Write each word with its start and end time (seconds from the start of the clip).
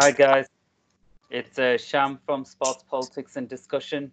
Hi 0.00 0.12
guys, 0.12 0.46
it's 1.28 1.58
uh, 1.58 1.76
Sham 1.76 2.20
from 2.24 2.46
Sports 2.46 2.82
Politics 2.88 3.36
and 3.36 3.46
Discussion, 3.46 4.10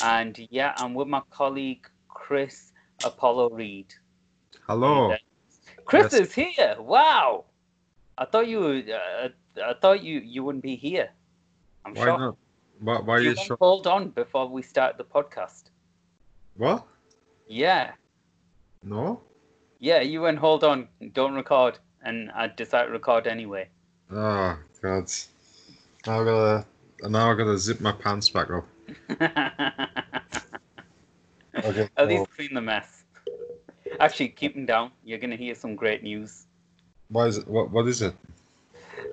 and 0.00 0.38
yeah, 0.50 0.72
I'm 0.78 0.94
with 0.94 1.06
my 1.06 1.20
colleague 1.28 1.86
Chris 2.08 2.72
Apollo 3.04 3.50
Reed. 3.50 3.92
Hello. 4.66 5.10
Hey, 5.10 5.18
Chris 5.84 6.14
Yes. 6.14 6.28
is 6.28 6.34
here. 6.34 6.76
Wow, 6.78 7.44
I 8.16 8.24
thought 8.24 8.48
you 8.48 8.84
uh, 8.90 9.28
I 9.62 9.74
thought 9.82 10.02
you 10.02 10.20
you 10.20 10.42
wouldn't 10.42 10.62
be 10.64 10.76
here. 10.76 11.10
I'm 11.84 11.94
Why 11.94 12.06
shocked. 12.06 12.20
not? 12.20 12.36
Why, 12.80 13.00
why 13.02 13.14
are 13.16 13.20
you 13.20 13.30
you 13.32 13.36
won't 13.36 13.60
hold 13.60 13.86
on 13.86 14.08
before 14.12 14.48
we 14.48 14.62
start 14.62 14.96
the 14.96 15.04
podcast. 15.04 15.64
What? 16.56 16.86
Yeah, 17.46 17.92
No? 18.82 19.20
yeah, 19.78 20.00
you 20.00 20.22
went 20.22 20.38
hold 20.38 20.64
on, 20.64 20.88
don't 21.12 21.34
record, 21.34 21.78
and 22.02 22.30
I 22.30 22.46
decided 22.46 22.86
to 22.86 22.92
record 22.92 23.26
anyway. 23.26 23.68
Oh, 24.14 24.56
God. 24.80 25.10
Now 26.06 26.20
I 26.20 26.24
gotta, 26.24 26.66
now 27.08 27.32
I 27.32 27.34
gotta 27.34 27.58
zip 27.58 27.80
my 27.80 27.92
pants 27.92 28.28
back 28.28 28.48
up. 28.50 28.66
Okay. 31.64 31.88
At 31.96 32.08
least 32.08 32.26
clean 32.36 32.52
the 32.52 32.60
mess. 32.60 33.04
Actually, 34.00 34.28
keep 34.28 34.54
them 34.54 34.66
down. 34.66 34.90
You're 35.04 35.18
gonna 35.18 35.36
hear 35.36 35.54
some 35.54 35.76
great 35.76 36.02
news. 36.02 36.46
Why 37.08 37.26
is 37.26 37.38
it? 37.38 37.46
What? 37.46 37.70
What 37.70 37.86
is 37.86 38.02
it? 38.02 38.14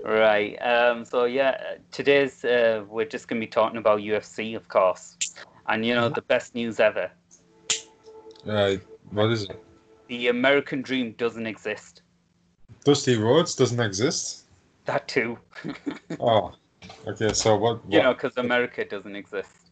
Right. 0.04 0.56
Um. 0.62 1.06
So 1.06 1.26
yeah, 1.26 1.76
today's 1.92 2.44
uh, 2.44 2.84
we're 2.90 3.06
just 3.06 3.28
gonna 3.28 3.40
be 3.40 3.48
talking 3.48 3.78
about 3.78 4.00
UFC, 4.00 4.56
of 4.56 4.68
course, 4.68 5.18
and 5.68 5.86
you 5.86 5.94
know 5.96 6.10
the 6.10 6.24
best 6.24 6.56
news 6.56 6.80
ever: 6.80 7.12
Uh, 8.48 8.76
what 9.12 9.32
is 9.32 9.44
it? 9.44 9.64
the 10.08 10.28
American 10.28 10.82
Dream 10.82 11.14
doesn't 11.14 11.48
exist. 11.48 12.02
Dusty 12.84 13.16
Rhodes 13.16 13.56
doesn't 13.56 13.80
exist. 13.80 14.44
That 14.86 15.08
too. 15.08 15.38
Oh. 16.20 16.54
Okay. 17.08 17.34
So 17.34 17.56
what? 17.56 17.84
what 17.86 17.94
you 17.94 18.02
know, 18.02 18.14
because 18.14 18.38
America 18.38 18.84
doesn't 18.86 19.16
exist. 19.16 19.72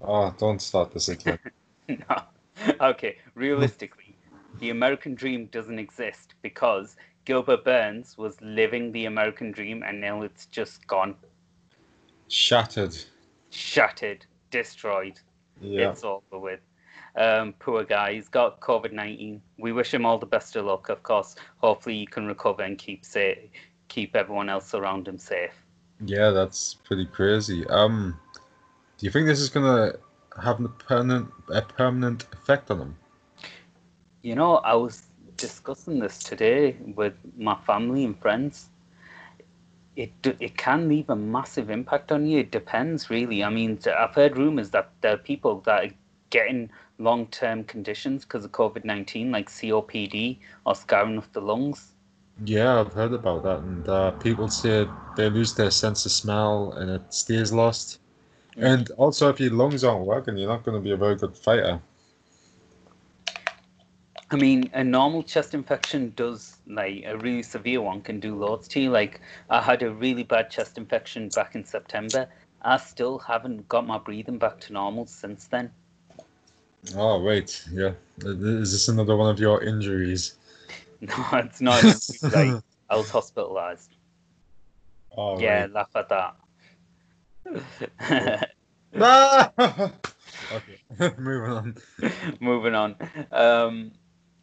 Oh, 0.00 0.34
don't 0.38 0.60
start 0.62 0.92
this 0.92 1.08
again. 1.08 1.38
no. 1.88 2.22
Okay. 2.80 3.16
Realistically, 3.34 4.16
the 4.60 4.70
American 4.70 5.14
Dream 5.14 5.46
doesn't 5.46 5.78
exist 5.78 6.34
because 6.42 6.96
Gilbert 7.24 7.64
Burns 7.64 8.16
was 8.16 8.40
living 8.40 8.92
the 8.92 9.06
American 9.06 9.50
Dream, 9.52 9.82
and 9.82 10.00
now 10.00 10.22
it's 10.22 10.46
just 10.46 10.86
gone, 10.86 11.14
Shattered. 12.28 12.96
shattered, 13.50 14.24
destroyed. 14.50 15.20
Yeah. 15.60 15.90
it's 15.90 16.04
over 16.04 16.38
with. 16.38 16.60
Um, 17.16 17.54
poor 17.58 17.84
guy, 17.84 18.14
he's 18.14 18.28
got 18.28 18.60
COVID 18.60 18.92
nineteen. 18.92 19.42
We 19.58 19.72
wish 19.72 19.92
him 19.92 20.06
all 20.06 20.18
the 20.18 20.26
best 20.26 20.54
of 20.56 20.64
luck, 20.64 20.88
of 20.88 21.02
course. 21.02 21.34
Hopefully, 21.58 21.98
he 21.98 22.06
can 22.06 22.26
recover 22.26 22.62
and 22.62 22.78
keep 22.78 23.04
safe, 23.04 23.38
keep 23.90 24.16
everyone 24.16 24.48
else 24.48 24.72
around 24.72 25.06
him 25.06 25.18
safe. 25.18 25.52
Yeah, 26.06 26.30
that's 26.30 26.74
pretty 26.74 27.04
crazy. 27.04 27.66
Um, 27.66 28.18
do 28.96 29.04
you 29.04 29.12
think 29.12 29.26
this 29.26 29.40
is 29.40 29.50
gonna 29.50 29.92
have 30.42 30.64
a 30.64 30.68
permanent 30.68 31.28
a 31.48 31.60
permanent 31.60 32.26
effect 32.32 32.70
on 32.70 32.80
him? 32.80 32.96
You 34.22 34.34
know, 34.34 34.56
I 34.56 34.74
was 34.74 35.02
discussing 35.36 35.98
this 35.98 36.18
today 36.18 36.76
with 36.94 37.14
my 37.36 37.56
family 37.66 38.04
and 38.04 38.18
friends. 38.18 38.68
It 39.96 40.12
it 40.24 40.56
can 40.56 40.88
leave 40.88 41.10
a 41.10 41.16
massive 41.16 41.68
impact 41.68 42.12
on 42.12 42.26
you. 42.26 42.38
It 42.38 42.50
depends, 42.50 43.10
really. 43.10 43.44
I 43.44 43.50
mean, 43.50 43.78
I've 43.86 44.14
heard 44.14 44.38
rumors 44.38 44.70
that 44.70 44.90
there 45.02 45.14
are 45.14 45.18
people 45.18 45.60
that 45.66 45.84
are 45.84 45.94
getting 46.30 46.70
long 46.98 47.26
term 47.26 47.64
conditions 47.64 48.24
because 48.24 48.44
of 48.44 48.52
COVID 48.52 48.84
nineteen, 48.84 49.30
like 49.32 49.48
COPD 49.50 50.38
or 50.64 50.74
scarring 50.74 51.18
of 51.18 51.30
the 51.32 51.40
lungs. 51.40 51.92
Yeah, 52.44 52.80
I've 52.80 52.92
heard 52.92 53.12
about 53.12 53.42
that, 53.42 53.58
and 53.58 53.88
uh, 53.88 54.10
people 54.12 54.48
say 54.48 54.88
they 55.16 55.28
lose 55.28 55.54
their 55.54 55.70
sense 55.70 56.06
of 56.06 56.12
smell 56.12 56.72
and 56.72 56.90
it 56.90 57.12
stays 57.12 57.52
lost. 57.52 58.00
And 58.56 58.90
also, 58.92 59.28
if 59.28 59.40
your 59.40 59.52
lungs 59.52 59.84
aren't 59.84 60.06
working, 60.06 60.36
you're 60.36 60.48
not 60.48 60.64
going 60.64 60.76
to 60.76 60.82
be 60.82 60.90
a 60.90 60.96
very 60.96 61.16
good 61.16 61.36
fighter. 61.36 61.80
I 64.30 64.36
mean, 64.36 64.70
a 64.74 64.84
normal 64.84 65.22
chest 65.22 65.54
infection 65.54 66.12
does, 66.14 66.56
like, 66.66 67.04
a 67.04 67.16
really 67.18 67.42
severe 67.42 67.80
one 67.80 68.00
can 68.00 68.20
do 68.20 68.36
loads 68.36 68.68
to 68.68 68.80
you. 68.80 68.90
Like, 68.90 69.20
I 69.48 69.60
had 69.60 69.82
a 69.82 69.90
really 69.90 70.22
bad 70.22 70.50
chest 70.50 70.78
infection 70.78 71.28
back 71.30 71.54
in 71.54 71.64
September. 71.64 72.28
I 72.62 72.76
still 72.76 73.18
haven't 73.18 73.68
got 73.68 73.86
my 73.86 73.98
breathing 73.98 74.38
back 74.38 74.60
to 74.60 74.72
normal 74.72 75.06
since 75.06 75.46
then. 75.46 75.72
Oh, 76.94 77.20
wait. 77.22 77.64
yeah. 77.72 77.92
Is 78.22 78.72
this 78.72 78.88
another 78.88 79.16
one 79.16 79.30
of 79.30 79.40
your 79.40 79.62
injuries? 79.62 80.34
No, 81.08 81.26
it's 81.32 81.60
not. 81.60 81.82
Like, 82.32 82.62
I 82.90 82.96
was 82.96 83.10
hospitalized. 83.18 83.96
Oh, 85.16 85.38
Yeah, 85.40 85.62
right. 85.62 85.72
laugh 85.72 85.90
at 85.96 86.08
that. 86.10 86.36
Okay, 90.52 90.78
moving 91.18 91.50
on. 91.52 91.74
Moving 92.40 92.74
on. 92.74 92.96
Um, 93.30 93.92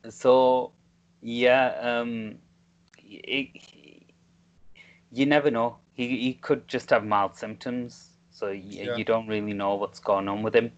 so, 0.10 0.72
yeah, 1.22 1.76
um, 1.82 2.36
it, 3.04 3.50
you 5.12 5.26
never 5.26 5.52
know. 5.52 5.78
He, 5.94 6.08
he 6.18 6.34
could 6.36 6.68
just 6.68 6.90
have 6.92 7.04
mild 7.06 7.36
symptoms, 7.36 8.12
so 8.32 8.48
y- 8.48 8.62
Yeah. 8.64 8.96
you 8.96 9.04
don't 9.04 9.28
really 9.28 9.54
know 9.54 9.76
what's 9.76 10.00
going 10.00 10.28
on 10.30 10.44
with 10.44 10.56
him. 10.56 10.72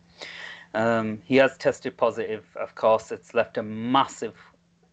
Um, 0.74 1.22
he 1.26 1.36
has 1.38 1.58
tested 1.58 1.96
positive, 1.98 2.46
of 2.56 2.74
course. 2.76 3.12
It's 3.12 3.34
left 3.34 3.58
a 3.58 3.64
massive, 3.64 4.36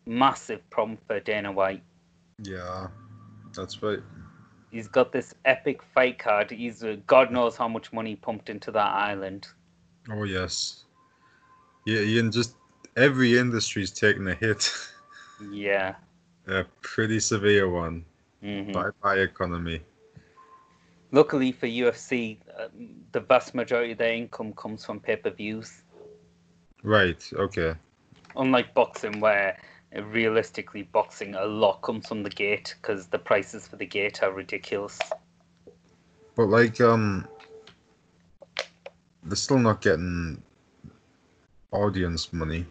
massive 0.06 0.69
problem 0.71 0.99
for 1.06 1.21
Dana 1.21 1.53
White. 1.53 1.83
Yeah, 2.43 2.89
that's 3.55 3.83
right. 3.83 4.00
He's 4.71 4.89
got 4.89 5.12
this 5.12 5.34
epic 5.44 5.83
fight 5.83 6.19
card. 6.19 6.50
He's 6.50 6.83
uh, 6.83 6.97
God 7.06 7.31
knows 7.31 7.56
how 7.56 7.69
much 7.69 7.93
money 7.93 8.17
pumped 8.17 8.50
into 8.50 8.71
that 8.72 8.93
island. 8.93 9.49
Oh, 10.11 10.25
yes. 10.25 10.84
Yeah, 11.87 12.00
Ian, 12.00 12.31
just 12.31 12.56
every 12.97 13.39
industry's 13.39 13.91
taking 13.91 14.27
a 14.28 14.34
hit. 14.34 14.71
Yeah. 15.50 15.97
a 16.47 16.65
pretty 16.81 17.21
severe 17.21 17.69
one. 17.69 18.06
hmm 18.41 18.73
Bye 18.73 18.88
bye 19.03 19.17
economy. 19.17 19.83
Luckily 21.12 21.53
for 21.53 21.67
UFC, 21.67 22.38
uh, 22.59 22.69
the 23.12 23.21
vast 23.21 23.55
majority 23.55 23.93
of 23.93 23.99
their 23.99 24.15
income 24.15 24.55
comes 24.55 24.83
from 24.83 24.99
pay 24.99 25.17
per 25.17 25.28
views. 25.31 25.83
Right, 26.83 27.23
okay. 27.34 27.75
Unlike 28.34 28.73
boxing, 28.73 29.21
where 29.21 29.59
realistically 29.95 30.83
boxing 30.83 31.35
a 31.35 31.45
lot 31.45 31.83
comes 31.83 32.07
from 32.07 32.23
the 32.23 32.31
gate 32.31 32.75
because 32.81 33.07
the 33.07 33.19
prices 33.19 33.67
for 33.67 33.77
the 33.77 33.87
gate 33.87 34.23
are 34.23 34.33
ridiculous. 34.33 34.99
But 36.35 36.47
like, 36.47 36.81
um, 36.81 37.27
they're 39.25 39.37
still 39.37 39.59
not 39.59 39.81
getting 39.81 40.43
audience 41.73 42.33
money. 42.33 42.67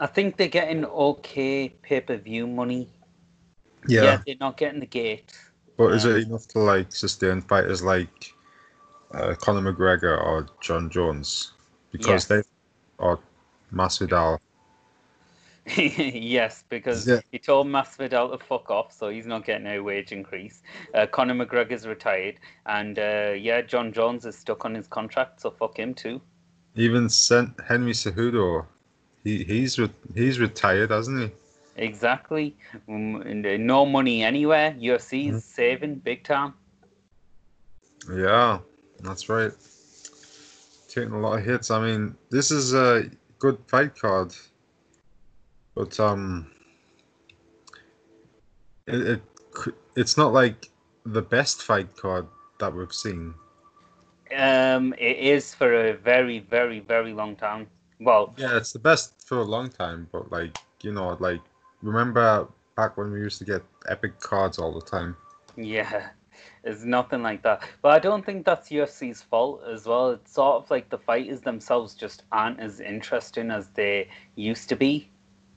I 0.00 0.06
think 0.06 0.36
they're 0.36 0.48
getting 0.48 0.84
okay 0.84 1.68
pay 1.68 2.00
per 2.00 2.16
view 2.16 2.46
money. 2.46 2.88
Yeah, 3.86 4.20
they're 4.26 4.36
not 4.40 4.56
getting 4.56 4.80
the 4.80 4.86
gate. 4.86 5.32
but 5.76 5.92
is 5.92 6.04
um, 6.04 6.12
it 6.12 6.26
enough 6.26 6.46
to 6.48 6.60
like 6.60 6.92
sustain 6.92 7.40
fighters 7.40 7.82
like 7.82 8.32
uh, 9.12 9.34
Conor 9.34 9.72
McGregor 9.72 10.22
or 10.22 10.46
Jon 10.60 10.90
Jones 10.90 11.52
because 11.90 12.26
they 12.26 12.42
or 12.98 13.18
Masvidal? 13.72 14.38
yes, 15.76 16.64
because 16.68 17.06
Yeah. 17.06 17.20
he 17.30 17.38
told 17.38 17.66
Masvidal 17.66 18.30
to 18.38 18.44
fuck 18.44 18.70
off, 18.70 18.92
so 18.92 19.08
he's 19.08 19.26
not 19.26 19.44
getting 19.44 19.66
a 19.66 19.80
wage 19.80 20.12
increase. 20.12 20.62
Uh, 20.94 21.06
Conor 21.06 21.34
McGregor's 21.34 21.86
retired, 21.86 22.36
and 22.66 22.98
uh, 22.98 23.32
yeah, 23.36 23.60
Jon 23.62 23.92
Jones 23.92 24.24
is 24.24 24.36
stuck 24.36 24.64
on 24.64 24.74
his 24.74 24.86
contract, 24.86 25.40
so 25.40 25.50
fuck 25.50 25.78
him 25.78 25.94
too. 25.94 26.20
Even 26.74 27.08
sent 27.08 27.50
Henry 27.66 27.92
Cejudo, 27.92 28.66
he 29.24 29.44
he's 29.44 29.78
re- 29.78 29.90
he's 30.14 30.38
retired, 30.38 30.90
hasn't 30.90 31.20
he? 31.20 31.30
Exactly. 31.76 32.56
Um, 32.88 33.16
uh, 33.16 33.56
no 33.58 33.84
money 33.86 34.22
anywhere. 34.24 34.74
UFC 34.80 35.28
is 35.28 35.36
Mhm. 35.36 35.42
saving 35.42 35.94
big 35.96 36.24
time. 36.24 36.54
Yeah, 38.12 38.58
that's 39.00 39.28
right. 39.28 39.52
Taking 40.88 41.12
a 41.12 41.20
lot 41.20 41.38
of 41.38 41.44
hits. 41.44 41.70
I 41.70 41.80
mean, 41.84 42.16
this 42.30 42.50
is 42.50 42.74
a 42.74 43.10
good 43.38 43.58
fight 43.68 43.94
card, 43.96 44.34
but 45.78 46.00
um, 46.00 46.50
it, 48.88 49.00
it 49.00 49.22
it's 49.94 50.16
not 50.16 50.32
like 50.32 50.70
the 51.06 51.22
best 51.22 51.62
fight 51.62 51.96
card 51.96 52.26
that 52.58 52.74
we've 52.74 52.92
seen. 52.92 53.32
Um, 54.36 54.92
it 54.98 55.18
is 55.18 55.54
for 55.54 55.72
a 55.72 55.94
very, 55.94 56.40
very, 56.40 56.80
very 56.80 57.12
long 57.12 57.36
time. 57.36 57.68
Well, 58.00 58.34
Yeah, 58.36 58.56
it's 58.56 58.72
the 58.72 58.80
best 58.80 59.24
for 59.26 59.38
a 59.38 59.44
long 59.44 59.70
time, 59.70 60.08
but 60.10 60.32
like 60.32 60.58
you 60.82 60.92
know, 60.92 61.16
like 61.20 61.40
remember 61.82 62.48
back 62.76 62.96
when 62.96 63.12
we 63.12 63.20
used 63.20 63.38
to 63.38 63.44
get 63.44 63.62
epic 63.88 64.18
cards 64.18 64.58
all 64.58 64.74
the 64.74 64.84
time. 64.84 65.16
yeah, 65.56 66.08
it's 66.64 66.82
nothing 66.84 67.22
like 67.22 67.42
that. 67.44 67.62
But 67.82 67.92
I 67.92 67.98
don't 68.00 68.26
think 68.26 68.44
that's 68.44 68.70
UFC's 68.70 69.22
fault 69.22 69.62
as 69.70 69.86
well. 69.86 70.10
It's 70.10 70.32
sort 70.32 70.64
of 70.64 70.70
like 70.70 70.90
the 70.90 70.98
fighters 70.98 71.40
themselves 71.42 71.94
just 71.94 72.24
aren't 72.32 72.58
as 72.58 72.80
interesting 72.80 73.52
as 73.52 73.68
they 73.70 74.08
used 74.34 74.68
to 74.70 74.76
be. 74.76 75.08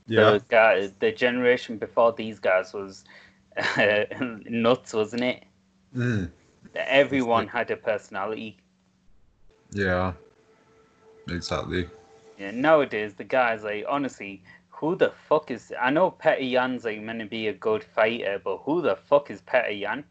Yeah. 0.07 0.31
The 0.31 0.43
guy, 0.49 0.91
the 0.99 1.11
generation 1.11 1.77
before 1.77 2.13
these 2.13 2.39
guys 2.39 2.73
was 2.73 3.03
nuts, 4.19 4.93
wasn't 4.93 5.23
it? 5.23 5.43
Mm. 5.95 6.31
Everyone 6.75 7.47
had 7.47 7.71
a 7.71 7.77
personality. 7.77 8.57
Yeah. 9.71 10.13
Exactly. 11.29 11.89
Yeah, 12.37 12.51
nowadays 12.51 13.13
the 13.13 13.23
guys 13.23 13.63
like 13.63 13.85
honestly, 13.87 14.43
who 14.69 14.95
the 14.95 15.11
fuck 15.29 15.51
is? 15.51 15.71
I 15.79 15.91
know 15.91 16.11
Petr 16.11 16.49
Yan's 16.49 16.85
like 16.85 17.01
meant 17.01 17.19
to 17.19 17.25
be 17.25 17.47
a 17.47 17.53
good 17.53 17.83
fighter, 17.83 18.41
but 18.43 18.57
who 18.65 18.81
the 18.81 18.95
fuck 18.95 19.29
is 19.29 19.41
Petr 19.41 19.79
Yan? 19.79 20.03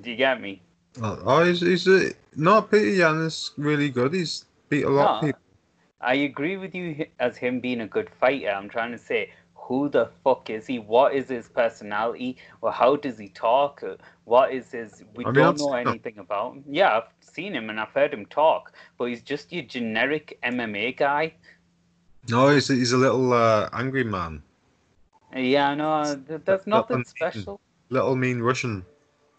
Do 0.00 0.10
you 0.10 0.16
get 0.16 0.40
me? 0.40 0.62
Oh, 1.00 1.18
oh 1.24 1.44
he's, 1.44 1.60
he's 1.60 1.86
uh, 1.86 2.10
not 2.34 2.70
Peter 2.70 2.90
Yan 2.90 3.20
is 3.22 3.52
really 3.56 3.90
good. 3.90 4.14
He's 4.14 4.46
beat 4.68 4.84
a 4.84 4.90
lot 4.90 5.16
of 5.16 5.20
people. 5.22 5.40
I 6.04 6.14
agree 6.14 6.56
with 6.56 6.74
you 6.74 7.06
as 7.18 7.36
him 7.36 7.60
being 7.60 7.80
a 7.80 7.86
good 7.86 8.10
fighter. 8.20 8.50
I'm 8.50 8.68
trying 8.68 8.92
to 8.92 8.98
say, 8.98 9.30
who 9.54 9.88
the 9.88 10.10
fuck 10.22 10.50
is 10.50 10.66
he? 10.66 10.78
What 10.78 11.14
is 11.14 11.28
his 11.28 11.48
personality? 11.48 12.36
Or 12.60 12.70
how 12.70 12.96
does 12.96 13.18
he 13.18 13.28
talk? 13.28 13.82
Uh, 13.82 13.96
What 14.24 14.52
is 14.52 14.70
his? 14.72 15.02
We 15.14 15.24
I 15.24 15.28
mean, 15.28 15.34
don't 15.34 15.54
I've 15.54 15.58
know 15.58 15.74
him. 15.74 15.88
anything 15.88 16.18
about 16.18 16.52
him. 16.54 16.64
Yeah, 16.68 16.96
I've 16.98 17.08
seen 17.20 17.54
him 17.54 17.70
and 17.70 17.80
I've 17.80 17.88
heard 17.90 18.12
him 18.12 18.26
talk, 18.26 18.72
but 18.98 19.06
he's 19.06 19.22
just 19.22 19.52
your 19.52 19.64
generic 19.64 20.38
MMA 20.42 20.96
guy. 20.96 21.32
No, 22.28 22.48
he's, 22.50 22.68
he's 22.68 22.92
a 22.92 22.96
little 22.98 23.32
uh, 23.32 23.68
angry 23.72 24.04
man. 24.04 24.42
Yeah, 25.34 25.74
no, 25.74 26.04
th- 26.28 26.42
there's 26.44 26.66
nothing 26.66 26.98
unseen. 26.98 27.14
special. 27.16 27.60
Little 27.90 28.16
mean 28.16 28.40
Russian. 28.40 28.84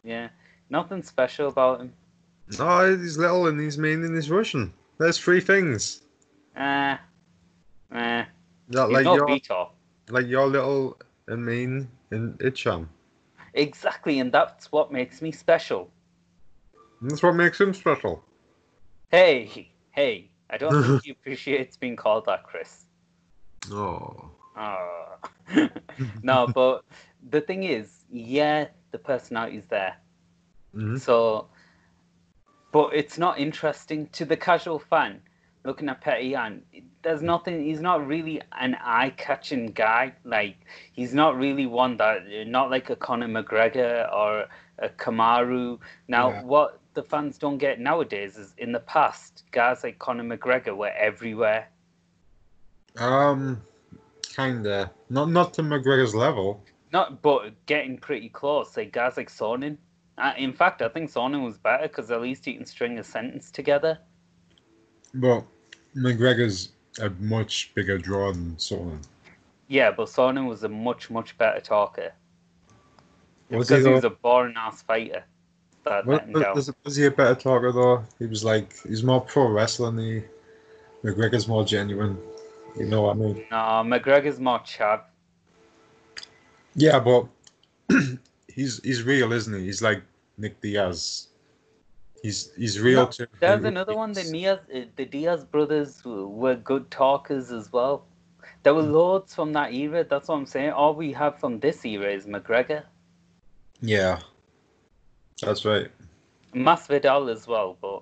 Yeah, 0.03 0.29
nothing 0.69 1.01
special 1.03 1.47
about 1.49 1.81
him. 1.81 1.93
No, 2.59 2.95
he's 2.95 3.17
little 3.17 3.47
and 3.47 3.59
he's 3.59 3.77
mean 3.77 4.03
and 4.03 4.13
he's 4.15 4.29
Russian. 4.29 4.71
There's 4.99 5.17
three 5.17 5.39
things. 5.41 6.01
Uh, 6.55 6.97
uh, 7.91 8.23
That 8.69 8.89
like 8.91 9.05
no 9.05 9.15
your 9.15 9.27
Vitor. 9.27 9.69
like 10.09 10.27
your 10.27 10.47
little 10.47 10.97
mean 11.27 11.89
and 12.11 12.37
Icham. 12.39 12.87
Exactly, 13.53 14.19
and 14.19 14.31
that's 14.31 14.71
what 14.71 14.91
makes 14.91 15.21
me 15.21 15.31
special. 15.31 15.89
And 17.01 17.11
that's 17.11 17.23
what 17.23 17.35
makes 17.35 17.59
him 17.59 17.73
special. 17.73 18.23
Hey, 19.09 19.71
hey, 19.91 20.29
I 20.49 20.57
don't 20.57 20.81
think 20.83 21.01
he 21.03 21.11
appreciates 21.11 21.77
being 21.77 21.95
called 21.95 22.25
that, 22.25 22.43
Chris. 22.43 22.85
Oh. 23.71 24.29
Ah. 24.55 25.17
no, 26.23 26.47
but 26.47 26.83
the 27.29 27.41
thing 27.41 27.63
is, 27.63 28.05
yeah, 28.11 28.67
the 28.91 28.97
personality's 28.97 29.65
there. 29.67 29.95
Mhm. 30.75 30.99
So, 30.99 31.47
but 32.71 32.93
it's 32.93 33.17
not 33.17 33.39
interesting 33.39 34.07
to 34.09 34.25
the 34.25 34.37
casual 34.37 34.79
fan 34.79 35.21
looking 35.65 35.89
at 35.89 36.01
Petr 36.03 36.29
Yan. 36.29 36.61
There's 37.01 37.21
nothing. 37.21 37.63
He's 37.63 37.81
not 37.81 38.07
really 38.07 38.41
an 38.53 38.75
eye-catching 38.81 39.67
guy. 39.67 40.13
Like 40.23 40.57
he's 40.93 41.13
not 41.13 41.37
really 41.37 41.65
one 41.65 41.97
that, 41.97 42.23
not 42.47 42.69
like 42.69 42.89
a 42.89 42.95
Conor 42.95 43.27
McGregor 43.27 44.11
or 44.13 44.45
a 44.79 44.89
Kamaru. 44.89 45.79
Now, 46.07 46.29
Yeah. 46.29 46.43
what 46.43 46.79
the 46.93 47.03
fans 47.03 47.37
don't 47.37 47.57
get 47.57 47.79
nowadays 47.79 48.37
is 48.37 48.53
in 48.57 48.71
the 48.71 48.79
past, 48.79 49.43
guys 49.51 49.83
like 49.83 49.99
Conor 49.99 50.23
McGregor 50.23 50.75
were 50.77 50.91
everywhere. 50.91 51.67
Um, 52.97 53.61
kinda. 54.23 54.91
Not 55.09 55.29
not 55.29 55.53
to 55.55 55.61
McGregor's 55.63 56.15
level. 56.15 56.63
Not, 56.93 57.21
but 57.21 57.53
getting 57.65 57.97
pretty 57.97 58.29
close. 58.29 58.77
Like 58.77 58.93
guys 58.93 59.17
like 59.17 59.29
Sonnen. 59.29 59.77
Uh, 60.17 60.31
in 60.37 60.53
fact, 60.53 60.81
I 60.81 60.87
think 60.87 61.11
Sonnen 61.11 61.43
was 61.43 61.57
better 61.57 61.89
because 61.89 62.09
at 62.09 62.21
least 62.21 62.45
he 62.45 62.53
can 62.53 62.65
string 62.65 62.97
a 62.99 63.03
sentence 63.03 63.51
together. 63.51 63.99
But 65.13 65.45
McGregor's 65.95 66.69
a 67.01 67.09
much 67.19 67.71
bigger 67.73 67.97
draw 67.97 68.31
than 68.31 68.55
Sonnen. 68.55 68.99
Yeah, 69.67 69.91
but 69.91 70.07
Sonnen 70.07 70.47
was 70.47 70.63
a 70.63 70.69
much, 70.69 71.09
much 71.09 71.37
better 71.37 71.59
talker 71.59 72.13
Was 73.49 73.69
he 73.69 73.75
because 73.75 73.85
he 73.85 73.91
was 73.91 74.03
a 74.03 74.09
boring 74.09 74.55
ass 74.57 74.83
fighter. 74.83 75.23
That 75.83 76.05
Was, 76.05 76.19
let 76.19 76.27
him 76.27 76.41
down. 76.41 76.55
was, 76.55 76.71
was 76.83 76.95
he 76.95 77.05
a 77.05 77.11
better 77.11 77.35
talker 77.35 77.71
though? 77.71 78.03
He 78.19 78.25
was 78.25 78.43
like 78.43 78.73
he's 78.83 79.03
more 79.03 79.21
pro 79.21 79.47
wrestling. 79.49 79.97
He 79.97 80.23
McGregor's 81.03 81.47
more 81.47 81.63
genuine. 81.63 82.17
You 82.77 82.85
know 82.85 83.03
what 83.03 83.15
I 83.15 83.19
mean? 83.19 83.45
No, 83.51 83.57
McGregor's 83.85 84.39
more 84.39 84.59
Chad. 84.59 85.01
Yeah, 86.75 86.99
but 86.99 87.27
he's 88.47 88.81
he's 88.83 89.03
real, 89.03 89.31
isn't 89.31 89.53
he? 89.53 89.65
He's 89.65 89.81
like 89.81 90.01
Nick 90.37 90.59
Diaz. 90.61 91.27
He's 92.21 92.51
he's 92.55 92.79
real 92.79 93.05
No, 93.05 93.07
too. 93.07 93.27
There's 93.39 93.63
another 93.63 93.95
one. 93.95 94.13
The 94.13 94.23
Diaz, 94.23 94.59
uh, 94.73 94.79
the 94.95 95.05
Diaz 95.05 95.45
brothers 95.45 96.01
were 96.03 96.55
good 96.55 96.89
talkers 96.89 97.51
as 97.51 97.71
well. 97.71 98.05
There 98.63 98.73
were 98.73 98.81
loads 98.81 99.35
from 99.35 99.53
that 99.53 99.73
era. 99.73 100.03
That's 100.03 100.27
what 100.27 100.35
I'm 100.35 100.45
saying. 100.45 100.71
All 100.71 100.95
we 100.95 101.13
have 101.13 101.39
from 101.39 101.59
this 101.59 101.85
era 101.85 102.11
is 102.11 102.25
McGregor, 102.25 102.83
Yeah, 103.81 104.19
that's 105.41 105.65
right. 105.65 105.91
Masvidal 106.53 107.31
as 107.31 107.47
well. 107.47 107.77
But 107.79 108.01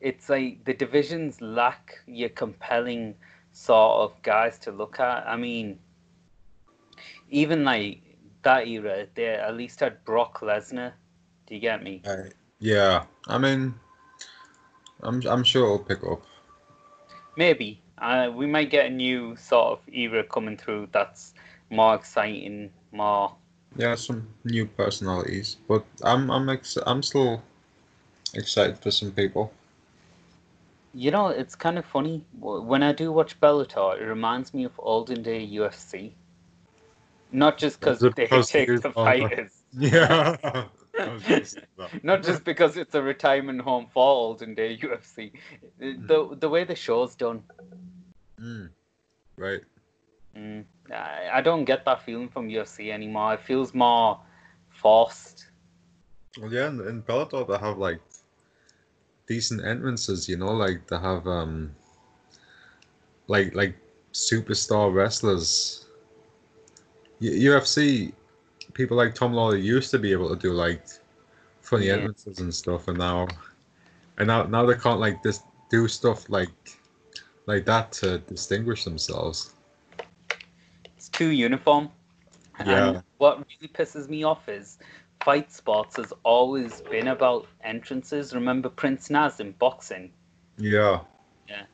it's 0.00 0.28
like 0.28 0.64
the 0.64 0.72
divisions 0.72 1.40
lack 1.42 1.98
your 2.06 2.30
compelling 2.30 3.14
sort 3.52 4.10
of 4.10 4.22
guys 4.22 4.58
to 4.60 4.72
look 4.72 5.00
at. 5.00 5.26
I 5.26 5.36
mean, 5.36 5.78
even 7.28 7.64
like 7.64 8.02
that 8.42 8.66
era, 8.66 9.06
they 9.14 9.26
at 9.26 9.54
least 9.54 9.80
had 9.80 10.02
Brock 10.04 10.40
Lesnar. 10.40 10.92
Do 11.46 11.54
you 11.54 11.60
get 11.60 11.82
me? 11.82 12.02
Right. 12.06 12.32
Yeah, 12.62 13.06
I 13.26 13.38
mean, 13.38 13.74
I'm 15.02 15.20
I'm 15.26 15.42
sure 15.42 15.64
it'll 15.64 15.78
pick 15.80 16.04
up. 16.04 16.22
Maybe. 17.36 17.82
Uh, 17.98 18.30
we 18.32 18.46
might 18.46 18.70
get 18.70 18.86
a 18.86 18.90
new 18.90 19.34
sort 19.36 19.72
of 19.72 19.80
era 19.92 20.22
coming 20.22 20.56
through 20.56 20.88
that's 20.92 21.34
more 21.70 21.96
exciting, 21.96 22.70
more. 22.92 23.34
Yeah, 23.76 23.96
some 23.96 24.28
new 24.44 24.66
personalities, 24.66 25.56
but 25.66 25.84
I'm 26.04 26.30
I'm 26.30 26.48
ex- 26.48 26.78
I'm 26.86 27.02
still 27.02 27.42
excited 28.34 28.78
for 28.78 28.92
some 28.92 29.10
people. 29.10 29.52
You 30.94 31.10
know, 31.10 31.28
it's 31.28 31.56
kind 31.56 31.78
of 31.78 31.84
funny. 31.84 32.24
When 32.38 32.84
I 32.84 32.92
do 32.92 33.10
watch 33.10 33.40
Bellator, 33.40 34.00
it 34.00 34.04
reminds 34.04 34.54
me 34.54 34.64
of 34.64 34.72
olden 34.78 35.22
day 35.22 35.44
UFC. 35.48 36.12
Not 37.32 37.58
just 37.58 37.80
because 37.80 37.98
they 38.00 38.26
take 38.42 38.82
the- 38.82 38.92
fighters. 38.92 39.50
Yeah. 39.72 40.36
I 41.02 41.12
was 41.12 41.22
gonna 41.22 41.44
say 41.44 41.62
that. 41.78 42.04
Not 42.04 42.22
just 42.22 42.44
because 42.52 42.76
it's 42.76 42.94
a 42.94 43.02
retirement 43.02 43.60
home 43.60 43.86
for 43.92 44.04
olden 44.04 44.54
day 44.54 44.78
UFC. 44.78 45.32
The, 45.78 46.36
the 46.38 46.48
way 46.48 46.64
the 46.64 46.74
show's 46.74 47.14
done. 47.14 47.42
Mm. 48.40 48.70
Right. 49.36 49.62
Mm, 50.36 50.64
I, 50.90 51.28
I 51.34 51.40
don't 51.40 51.64
get 51.64 51.84
that 51.84 52.02
feeling 52.02 52.28
from 52.28 52.48
UFC 52.48 52.90
anymore. 52.90 53.34
It 53.34 53.40
feels 53.40 53.74
more 53.74 54.20
forced. 54.70 55.46
Well, 56.40 56.52
yeah, 56.52 56.68
in, 56.68 56.80
in 56.80 57.02
Bellator 57.02 57.46
they 57.46 57.58
have 57.58 57.78
like 57.78 58.00
decent 59.26 59.64
entrances, 59.64 60.28
you 60.28 60.36
know, 60.36 60.52
like 60.52 60.86
they 60.88 60.98
have 60.98 61.26
um 61.26 61.74
like 63.28 63.54
like 63.54 63.76
superstar 64.12 64.92
wrestlers. 64.92 65.86
U- 67.20 67.52
UFC 67.52 68.12
people 68.74 68.96
like 68.96 69.14
Tom 69.14 69.32
Lawlor 69.32 69.56
used 69.56 69.90
to 69.90 69.98
be 69.98 70.12
able 70.12 70.28
to 70.30 70.36
do 70.36 70.52
like 70.52 70.84
funny 71.60 71.86
Yeah. 71.86 71.94
entrances 71.94 72.40
and 72.40 72.54
stuff, 72.54 72.88
and 72.88 72.98
now 72.98 73.28
and 74.18 74.26
now 74.26 74.44
now 74.44 74.64
they 74.66 74.74
can't 74.76 75.00
like 75.00 75.22
just 75.22 75.44
do 75.70 75.88
stuff 75.88 76.28
like 76.28 76.50
like 77.46 77.64
that 77.66 77.92
to 77.92 78.18
distinguish 78.18 78.84
themselves. 78.84 79.54
It's 80.96 81.08
too 81.08 81.28
uniform. 81.30 81.90
Yeah. 82.64 82.88
And 82.88 83.02
what 83.18 83.38
really 83.38 83.72
pisses 83.72 84.08
me 84.08 84.22
off 84.24 84.48
is 84.48 84.78
fight 85.24 85.50
sports 85.52 85.96
has 85.96 86.12
always 86.24 86.80
been 86.82 87.08
about 87.08 87.46
entrances. 87.62 88.34
Remember 88.34 88.68
Prince 88.68 89.10
Naz 89.10 89.40
in 89.40 89.52
boxing? 89.52 90.12
Yeah. 90.58 91.00
Yeah. 91.48 91.64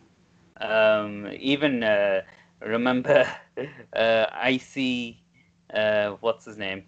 Um, 0.61 1.29
even 1.39 1.83
uh, 1.83 2.23
remember 2.61 3.27
uh, 3.97 4.27
IC, 4.33 5.19
uh, 5.73 6.17
what's 6.21 6.45
his 6.45 6.57
name? 6.57 6.85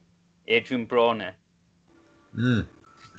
Adrien 0.49 0.87
Broner. 0.87 1.35
Mm. 2.37 2.63
Uh, 2.63 2.67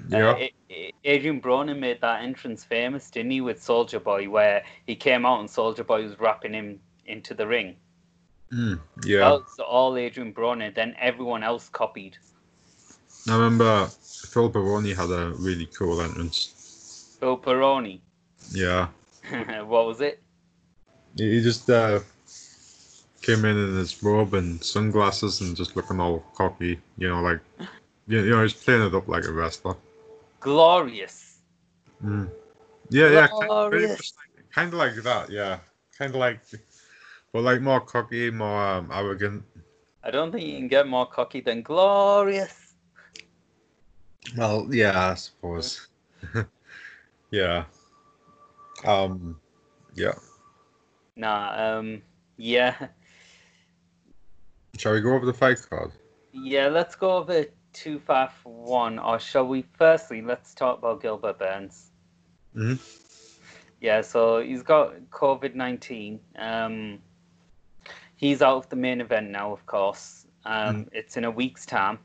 Yeah. 0.10 0.48
A- 0.70 0.92
Adrien 1.06 1.42
Broner 1.42 1.78
made 1.78 2.00
that 2.02 2.24
entrance 2.24 2.64
famous, 2.64 3.10
didn't 3.12 3.32
he, 3.32 3.42
with 3.42 3.62
Soldier 3.62 4.00
Boy, 4.00 4.30
where 4.30 4.64
he 4.88 4.96
came 4.96 5.26
out 5.26 5.40
and 5.40 5.50
Soldier 5.50 5.84
Boy 5.84 6.04
was 6.04 6.20
wrapping 6.20 6.54
him 6.54 6.80
into 7.06 7.34
the 7.34 7.46
ring. 7.48 7.76
Mm. 8.52 8.80
Yeah. 9.06 9.20
That 9.20 9.32
was 9.32 9.60
all 9.60 9.96
Adrien 9.98 10.34
Broner. 10.34 10.74
Then 10.74 10.96
everyone 11.00 11.44
else 11.44 11.70
copied. 11.70 12.18
I 13.30 13.36
remember 13.36 13.88
Phil 14.32 14.50
Baroni 14.50 14.94
had 14.94 15.10
a 15.10 15.34
really 15.38 15.68
cool 15.68 16.02
entrance. 16.02 17.18
Phil 17.20 17.38
Peroni. 17.38 18.02
Yeah. 18.52 18.88
what 19.64 19.86
was 19.86 20.02
it? 20.02 20.22
He 21.18 21.36
he 21.36 21.42
just 21.42 21.70
uh, 21.70 22.00
came 23.22 23.46
in 23.46 23.58
in 23.58 23.76
his 23.76 24.02
robe 24.04 24.34
and 24.34 24.64
sunglasses 24.64 25.42
and 25.42 25.56
just 25.56 25.76
looking 25.76 26.00
all 26.00 26.20
cocky, 26.36 26.80
you 26.98 27.10
know, 27.10 27.22
like, 27.22 27.40
you, 28.08 28.22
you 28.22 28.32
know, 28.32 28.42
he's 28.42 28.54
playing 28.54 28.86
it 28.86 28.96
up 28.96 29.08
like 29.08 29.26
a 29.26 29.32
wrestler. 29.32 29.76
Glorious. 30.40 31.38
Mm. 32.04 32.30
Yeah, 32.90 33.10
yeah, 33.10 33.28
kind, 33.28 33.40
very 33.40 33.48
Glorious. 33.48 33.90
much 33.92 34.12
like, 34.18 34.52
kind 34.52 34.68
of 34.74 34.80
like 34.80 34.96
that, 35.04 35.30
yeah. 35.30 35.60
Kind 35.98 36.10
of 36.10 36.20
like, 36.20 36.40
But 37.32 37.44
like 37.44 37.62
more 37.62 37.80
cocky, 37.80 38.30
more 38.30 38.62
um, 38.62 38.90
arrogant. 38.92 39.44
I 40.04 40.12
don't 40.12 40.32
think 40.32 40.46
you 40.46 40.58
can 40.58 40.68
get 40.68 40.88
more 40.88 41.06
cocky 41.06 41.42
than 41.42 41.62
glorious. 41.62 42.74
Well, 44.36 44.68
yeah, 44.72 45.12
I 45.12 45.14
suppose. 45.16 45.88
yeah. 47.32 47.66
Um. 48.84 49.40
Yeah. 49.96 50.14
Nah. 51.16 51.78
Um. 51.78 52.02
Yeah. 52.38 52.88
Shall 54.78 54.94
we 54.94 55.02
go 55.02 55.14
over 55.14 55.26
the 55.26 55.34
fight 55.34 55.60
card? 55.70 55.92
Yeah. 56.32 56.68
Let's 56.68 56.96
go 56.96 57.18
over 57.18 57.46
two 57.74 58.00
five 58.00 58.32
one, 58.44 59.00
or 59.00 59.20
shall 59.20 59.48
we? 59.48 59.66
Firstly, 59.78 60.22
let's 60.22 60.54
talk 60.54 60.80
about 60.80 61.02
Gilbert 61.02 61.40
Burns. 61.40 61.92
Mhm. 62.56 62.80
Yeah. 63.80 64.02
So 64.02 64.42
he's 64.42 64.64
got 64.64 64.96
COVID 65.10 65.56
nineteen. 65.56 66.20
Um. 66.36 67.00
He's 68.16 68.42
out 68.44 68.58
of 68.58 68.70
the 68.70 68.76
main 68.76 69.02
event 69.02 69.32
now, 69.32 69.52
of 69.52 69.66
course. 69.66 70.26
Um. 70.46 70.90
It's 70.92 71.18
in 71.18 71.26
a 71.26 71.32
week's 71.32 71.66
time. 71.66 72.00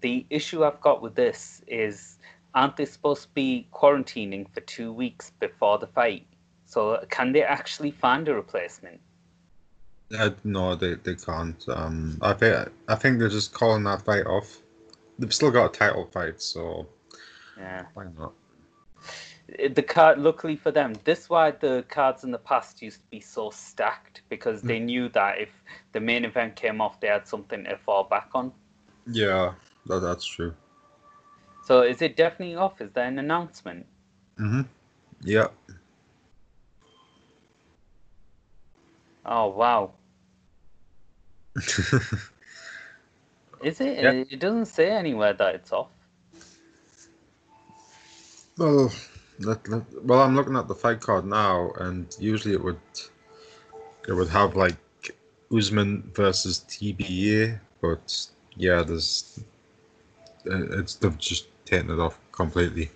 The 0.00 0.26
issue 0.30 0.64
I've 0.64 0.80
got 0.80 1.02
with 1.02 1.14
this 1.14 1.62
is, 1.66 2.16
aren't 2.54 2.76
they 2.78 2.86
supposed 2.86 3.24
to 3.24 3.28
be 3.34 3.68
quarantining 3.70 4.48
for 4.54 4.60
two 4.62 4.94
weeks 4.94 5.30
before 5.40 5.76
the 5.78 5.86
fight? 5.86 6.26
So 6.64 7.04
can 7.10 7.32
they 7.32 7.42
actually 7.42 7.90
find 7.90 8.26
a 8.28 8.34
replacement? 8.34 9.00
Uh, 10.16 10.30
no, 10.44 10.74
they, 10.74 10.94
they 10.94 11.14
can't. 11.14 11.64
Um, 11.68 12.18
I 12.20 12.32
think 12.32 12.68
I 12.88 12.94
think 12.96 13.18
they're 13.18 13.28
just 13.28 13.52
calling 13.52 13.84
that 13.84 14.02
fight 14.02 14.26
off. 14.26 14.58
They've 15.18 15.32
still 15.32 15.50
got 15.50 15.66
a 15.74 15.78
title 15.78 16.06
fight, 16.06 16.40
so 16.40 16.88
Yeah. 17.56 17.84
why 17.94 18.06
not? 18.18 18.32
the 19.74 19.82
card 19.82 20.16
luckily 20.18 20.54
for 20.54 20.70
them 20.70 20.94
this 21.04 21.28
why 21.28 21.50
the 21.50 21.84
cards 21.88 22.22
in 22.22 22.30
the 22.30 22.38
past 22.38 22.80
used 22.80 23.00
to 23.00 23.06
be 23.10 23.18
so 23.20 23.50
stacked 23.50 24.22
because 24.28 24.62
they 24.62 24.78
knew 24.78 25.08
that 25.08 25.40
if 25.40 25.48
the 25.92 25.98
main 25.98 26.24
event 26.24 26.54
came 26.54 26.80
off 26.80 27.00
they 27.00 27.08
had 27.08 27.26
something 27.26 27.64
to 27.64 27.76
fall 27.76 28.04
back 28.04 28.28
on 28.32 28.52
Yeah, 29.10 29.54
that, 29.86 29.98
that's 30.00 30.24
true. 30.24 30.54
so 31.64 31.82
is 31.82 32.00
it 32.00 32.16
definitely 32.16 32.54
off 32.54 32.80
is 32.80 32.92
there 32.92 33.06
an 33.06 33.18
announcement 33.18 33.84
Mhm. 34.38 34.66
Yeah. 35.22 35.48
oh 39.26 39.48
wow 39.48 39.90
is 43.62 43.80
it 43.80 43.98
Yeah. 43.98 44.10
it 44.30 44.38
doesn't 44.38 44.66
say 44.66 44.90
anywhere 44.90 45.32
that 45.32 45.54
it's 45.54 45.72
off 45.72 45.90
well, 48.58 48.92
let, 49.40 49.66
let- 49.68 50.04
well, 50.04 50.20
I'm 50.20 50.36
looking 50.36 50.56
at 50.56 50.68
the 50.68 50.74
fight 50.74 51.00
card 51.00 51.24
now, 51.24 51.70
and 51.78 52.14
usually 52.20 52.54
it 52.54 52.62
would 52.62 52.78
it 54.06 54.12
would 54.12 54.28
have 54.28 54.54
like 54.54 54.76
Usman 55.56 56.10
versus 56.14 56.64
TBA, 56.68 57.58
but 57.80 58.26
yeah, 58.56 58.82
there's 58.82 59.40
it's 60.44 60.94
they've 60.96 61.18
just 61.18 61.46
taken 61.64 61.90
it 61.90 61.98
off 61.98 62.18
completely. 62.32 62.90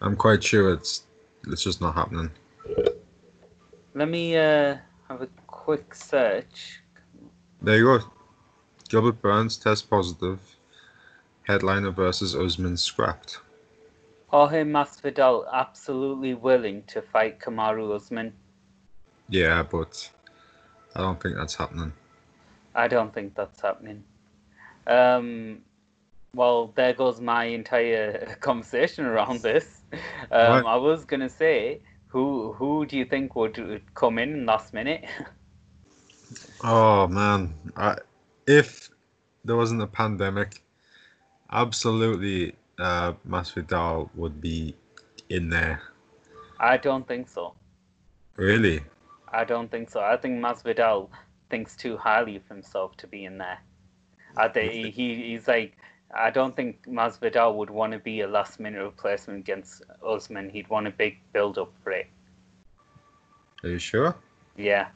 I'm 0.00 0.16
quite 0.16 0.42
sure 0.42 0.72
it's 0.72 1.04
it's 1.46 1.62
just 1.62 1.80
not 1.80 1.94
happening. 1.94 2.30
let 3.94 4.08
me 4.08 4.36
uh 4.36 4.76
have 5.08 5.22
a 5.22 5.28
quick 5.46 5.94
search 5.94 6.82
There 7.60 7.76
you 7.76 7.84
go. 7.84 8.04
Gilbert 8.88 9.20
Burns 9.20 9.56
test 9.56 9.90
positive. 9.90 10.40
Headliner 11.48 11.90
versus 11.90 12.36
Usman 12.36 12.76
scrapped. 12.76 13.40
Jorge 14.28 14.62
Masvidal 14.62 15.46
absolutely 15.52 16.34
willing 16.34 16.82
to 16.84 17.02
fight 17.02 17.40
Kamaru 17.40 17.94
Usman 17.94 18.32
Yeah, 19.28 19.62
but 19.62 20.10
I 20.94 21.00
don't 21.00 21.20
think 21.20 21.36
that's 21.36 21.54
happening. 21.54 21.92
I 22.74 22.86
don't 22.86 23.12
think 23.12 23.34
that's 23.34 23.60
happening. 23.60 24.04
Um, 24.86 25.62
well, 26.34 26.72
there 26.76 26.92
goes 26.92 27.20
my 27.20 27.44
entire 27.44 28.36
conversation 28.40 29.04
around 29.04 29.40
this. 29.42 29.82
Um, 30.30 30.66
I 30.66 30.76
was 30.76 31.04
gonna 31.04 31.28
say, 31.28 31.80
who 32.06 32.52
who 32.52 32.86
do 32.86 32.96
you 32.96 33.04
think 33.04 33.34
would 33.34 33.82
come 33.94 34.18
in 34.18 34.46
last 34.46 34.72
minute? 34.72 35.04
Oh 36.62 37.06
man, 37.08 37.54
I, 37.76 37.96
if 38.46 38.90
there 39.44 39.56
wasn't 39.56 39.82
a 39.82 39.86
pandemic, 39.86 40.62
absolutely, 41.50 42.54
uh, 42.78 43.12
Masvidal 43.26 44.10
would 44.14 44.40
be 44.40 44.74
in 45.28 45.48
there. 45.48 45.82
I 46.60 46.76
don't 46.76 47.06
think 47.06 47.28
so. 47.28 47.54
Really? 48.36 48.80
I 49.32 49.44
don't 49.44 49.70
think 49.70 49.90
so. 49.90 50.00
I 50.00 50.16
think 50.16 50.38
Masvidal 50.38 51.08
thinks 51.50 51.76
too 51.76 51.96
highly 51.96 52.36
of 52.36 52.46
himself 52.48 52.96
to 52.98 53.06
be 53.06 53.24
in 53.24 53.38
there. 53.38 53.58
I 54.36 54.48
think 54.48 54.72
he, 54.72 54.90
he 54.90 55.14
he's 55.30 55.48
like. 55.48 55.76
I 56.14 56.30
don't 56.30 56.56
think 56.56 56.86
Masvidal 56.86 57.54
would 57.56 57.68
want 57.68 57.92
to 57.92 57.98
be 57.98 58.22
a 58.22 58.26
last 58.26 58.60
minute 58.60 58.82
replacement 58.82 59.40
against 59.40 59.82
Usman. 60.02 60.48
He'd 60.48 60.66
want 60.70 60.86
a 60.86 60.90
big 60.90 61.18
build 61.34 61.58
up 61.58 61.70
for 61.84 61.92
it. 61.92 62.06
Are 63.62 63.68
you 63.68 63.78
sure? 63.78 64.16
Yeah. 64.56 64.88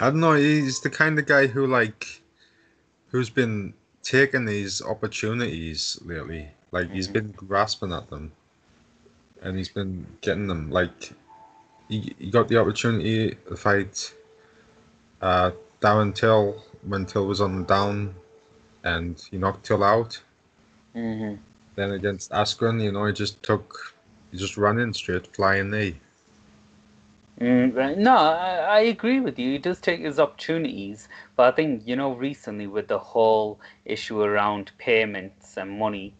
I 0.00 0.10
don't 0.10 0.20
know. 0.20 0.34
He's 0.34 0.80
the 0.80 0.90
kind 0.90 1.18
of 1.18 1.26
guy 1.26 1.46
who 1.46 1.66
like, 1.66 2.22
who's 3.08 3.30
been 3.30 3.74
taking 4.02 4.44
these 4.44 4.82
opportunities 4.82 5.98
lately. 6.04 6.48
Like 6.72 6.90
he's 6.92 7.08
Mhm. 7.08 7.12
been 7.14 7.32
grasping 7.32 7.92
at 7.92 8.10
them, 8.10 8.32
and 9.42 9.56
he's 9.56 9.68
been 9.70 10.06
getting 10.20 10.48
them. 10.48 10.70
Like, 10.70 11.12
he, 11.88 12.14
he 12.18 12.30
got 12.30 12.48
the 12.48 12.58
opportunity 12.58 13.36
to 13.48 13.56
fight 13.56 14.14
uh, 15.22 15.52
Darren 15.80 16.14
Till 16.14 16.64
when 16.82 17.06
Till 17.06 17.26
was 17.26 17.40
on 17.40 17.60
the 17.60 17.64
down, 17.64 18.14
and 18.84 19.20
he 19.30 19.38
knocked 19.38 19.64
Till 19.66 19.84
out. 19.84 20.20
hmm 20.94 21.34
Then 21.76 21.92
against 21.92 22.30
Askren, 22.32 22.82
you 22.82 22.92
know, 22.92 23.06
he 23.06 23.12
just 23.12 23.42
took, 23.42 23.94
he 24.30 24.38
just 24.38 24.56
ran 24.56 24.78
in 24.78 24.92
straight 24.94 25.34
flying 25.34 25.70
knee. 25.70 26.00
Mm, 27.40 27.96
no, 27.98 28.16
I, 28.16 28.56
I 28.58 28.80
agree 28.80 29.20
with 29.20 29.38
you. 29.38 29.52
He 29.52 29.58
does 29.58 29.80
take 29.80 30.00
his 30.00 30.20
opportunities, 30.20 31.08
but 31.36 31.52
I 31.52 31.56
think 31.56 31.82
you 31.86 31.96
know 31.96 32.12
recently 32.14 32.66
with 32.66 32.86
the 32.88 32.98
whole 32.98 33.58
issue 33.84 34.20
around 34.22 34.70
payments 34.78 35.56
and 35.56 35.78
money, 35.78 36.14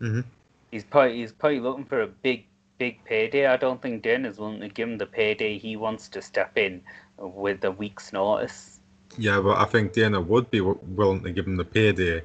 Mhm. 0.00 0.24
he's 0.72 0.84
probably 0.84 1.16
he's 1.18 1.32
probably 1.32 1.60
looking 1.60 1.84
for 1.84 2.02
a 2.02 2.06
big 2.08 2.44
big 2.78 3.04
payday. 3.04 3.46
I 3.46 3.56
don't 3.56 3.80
think 3.80 4.02
Dana's 4.02 4.38
willing 4.38 4.60
to 4.60 4.68
give 4.68 4.88
him 4.88 4.98
the 4.98 5.06
payday 5.06 5.58
he 5.58 5.76
wants 5.76 6.08
to 6.08 6.22
step 6.22 6.56
in 6.58 6.82
with 7.18 7.64
a 7.64 7.70
week's 7.70 8.12
notice. 8.12 8.80
Yeah, 9.16 9.40
but 9.40 9.58
I 9.58 9.64
think 9.64 9.92
Dana 9.92 10.20
would 10.20 10.50
be 10.50 10.58
w- 10.58 10.78
willing 10.82 11.22
to 11.22 11.30
give 11.32 11.46
him 11.46 11.56
the 11.56 11.64
payday 11.64 12.22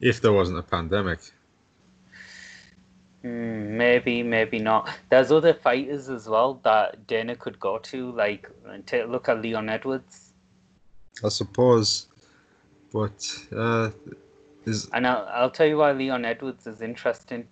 if 0.00 0.20
there 0.20 0.32
wasn't 0.32 0.58
a 0.58 0.62
pandemic. 0.62 1.20
Mm, 3.24 3.70
maybe, 3.70 4.22
maybe 4.22 4.58
not. 4.58 4.88
There's 5.10 5.32
other 5.32 5.52
fighters 5.54 6.08
as 6.08 6.28
well 6.28 6.60
that 6.62 7.06
Dana 7.06 7.34
could 7.34 7.58
go 7.58 7.78
to, 7.78 8.12
like 8.12 8.48
take 8.86 9.02
a 9.04 9.06
look 9.06 9.28
at 9.28 9.42
Leon 9.42 9.68
Edwards. 9.68 10.32
I 11.24 11.28
suppose, 11.28 12.06
but 12.92 13.26
uh, 13.54 13.90
is 14.66 14.88
And 14.92 15.06
I'll, 15.06 15.28
I'll 15.32 15.50
tell 15.50 15.66
you 15.66 15.78
why 15.78 15.92
Leon 15.92 16.24
Edwards 16.24 16.66
is 16.66 16.80
interesting. 16.80 17.48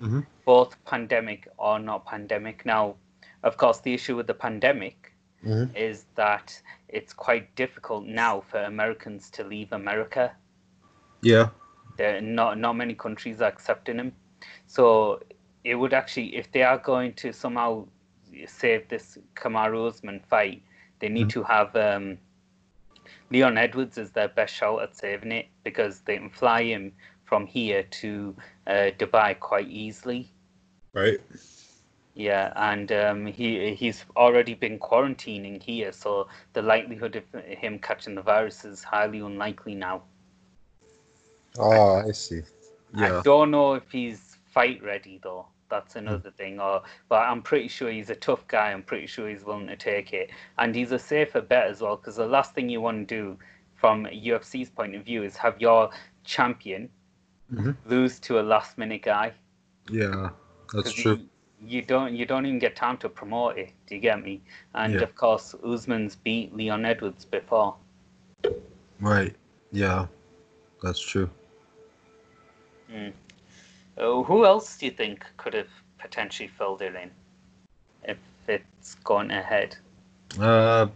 Mhm. 0.00 0.26
Both 0.46 0.82
pandemic 0.86 1.46
or 1.58 1.78
not 1.78 2.06
pandemic. 2.06 2.64
Now, 2.64 2.96
of 3.42 3.58
course, 3.58 3.80
the 3.80 3.92
issue 3.92 4.16
with 4.16 4.26
the 4.26 4.34
pandemic 4.34 5.12
Mhm. 5.44 5.74
is 5.76 6.06
that 6.14 6.60
it's 6.88 7.12
quite 7.12 7.54
difficult 7.56 8.06
now 8.06 8.40
for 8.40 8.62
Americans 8.62 9.28
to 9.30 9.44
leave 9.44 9.72
America. 9.72 10.32
yeah, 11.20 11.50
There 11.98 12.20
not 12.20 12.58
not 12.58 12.72
many 12.72 12.94
countries 12.94 13.40
are 13.42 13.48
accepting 13.48 13.98
him. 13.98 14.12
So 14.66 15.20
it 15.64 15.74
would 15.74 15.92
actually, 15.92 16.36
if 16.36 16.50
they 16.52 16.62
are 16.62 16.78
going 16.78 17.14
to 17.14 17.32
somehow 17.32 17.86
save 18.46 18.88
this 18.88 19.18
Kamaru 19.34 19.88
Usman 19.88 20.20
fight, 20.28 20.62
they 20.98 21.08
need 21.08 21.28
to 21.30 21.42
have 21.42 21.74
um, 21.76 22.18
Leon 23.30 23.58
Edwards 23.58 23.98
as 23.98 24.10
their 24.10 24.28
best 24.28 24.54
shot 24.54 24.82
at 24.82 24.96
saving 24.96 25.32
it 25.32 25.46
because 25.64 26.00
they 26.00 26.16
can 26.16 26.30
fly 26.30 26.62
him 26.62 26.92
from 27.24 27.46
here 27.46 27.82
to 27.84 28.34
uh, 28.66 28.90
Dubai 28.98 29.38
quite 29.38 29.68
easily. 29.68 30.30
right. 30.92 31.20
Yeah, 32.14 32.52
and 32.56 32.92
um, 32.92 33.24
he 33.24 33.74
he's 33.74 34.04
already 34.16 34.52
been 34.52 34.78
quarantining 34.78 35.62
here, 35.62 35.92
so 35.92 36.28
the 36.52 36.60
likelihood 36.60 37.16
of 37.16 37.24
him 37.42 37.78
catching 37.78 38.14
the 38.14 38.20
virus 38.20 38.66
is 38.66 38.84
highly 38.84 39.20
unlikely 39.20 39.74
now. 39.74 40.02
Oh, 41.58 42.02
I 42.06 42.12
see. 42.12 42.42
Yeah. 42.94 43.20
I 43.20 43.22
don't 43.22 43.50
know 43.50 43.74
if 43.74 43.90
he's 43.90 44.31
fight 44.52 44.82
ready 44.82 45.18
though. 45.22 45.46
That's 45.68 45.96
another 45.96 46.30
thing. 46.30 46.60
Or, 46.60 46.82
but 47.08 47.20
I'm 47.26 47.40
pretty 47.40 47.68
sure 47.68 47.90
he's 47.90 48.10
a 48.10 48.14
tough 48.14 48.46
guy. 48.46 48.72
I'm 48.72 48.82
pretty 48.82 49.06
sure 49.06 49.28
he's 49.28 49.42
willing 49.42 49.66
to 49.68 49.76
take 49.76 50.12
it, 50.12 50.30
and 50.58 50.74
he's 50.74 50.92
a 50.92 50.98
safer 50.98 51.40
bet 51.40 51.66
as 51.68 51.80
well. 51.80 51.96
Because 51.96 52.16
the 52.16 52.26
last 52.26 52.54
thing 52.54 52.68
you 52.68 52.82
want 52.82 53.08
to 53.08 53.14
do, 53.14 53.38
from 53.74 54.04
UFC's 54.04 54.68
point 54.68 54.94
of 54.94 55.02
view, 55.04 55.22
is 55.22 55.34
have 55.38 55.58
your 55.60 55.90
champion 56.24 56.90
Mhm. 57.52 57.74
lose 57.86 58.20
to 58.20 58.38
a 58.40 58.42
last 58.42 58.76
minute 58.78 59.02
guy. 59.02 59.32
yeah, 59.90 60.30
that's 60.72 60.92
true. 60.92 61.12
You, 61.12 61.28
you 61.78 61.82
don't 61.82 62.14
you 62.14 62.24
don't 62.26 62.44
even 62.46 62.58
get 62.58 62.76
time 62.76 62.96
to 62.98 63.08
promote 63.08 63.56
it. 63.58 63.70
Do 63.86 63.94
you 63.94 64.00
get 64.00 64.22
me? 64.22 64.42
And 64.74 64.94
Yeah. 64.94 65.02
of 65.02 65.14
course, 65.14 65.54
Usman's 65.64 66.16
beat 66.16 66.54
Leon 66.54 66.84
Edwards 66.84 67.24
before. 67.24 67.76
Right. 69.00 69.34
Yeah. 69.72 70.06
That's 70.82 71.00
true. 71.00 71.30
Uh, 73.96 74.22
who 74.22 74.44
else 74.44 74.78
do 74.78 74.86
you 74.86 74.92
think 74.92 75.24
could 75.36 75.54
have 75.54 75.68
potentially 75.98 76.48
filled 76.48 76.82
it 76.82 76.94
in 76.94 77.10
if 78.04 78.18
it's 78.48 78.94
gone 78.96 79.30
ahead? 79.30 79.76
Uh, 80.40 80.86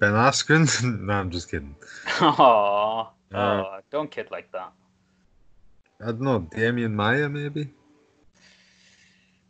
Ben 0.00 0.12
Askren? 0.12 0.66
no, 1.00 1.12
I'm 1.12 1.30
just 1.30 1.50
kidding. 1.50 1.74
Oh, 2.20 3.08
Uh, 3.32 3.38
oh, 3.38 3.78
don't 3.90 4.10
kid 4.10 4.30
like 4.30 4.50
that. 4.52 4.72
I 6.00 6.06
don't 6.06 6.20
know. 6.20 6.40
Demian 6.40 6.92
Maia, 6.92 7.28
maybe. 7.28 7.70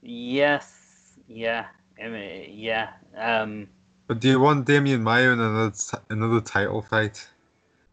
Yes, 0.02 1.14
yeah, 1.28 1.66
I 2.02 2.08
mean, 2.08 2.50
yeah. 2.58 2.90
Um, 3.16 3.68
But 4.06 4.20
do 4.20 4.28
you 4.28 4.40
want 4.40 4.66
Demian 4.66 5.00
Maia 5.00 5.30
in 5.32 5.40
another 5.40 5.70
t- 5.70 5.96
another 6.11 6.40
title 6.40 6.82
fight? 6.82 7.26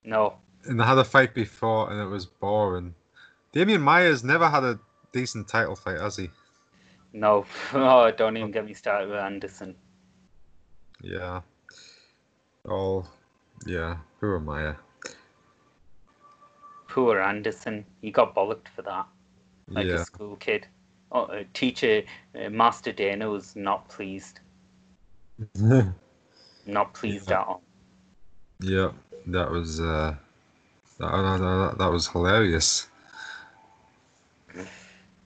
no, 0.04 0.34
And 0.66 0.80
they 0.80 0.84
had 0.84 0.98
a 0.98 1.04
fight 1.04 1.34
before, 1.34 1.90
and 1.92 2.02
it 2.02 2.06
was 2.08 2.26
boring. 2.26 2.94
Demian 3.54 3.82
Maia's 3.82 4.24
never 4.24 4.50
had 4.50 4.64
a 4.64 4.80
decent 5.12 5.48
title 5.48 5.76
fight, 5.76 6.00
has 6.00 6.18
he? 6.18 6.30
no. 7.14 7.46
Oh, 7.74 8.12
don't 8.12 8.38
even 8.38 8.52
get 8.52 8.66
me 8.66 8.74
started 8.74 9.10
with 9.10 9.20
Anderson. 9.20 9.76
Yeah. 11.02 11.42
Oh, 12.68 13.06
yeah. 13.66 13.98
Who 14.20 14.36
am 14.36 14.50
I? 14.50 14.76
Poor 16.88 17.20
Anderson. 17.20 17.86
He 18.02 18.12
got 18.12 18.36
bollocked 18.36 18.68
for 18.76 18.82
that, 18.84 19.06
like 19.70 19.88
yeah. 19.88 19.96
a 19.96 20.06
school 20.06 20.36
kid. 20.36 20.68
Oh, 21.12 21.24
uh, 21.24 21.44
teacher, 21.54 22.04
uh, 22.36 22.50
Master 22.50 22.92
Dana 22.92 23.30
was 23.30 23.56
not 23.56 23.88
pleased. 23.90 24.42
Not 26.66 26.94
pleased 26.94 27.30
Yeah. 27.30 27.42
at 27.42 27.48
all. 27.48 27.64
yeah. 28.60 28.92
That 29.28 29.50
was 29.50 29.80
uh, 29.80 30.16
that, 31.00 31.12
that, 31.12 31.38
that, 31.40 31.76
that 31.80 31.92
was 31.92 32.08
hilarious. 32.10 32.89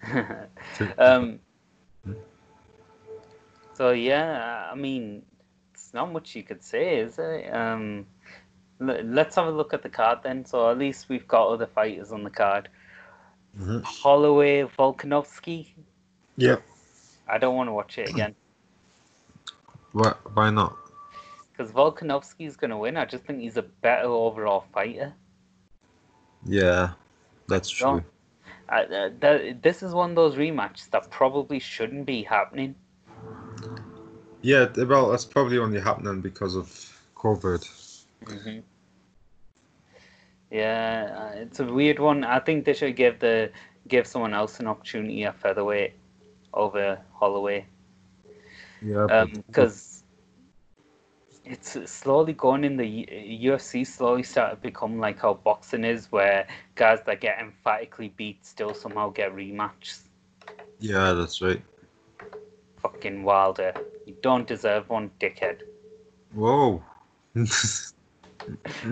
um, 0.97 1.39
so 3.73 3.91
yeah, 3.91 4.69
I 4.71 4.75
mean, 4.75 5.23
it's 5.73 5.93
not 5.93 6.11
much 6.11 6.35
you 6.35 6.43
could 6.43 6.63
say, 6.63 6.97
is 6.99 7.17
it? 7.19 7.53
Um, 7.53 8.05
l- 8.81 9.03
let's 9.03 9.35
have 9.35 9.47
a 9.47 9.51
look 9.51 9.73
at 9.73 9.83
the 9.83 9.89
card 9.89 10.19
then. 10.23 10.45
So 10.45 10.69
at 10.69 10.77
least 10.77 11.09
we've 11.09 11.27
got 11.27 11.47
other 11.47 11.67
fighters 11.67 12.11
on 12.11 12.23
the 12.23 12.29
card. 12.29 12.69
Mhm. 13.59 13.83
Holloway, 13.83 14.63
Volkanovski. 14.63 15.67
Yeah. 16.37 16.57
I 17.27 17.37
don't 17.37 17.55
want 17.55 17.69
to 17.69 17.73
watch 17.73 17.97
it 17.97 18.09
again 18.09 18.35
Why, 19.93 20.13
why 20.33 20.49
not? 20.49 20.75
because 21.51 21.71
Volkanovski's 21.71 22.55
going 22.57 22.71
to 22.71 22.77
win. 22.77 22.97
I 22.97 23.05
just 23.05 23.25
think 23.25 23.39
he's 23.39 23.57
a 23.57 23.61
better 23.61 24.07
overall 24.07 24.65
fighter. 24.73 25.13
Yeah, 26.45 26.93
that's 27.47 27.69
true. 27.69 28.03
Uh, 28.73 29.09
that, 29.19 29.61
this 29.61 29.83
is 29.83 29.93
one 29.93 30.09
of 30.11 30.15
those 30.15 30.35
rematches 30.35 30.89
that 30.89 31.11
probably 31.11 31.59
shouldn't 31.59 32.07
be 32.07 32.23
happening. 32.23 32.73
Yeah, 34.41 34.67
well, 34.75 35.11
that's 35.11 35.25
probably 35.25 35.59
only 35.59 35.79
happening 35.79 36.21
because 36.21 36.55
of 36.55 36.67
COVID. 37.15 37.63
hmm 38.27 38.59
Yeah, 40.49 41.31
uh, 41.35 41.37
it's 41.39 41.59
a 41.59 41.65
weird 41.65 41.99
one. 41.99 42.23
I 42.23 42.39
think 42.39 42.65
they 42.65 42.73
should 42.73 42.95
give 42.95 43.19
the 43.19 43.51
give 43.87 44.07
someone 44.07 44.33
else 44.33 44.59
an 44.59 44.67
opportunity 44.67 45.23
at 45.23 45.39
featherweight 45.39 45.93
over 46.53 46.99
Holloway 47.13 47.67
Yeah, 48.81 49.25
because 49.45 49.92
it's 51.45 51.77
slowly 51.91 52.33
going 52.33 52.63
in 52.63 52.77
the 52.77 53.07
UFC 53.41 53.85
slowly 53.85 54.23
started 54.23 54.55
to 54.55 54.61
become 54.61 54.99
like 54.99 55.19
how 55.19 55.33
boxing 55.33 55.83
is, 55.83 56.11
where 56.11 56.47
guys 56.75 56.99
that 57.05 57.21
get 57.21 57.39
emphatically 57.39 58.13
beat 58.15 58.45
still 58.45 58.73
somehow 58.73 59.09
get 59.09 59.35
rematches. 59.35 60.03
yeah, 60.79 61.13
that's 61.13 61.41
right. 61.41 61.61
Fucking 62.81 63.23
Wilder, 63.23 63.73
you 64.05 64.15
don't 64.21 64.47
deserve 64.47 64.89
one, 64.89 65.11
dickhead. 65.19 65.61
Whoa. 66.33 66.83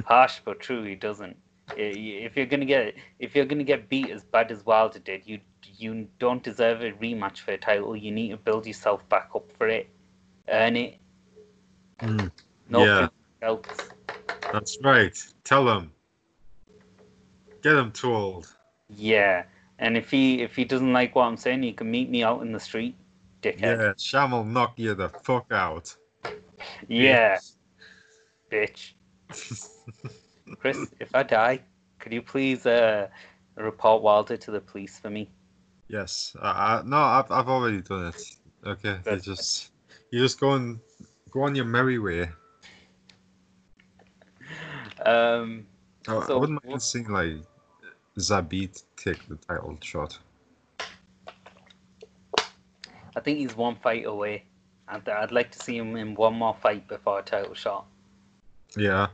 Harsh 0.05 0.39
but 0.43 0.59
true, 0.59 0.83
he 0.83 0.95
doesn't. 0.95 1.37
If 1.77 2.35
you're 2.35 2.45
gonna 2.45 2.65
get 2.65 2.95
if 3.19 3.35
you're 3.35 3.45
gonna 3.45 3.63
get 3.63 3.87
beat 3.87 4.09
as 4.09 4.23
bad 4.23 4.51
as 4.51 4.65
Wilder 4.65 4.99
did, 4.99 5.25
you 5.25 5.39
you 5.77 6.07
don't 6.19 6.43
deserve 6.43 6.81
a 6.81 6.91
rematch 6.91 7.39
for 7.39 7.51
a 7.51 7.57
title. 7.57 7.95
You 7.95 8.11
need 8.11 8.29
to 8.29 8.37
build 8.37 8.65
yourself 8.67 9.07
back 9.07 9.29
up 9.35 9.49
for 9.57 9.67
it, 9.67 9.89
earn 10.49 10.75
it. 10.75 10.97
Mm, 12.01 12.31
No 12.69 12.85
Yeah. 12.85 13.07
that's 14.51 14.77
right. 14.81 15.15
Tell 15.43 15.69
him. 15.69 15.91
Get 17.61 17.75
him 17.75 17.91
told. 17.91 18.47
Yeah, 18.89 19.43
and 19.79 19.95
if 19.95 20.09
he 20.09 20.41
if 20.41 20.55
he 20.55 20.65
doesn't 20.65 20.91
like 20.91 21.15
what 21.15 21.25
I'm 21.25 21.37
saying, 21.37 21.63
he 21.63 21.73
can 21.73 21.89
meet 21.89 22.09
me 22.09 22.23
out 22.23 22.41
in 22.41 22.51
the 22.51 22.59
street, 22.59 22.95
dickhead. 23.41 23.61
Yeah, 23.61 23.93
Sham 23.97 24.31
will 24.31 24.43
knock 24.43 24.73
you 24.77 24.95
the 24.95 25.09
fuck 25.09 25.45
out. 25.51 25.95
Yeah, 26.87 27.37
bitch. 28.51 28.93
Chris, 30.59 30.89
if 30.99 31.13
I 31.15 31.23
die, 31.23 31.61
could 31.99 32.11
you 32.11 32.21
please 32.21 32.65
uh, 32.65 33.07
report 33.55 34.01
Wilder 34.01 34.37
to 34.37 34.51
the 34.51 34.59
police 34.59 34.99
for 34.99 35.09
me? 35.09 35.29
Yes. 35.87 36.35
I, 36.41 36.81
no, 36.85 36.97
I've, 36.97 37.31
I've 37.31 37.49
already 37.49 37.81
done 37.81 38.07
it. 38.07 38.37
Okay. 38.65 38.99
Just 39.21 39.71
you 40.11 40.19
just 40.19 40.39
go 40.39 40.53
and 40.53 40.79
go 41.31 41.43
on 41.43 41.55
your 41.55 41.65
merry 41.65 41.97
way. 41.97 42.29
Um, 45.05 45.65
I, 46.07 46.13
I 46.13 46.35
wouldn't 46.35 46.63
mind 46.63 46.81
seeing 46.81 47.09
like 47.09 47.37
Zabit 48.17 48.83
take 48.97 49.27
the 49.27 49.35
title 49.35 49.77
shot. 49.81 50.19
I 53.15 53.19
think 53.19 53.39
he's 53.39 53.55
one 53.55 53.75
fight 53.77 54.05
away. 54.05 54.43
I'd, 54.87 55.07
I'd 55.07 55.31
like 55.31 55.51
to 55.51 55.59
see 55.59 55.77
him 55.77 55.95
in 55.95 56.15
one 56.15 56.35
more 56.35 56.55
fight 56.61 56.87
before 56.87 57.19
a 57.19 57.23
title 57.23 57.53
shot. 57.53 57.85
Yeah. 58.77 59.07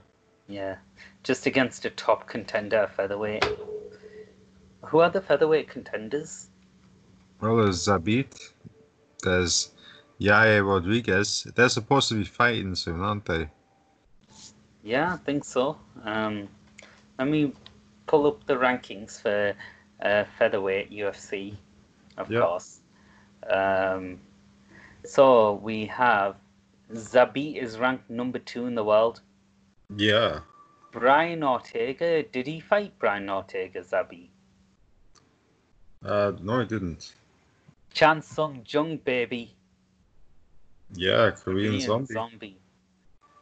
Yeah, 0.48 0.78
just 1.24 1.46
against 1.46 1.86
a 1.86 1.90
top 1.90 2.28
contender 2.28 2.90
featherweight. 2.96 3.46
Who 4.86 5.00
are 5.00 5.10
the 5.10 5.22
featherweight 5.22 5.68
contenders? 5.68 6.50
Well, 7.42 7.58
there's 7.58 7.86
Zabit. 7.86 8.52
There's 9.24 9.72
Yair 10.20 10.66
Rodriguez. 10.68 11.48
They're 11.56 11.70
supposed 11.70 12.10
to 12.10 12.16
be 12.16 12.24
fighting 12.24 12.76
soon, 12.76 13.02
aren't 13.02 13.26
they? 13.26 13.50
Yeah, 14.84 15.14
I 15.14 15.18
think 15.18 15.44
so. 15.44 15.78
Um, 16.04 16.48
let 17.20 17.28
me 17.28 17.54
pull 18.08 18.26
up 18.28 18.46
the 18.46 18.56
rankings 18.56 19.22
for 19.22 19.54
uh, 20.02 20.24
featherweight 20.38 20.92
UFC, 20.92 21.56
of 22.18 22.32
Yeah. 22.32 22.42
course. 22.42 22.80
Um, 23.50 24.20
so 25.06 25.54
we 25.56 25.86
have 25.88 26.36
Zabit 26.94 27.62
is 27.62 27.78
ranked 27.78 28.10
number 28.10 28.40
two 28.40 28.66
in 28.66 28.76
the 28.76 28.84
world. 28.84 29.22
Yeah. 29.96 30.40
Brian 30.92 31.44
Ortega, 31.44 32.24
did 32.24 32.48
he 32.48 32.60
fight 32.60 32.94
Brian 32.98 33.30
Ortega, 33.30 33.82
Zabit? 33.82 34.30
Uh, 36.04 36.32
no, 36.42 36.60
he 36.62 36.66
didn't. 36.66 37.14
Chan 37.94 38.22
Sung 38.22 38.64
Jung, 38.68 38.98
baby. 38.98 39.54
Yeah, 40.94 41.32
Korean, 41.32 41.74
Korean 41.74 41.82
zombie. 41.82 42.14
zombie. 42.14 42.58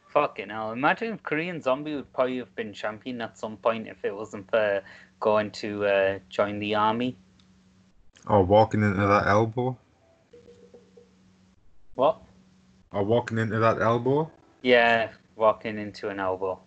Fucking 0.08 0.50
hell. 0.50 0.72
Imagine 0.72 1.14
if 1.14 1.24
Korean 1.24 1.62
Zombie 1.62 1.96
would 1.96 2.12
probably 2.14 2.38
have 2.38 2.56
been 2.56 2.72
champion 2.72 3.20
at 3.20 3.38
some 3.38 3.58
point 3.58 3.88
if 3.88 3.98
it 4.06 4.16
wasn't 4.16 4.50
for 4.50 4.82
going 5.20 5.52
to 5.52 5.86
uh, 5.86 6.20
join 6.30 6.60
the 6.60 6.74
army. 6.76 7.18
Or 8.28 8.44
walking 8.44 8.82
into 8.82 9.06
that 9.06 9.28
elbow. 9.28 9.78
What? 11.96 12.22
Or 12.92 13.04
walking 13.04 13.38
into 13.38 13.60
that 13.60 13.82
elbow. 13.82 14.32
Yeah, 14.62 15.10
walking 15.36 15.78
into 15.78 16.08
an 16.10 16.20
elbow. 16.20 16.60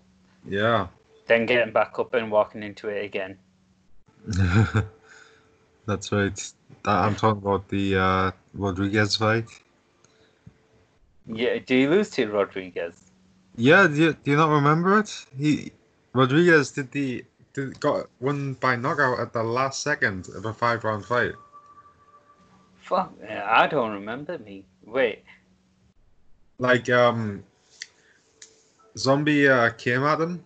Yeah. 0.47 0.89
Then 1.27 1.47
getting 1.47 1.73
back 1.73 1.99
up 1.99 2.15
and 2.15 2.31
walking 2.31 2.63
into 2.63 2.89
it 2.89 3.05
again. 3.05 3.39
That's 5.87 6.13
right. 6.13 6.53
I'm 6.85 7.17
talking 7.17 7.43
about 7.43 7.69
the 7.69 7.97
uh, 7.97 8.31
Rodriguez 8.53 9.17
fight. 9.17 9.49
Yeah, 11.29 11.59
do 11.59 11.77
you 11.77 11.91
lose 11.91 12.11
to 12.11 12.27
Rodriguez? 12.29 13.11
Yeah, 13.57 13.87
do 13.87 13.95
you, 13.95 14.13
do 14.13 14.31
you 14.31 14.37
not 14.37 14.51
remember 14.51 14.99
it? 14.99 15.27
He 15.37 15.73
Rodriguez 16.13 16.71
did 16.71 16.91
the 16.93 17.25
did, 17.53 17.79
got 17.81 18.07
won 18.21 18.55
by 18.55 18.77
knockout 18.77 19.21
at 19.21 19.33
the 19.33 19.43
last 19.43 19.83
second 19.83 20.29
of 20.35 20.45
a 20.47 20.55
five 20.55 20.85
round 20.85 21.05
fight. 21.05 21.33
Fuck, 22.81 23.13
I 23.29 23.67
don't 23.67 23.93
remember 23.93 24.39
me. 24.39 24.65
Wait, 24.85 25.23
Like 26.59 26.89
um, 26.89 27.45
Zombie 28.97 29.49
uh, 29.49 29.71
came 29.71 30.03
at 30.05 30.21
him, 30.21 30.45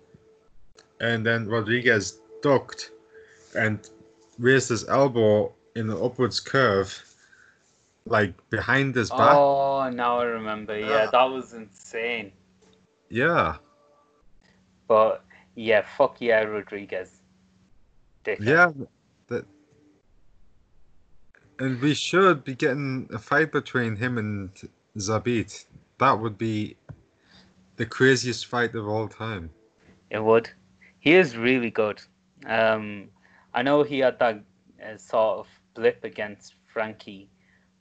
and 1.00 1.24
then 1.24 1.46
Rodriguez 1.46 2.18
ducked 2.42 2.90
and 3.56 3.78
raised 4.38 4.70
his 4.70 4.88
elbow 4.88 5.52
in 5.76 5.88
an 5.88 6.02
upwards 6.02 6.40
curve, 6.40 6.90
like 8.06 8.34
behind 8.50 8.94
his 8.94 9.10
back. 9.10 9.34
Oh, 9.34 9.88
now 9.90 10.18
I 10.20 10.24
remember. 10.24 10.78
Yeah, 10.78 10.88
Yeah. 10.88 11.10
that 11.12 11.24
was 11.24 11.52
insane. 11.54 12.32
Yeah, 13.08 13.56
But 14.88 15.22
yeah, 15.54 15.82
fuck 15.96 16.16
yeah, 16.20 16.42
Rodriguez. 16.42 17.20
Dickhead. 18.24 18.40
yeah. 18.40 18.72
That, 19.28 19.44
and 21.58 21.80
we 21.80 21.94
should 21.94 22.44
be 22.44 22.54
getting 22.54 23.08
a 23.12 23.18
fight 23.18 23.52
between 23.52 23.96
him 23.96 24.18
and 24.18 24.50
Zabit. 24.96 25.66
That 25.98 26.18
would 26.18 26.38
be 26.38 26.76
the 27.76 27.86
craziest 27.86 28.46
fight 28.46 28.74
of 28.74 28.88
all 28.88 29.08
time. 29.08 29.50
It 30.10 30.22
would. 30.22 30.50
He 31.00 31.14
is 31.14 31.36
really 31.36 31.70
good. 31.70 32.00
Um, 32.46 33.08
I 33.54 33.62
know 33.62 33.82
he 33.82 33.98
had 34.00 34.18
that 34.18 34.42
uh, 34.84 34.96
sort 34.96 35.38
of 35.40 35.46
blip 35.74 36.04
against 36.04 36.54
Frankie, 36.72 37.28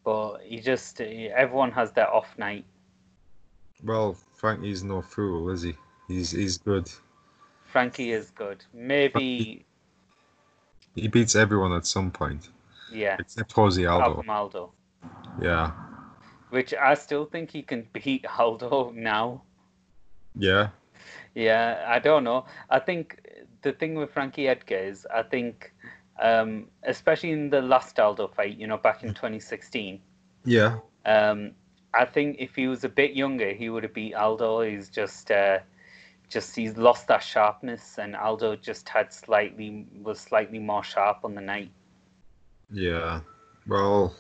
but 0.04 0.38
he 0.44 0.60
just 0.60 1.00
everyone 1.02 1.72
has 1.72 1.92
their 1.92 2.12
off 2.14 2.38
night. 2.38 2.66
Well, 3.84 4.16
Frankie's 4.36 4.84
no 4.84 5.02
fool, 5.02 5.50
is 5.50 5.62
he? 5.64 5.76
He's 6.08 6.32
he's 6.32 6.58
good. 6.58 6.90
Frankie 7.66 8.12
is 8.12 8.32
good. 8.32 8.64
Maybe 8.74 9.66
He 10.96 11.08
beats 11.08 11.36
everyone 11.36 11.72
at 11.74 11.86
some 11.86 12.12
point, 12.12 12.50
yeah, 12.92 13.16
except 13.18 13.52
Jose 13.54 13.84
Aldo. 13.86 14.24
Aldo, 14.28 14.74
Yeah, 15.42 15.72
which 16.50 16.74
I 16.74 16.96
still 16.96 17.26
think 17.26 17.50
he 17.52 17.62
can 17.62 17.88
beat 17.94 18.26
Aldo 18.40 18.92
now. 18.94 19.44
yeah, 20.36 20.70
Yeah, 21.34 21.86
I 21.88 22.00
don't 22.00 22.24
know. 22.24 22.46
I 22.70 22.80
think 22.80 23.22
the 23.62 23.72
thing 23.72 23.96
with 23.96 24.12
Frankie 24.12 24.48
Edgar 24.48 24.76
is, 24.78 25.08
I 25.14 25.24
think, 25.24 25.74
um, 26.20 26.68
especially 26.84 27.32
in 27.32 27.50
the 27.50 27.62
last 27.62 28.00
Aldo 28.00 28.28
fight, 28.28 28.58
you 28.58 28.68
know, 28.68 28.78
back 28.78 29.04
in 29.04 29.14
2016, 29.14 30.00
yeah. 30.46 30.78
um, 31.06 31.52
I 31.94 32.06
think 32.06 32.38
if 32.40 32.56
he 32.56 32.68
was 32.68 32.84
a 32.84 32.90
bit 32.90 33.14
younger, 33.14 33.54
he 33.54 33.70
would 33.70 33.84
have 33.84 33.94
beat 33.94 34.14
Aldo. 34.14 34.62
He's 34.62 34.90
just, 34.90 35.30
uh, 35.32 35.60
just 36.30 36.56
he's 36.56 36.78
lost 36.78 37.08
that 37.08 37.22
sharpness, 37.24 37.98
and 37.98 38.16
Aldo 38.16 38.56
just 38.56 38.88
had 38.88 39.14
slightly 39.14 39.86
was 40.02 40.20
slightly 40.20 40.60
more 40.60 40.84
sharp 40.84 41.20
on 41.24 41.36
the 41.36 41.42
night. 41.42 41.72
Yeah. 42.72 43.20
Well, 43.68 44.16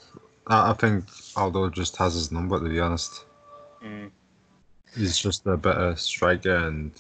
I, 0.47 0.73
think 0.73 1.06
Aldo 1.36 1.69
just 1.69 1.95
has 1.97 2.13
his 2.13 2.32
number 2.32 2.60
to 2.60 2.69
be 2.69 2.80
honest. 2.80 3.25
Mm. 3.84 4.12
He's 4.95 5.17
just 5.17 5.47
a 5.47 5.56
better 5.56 5.95
striker, 5.95 6.56
and 6.56 6.91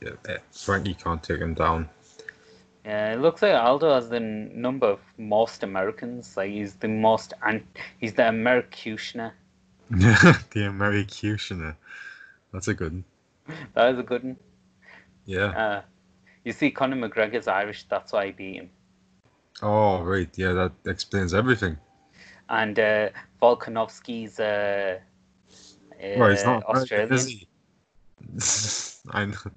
yeah, 0.00 0.12
eh, 0.28 0.38
Frankie 0.52 0.94
can't 0.94 1.22
take 1.22 1.40
him 1.40 1.54
down. 1.54 1.88
Yeah, 2.90 3.12
it 3.12 3.20
looks 3.20 3.40
like 3.40 3.54
Aldo 3.54 3.94
has 3.94 4.08
the 4.08 4.16
n- 4.16 4.50
number 4.52 4.88
of 4.88 4.98
most 5.16 5.62
Americans. 5.62 6.36
Like 6.36 6.50
he's 6.50 6.74
the 6.74 6.88
most, 6.88 7.32
and 7.46 7.62
he's 8.00 8.14
the 8.14 8.22
Americutioner. 8.22 9.30
the 9.90 10.62
Americutioner. 10.74 11.76
That's 12.52 12.66
a 12.66 12.74
good 12.74 12.92
one. 12.92 13.04
That 13.74 13.92
is 13.92 13.98
a 14.00 14.02
good 14.02 14.24
one. 14.24 14.36
Yeah. 15.24 15.50
Uh, 15.62 15.82
you 16.44 16.52
see, 16.52 16.72
Conor 16.72 16.96
McGregor's 16.96 17.46
Irish. 17.46 17.84
That's 17.88 18.12
why 18.12 18.24
I 18.24 18.30
beat 18.32 18.56
him. 18.56 18.70
Oh, 19.62 20.02
right. 20.02 20.30
Yeah, 20.36 20.52
that 20.54 20.72
explains 20.84 21.32
everything. 21.32 21.76
And 22.48 22.76
uh, 22.76 23.10
Volkanovski's 23.40 24.40
uh, 24.40 24.98
uh, 25.92 26.18
well, 26.18 26.30
he's 26.30 26.44
not 26.44 26.64
Australian. 26.64 27.28
I 29.12 29.26
know. 29.26 29.52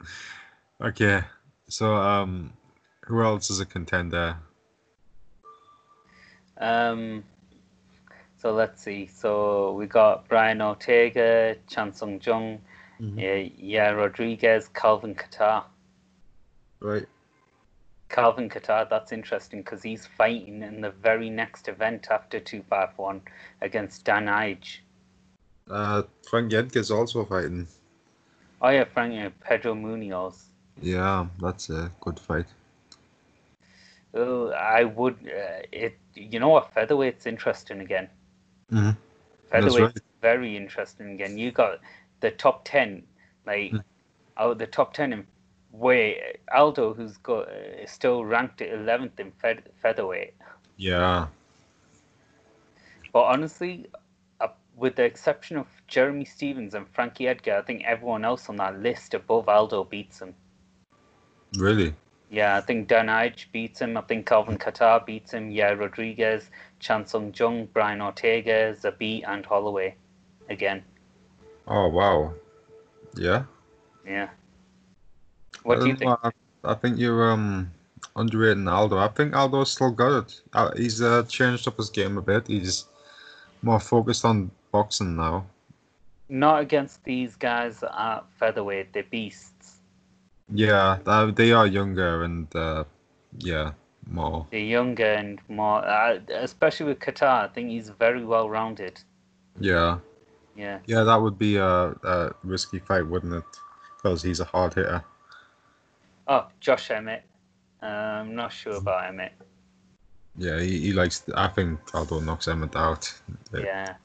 Okay. 0.81 1.21
So, 1.67 1.95
um, 1.95 2.53
who 3.05 3.21
else 3.21 3.49
is 3.49 3.59
a 3.59 3.65
contender? 3.65 4.37
Um, 6.57 7.23
so 8.37 8.53
let's 8.53 8.81
see. 8.81 9.07
So 9.07 9.73
we 9.73 9.85
got 9.85 10.27
Brian 10.27 10.61
Ortega, 10.61 11.55
Chan 11.67 11.93
Sung 11.93 12.21
Jung, 12.23 12.61
Mhm. 12.99 13.19
yeah, 13.19 13.49
yeah, 13.57 13.89
Rodriguez, 13.89 14.69
Calvin 14.69 15.15
Kattar. 15.15 15.65
Right. 16.79 17.07
Calvin 18.09 18.49
Kattar, 18.49 18.87
that's 18.89 19.11
interesting 19.11 19.61
because 19.61 19.81
he's 19.81 20.05
fighting 20.05 20.61
in 20.61 20.81
the 20.81 20.91
very 20.91 21.29
next 21.29 21.67
event 21.67 22.11
after 22.11 22.39
251 22.39 23.21
against 23.61 24.05
Dan 24.05 24.27
Ige. 24.27 24.81
Uh, 25.69 26.03
Frank 26.29 26.53
Edgar's 26.53 26.91
also 26.91 27.25
fighting. 27.25 27.67
Oh, 28.61 28.69
yeah, 28.69 28.83
Frank, 28.83 29.13
uh, 29.15 29.29
Pedro 29.39 29.73
Munhoz. 29.73 30.43
Yeah, 30.81 31.27
that's 31.39 31.69
a 31.69 31.91
good 32.01 32.19
fight. 32.19 32.45
Oh, 34.13 34.51
I 34.51 34.83
would, 34.83 35.15
uh, 35.25 35.63
it. 35.71 35.97
you 36.13 36.39
know 36.39 36.49
what, 36.49 36.73
featherweight's 36.73 37.25
interesting 37.25 37.79
again. 37.79 38.09
Mm-hmm. 38.71 38.91
Featherweight's 39.51 39.95
right. 39.95 39.99
very 40.21 40.55
interesting 40.55 41.11
again. 41.11 41.37
You 41.37 41.51
got 41.51 41.79
the 42.19 42.31
top 42.31 42.63
10, 42.65 43.03
like, 43.45 43.71
Mm. 43.71 43.83
out 44.37 44.57
the 44.57 44.67
top 44.67 44.93
10 44.93 45.13
in 45.13 45.27
way 45.71 46.37
Aldo, 46.53 46.93
who's 46.93 47.17
got 47.17 47.49
uh, 47.49 47.85
still 47.87 48.23
ranked 48.23 48.59
11th 48.59 49.19
in 49.19 49.31
featherweight. 49.81 50.35
Yeah. 50.77 51.27
But 53.11 53.23
honestly, 53.23 53.87
uh, 54.39 54.47
with 54.75 54.95
the 54.95 55.03
exception 55.03 55.57
of 55.57 55.67
Jeremy 55.87 56.25
Stephens 56.25 56.73
and 56.75 56.87
Frankie 56.89 57.27
Edgar, 57.27 57.57
I 57.57 57.61
think 57.61 57.83
everyone 57.83 58.23
else 58.23 58.49
on 58.49 58.55
that 58.57 58.79
list 58.79 59.13
above 59.13 59.49
Aldo 59.49 59.83
beats 59.85 60.21
him. 60.21 60.35
Really? 61.57 61.95
Yeah, 62.33 62.57
I 62.57 62.61
think 62.61 62.87
Dan 62.87 63.09
Ige 63.09 63.45
beats 63.51 63.79
him. 63.79 63.95
I 63.95 64.01
think 64.01 64.25
Calvin 64.25 64.57
Kattar 64.57 65.05
beats 65.05 65.33
him. 65.33 65.51
Yeah, 65.51 65.69
Rodriguez, 65.73 66.49
Chan 66.79 67.05
Sung 67.05 67.31
Jung, 67.31 67.67
Brian 67.71 68.01
Ortega, 68.01 68.73
Zabi, 68.73 69.21
and 69.27 69.45
Holloway 69.45 69.93
again. 70.49 70.83
Oh, 71.67 71.89
wow. 71.89 72.33
Yeah. 73.15 73.43
Yeah. 74.03 74.29
What 75.61 75.81
do 75.81 75.87
you 75.89 75.95
think? 75.95 76.11
I, 76.23 76.31
I 76.63 76.73
think 76.73 76.97
you're 76.97 77.31
um 77.31 77.71
underrating 78.15 78.67
Aldo. 78.67 78.97
I 78.97 79.09
think 79.09 79.35
Aldo's 79.35 79.71
still 79.71 79.91
got 79.91 80.23
it. 80.23 80.41
Uh, 80.53 80.71
he's 80.75 81.03
uh, 81.03 81.21
changed 81.29 81.67
up 81.67 81.77
his 81.77 81.91
game 81.91 82.17
a 82.17 82.21
bit. 82.23 82.47
He's 82.47 82.85
more 83.61 83.79
focused 83.79 84.25
on 84.25 84.49
boxing 84.71 85.15
now. 85.15 85.45
Not 86.29 86.61
against 86.61 87.03
these 87.03 87.35
guys 87.35 87.83
at 87.83 88.21
featherweight. 88.39 88.91
They're 88.91 89.03
beasts. 89.03 89.82
Yeah, 90.53 90.99
uh, 91.05 91.27
they 91.31 91.51
are 91.51 91.65
younger 91.67 92.23
and 92.23 92.53
uh, 92.55 92.83
yeah, 93.39 93.71
more. 94.07 94.45
They're 94.51 94.59
younger 94.59 95.05
and 95.13 95.39
more, 95.47 95.85
uh, 95.85 96.19
especially 96.29 96.87
with 96.87 96.99
Kattar. 96.99 97.45
I 97.45 97.47
think 97.47 97.69
he's 97.69 97.89
very 97.89 98.23
well 98.25 98.49
rounded. 98.49 98.99
Yeah, 99.59 99.99
Yeah. 100.55 100.79
yeah, 100.85 101.03
that 101.03 101.15
would 101.21 101.37
be 101.37 101.57
a, 101.57 101.65
a 101.89 102.35
risky 102.43 102.79
fight, 102.79 103.07
wouldn't 103.07 103.33
it? 103.33 103.43
Because 103.97 104.21
he's 104.21 104.39
a 104.39 104.45
hard 104.45 104.73
hitter. 104.73 105.03
Oh, 106.27 106.47
Josh 106.59 106.91
Emmett. 106.91 107.23
Uh, 107.81 107.85
I'm 107.85 108.35
not 108.35 108.51
sure 108.51 108.75
about 108.75 109.07
Emmett. 109.07 109.33
Yeah, 110.37 110.59
he, 110.59 110.79
he 110.79 110.93
likes. 110.93 111.23
I 111.35 111.47
think 111.47 111.79
Aldo 111.93 112.19
knocks 112.21 112.47
Emmett 112.47 112.75
out. 112.75 113.13
Yeah. 113.53 113.95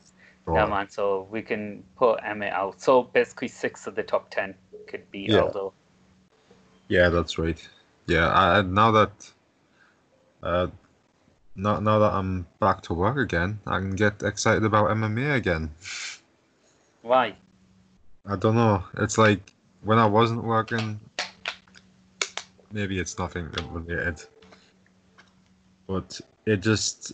Or- 0.47 0.57
Yeah, 0.59 0.67
man. 0.67 0.89
So 0.91 1.27
we 1.31 1.43
can 1.43 1.83
put 1.97 2.21
Emmett 2.25 2.53
out. 2.53 2.81
So 2.81 3.05
basically, 3.05 3.49
six 3.49 3.87
of 3.87 3.95
the 3.95 4.03
top 4.03 4.31
ten 4.31 4.55
could 4.89 5.11
be 5.11 5.21
Yeah. 5.29 5.41
Aldo. 5.41 5.73
Yeah, 6.89 7.11
that's 7.11 7.39
right. 7.39 7.69
Yeah, 8.07 8.29
I, 8.31 8.63
now 8.63 8.91
that 8.93 9.33
uh, 10.43 10.69
now, 11.55 11.81
now 11.81 11.99
that 11.99 12.13
I'm 12.13 12.47
back 12.61 12.83
to 12.83 12.95
work 12.95 13.19
again, 13.19 13.61
I 13.67 13.79
can 13.79 13.97
get 13.97 14.23
excited 14.23 14.65
about 14.65 14.91
MMA 14.91 15.35
again. 15.37 15.71
Why? 17.03 17.35
I 18.27 18.37
don't 18.37 18.55
know. 18.55 18.85
It's 18.99 19.19
like 19.19 19.53
when 19.83 19.99
I 19.99 20.07
wasn't 20.07 20.45
working, 20.45 21.01
maybe 22.73 22.99
it's 22.99 23.19
nothing 23.19 23.51
related, 23.73 24.23
but 25.87 26.21
it 26.47 26.59
just 26.59 27.13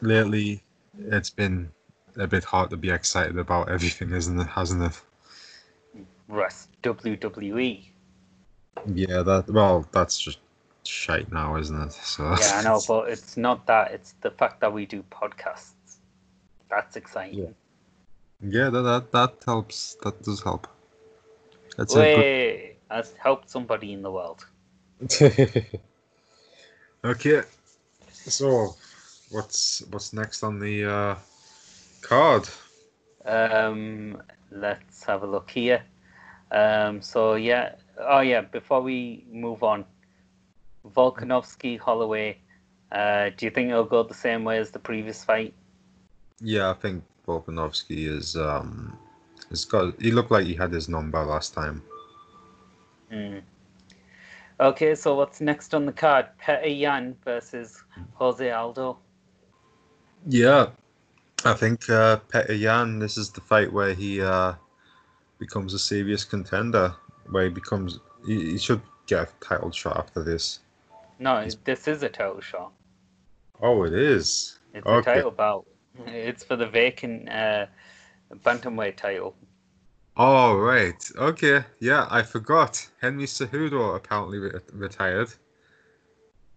lately 0.00 0.62
it's 0.98 1.30
been 1.30 1.70
a 2.16 2.26
bit 2.26 2.44
hard 2.44 2.70
to 2.70 2.76
be 2.76 2.90
excited 2.90 3.38
about 3.38 3.68
everything, 3.68 4.12
isn't 4.12 4.38
it? 4.38 4.46
Hasn't 4.46 4.82
it? 4.82 5.02
Russ, 6.28 6.68
WWE. 6.82 7.91
Yeah, 8.86 9.22
that 9.22 9.48
well, 9.48 9.86
that's 9.92 10.18
just 10.18 10.38
shite 10.84 11.30
now, 11.32 11.56
isn't 11.56 11.80
it? 11.80 11.92
So 12.02 12.24
Yeah, 12.38 12.58
I 12.58 12.62
know, 12.62 12.80
but 12.88 13.10
it's 13.10 13.36
not 13.36 13.66
that. 13.66 13.92
It's 13.92 14.12
the 14.20 14.30
fact 14.30 14.60
that 14.60 14.72
we 14.72 14.86
do 14.86 15.04
podcasts. 15.10 15.74
That's 16.70 16.96
exciting. 16.96 17.54
Yeah, 18.40 18.70
that, 18.70 18.82
that 18.82 19.12
that 19.12 19.34
helps. 19.44 19.96
That 20.02 20.22
does 20.22 20.42
help. 20.42 20.66
That's 21.76 21.94
Way 21.94 22.76
has 22.90 23.14
helped 23.18 23.48
somebody 23.48 23.92
in 23.92 24.02
the 24.02 24.10
world. 24.10 24.46
okay, 27.04 27.42
so 28.10 28.74
what's 29.30 29.82
what's 29.90 30.12
next 30.12 30.42
on 30.42 30.58
the 30.58 30.84
uh, 30.84 31.14
card? 32.02 32.48
Um, 33.24 34.22
let's 34.50 35.04
have 35.04 35.22
a 35.22 35.26
look 35.26 35.50
here. 35.50 35.82
Um, 36.50 37.00
so 37.00 37.34
yeah, 37.34 37.76
oh 37.98 38.20
yeah. 38.20 38.42
Before 38.42 38.80
we 38.80 39.24
move 39.30 39.62
on, 39.62 39.84
Volkanovski, 40.86 41.78
Holloway. 41.78 42.38
Uh, 42.90 43.30
do 43.36 43.46
you 43.46 43.50
think 43.50 43.70
it'll 43.70 43.84
go 43.84 44.02
the 44.02 44.14
same 44.14 44.44
way 44.44 44.58
as 44.58 44.70
the 44.70 44.78
previous 44.78 45.24
fight? 45.24 45.54
Yeah, 46.40 46.70
I 46.70 46.74
think 46.74 47.04
Volkanovski 47.26 48.06
is 48.08 48.36
um, 48.36 48.98
has 49.50 49.64
got. 49.64 50.00
He 50.00 50.10
looked 50.10 50.30
like 50.30 50.46
he 50.46 50.54
had 50.54 50.72
his 50.72 50.88
number 50.88 51.22
last 51.24 51.54
time. 51.54 51.82
Mm. 53.10 53.42
Okay, 54.60 54.94
so 54.94 55.14
what's 55.14 55.40
next 55.40 55.74
on 55.74 55.86
the 55.86 55.92
card? 55.92 56.26
Petr 56.40 56.78
Yan 56.78 57.16
versus 57.24 57.82
Jose 58.14 58.50
Aldo. 58.50 58.98
Yeah, 60.26 60.68
I 61.44 61.54
think 61.54 61.88
uh, 61.90 62.18
Petr 62.28 62.58
Yan. 62.58 62.98
This 62.98 63.16
is 63.16 63.30
the 63.30 63.40
fight 63.40 63.72
where 63.72 63.94
he 63.94 64.20
uh, 64.20 64.54
becomes 65.38 65.74
a 65.74 65.78
serious 65.78 66.24
contender. 66.24 66.94
Where 67.30 67.44
he 67.44 67.50
becomes, 67.50 67.98
he, 68.26 68.52
he 68.52 68.58
should 68.58 68.80
get 69.06 69.28
a 69.28 69.44
title 69.44 69.70
shot 69.70 69.96
after 69.96 70.22
this. 70.22 70.60
No, 71.18 71.46
this 71.64 71.88
is 71.88 72.02
a 72.02 72.08
title 72.08 72.40
shot. 72.40 72.72
Oh, 73.60 73.84
it 73.84 73.94
is. 73.94 74.58
It's 74.74 74.86
a 74.86 75.02
title 75.02 75.30
bout. 75.30 75.66
It's 76.06 76.42
for 76.42 76.56
the 76.56 76.66
vacant 76.66 77.28
uh, 77.28 77.66
bantamweight 78.44 78.96
title. 78.96 79.36
Oh 80.16 80.56
right, 80.56 81.02
okay, 81.16 81.64
yeah, 81.80 82.06
I 82.10 82.22
forgot. 82.22 82.86
Henry 83.00 83.24
Cejudo 83.24 83.96
apparently 83.96 84.38
re- 84.38 84.60
retired. 84.72 85.32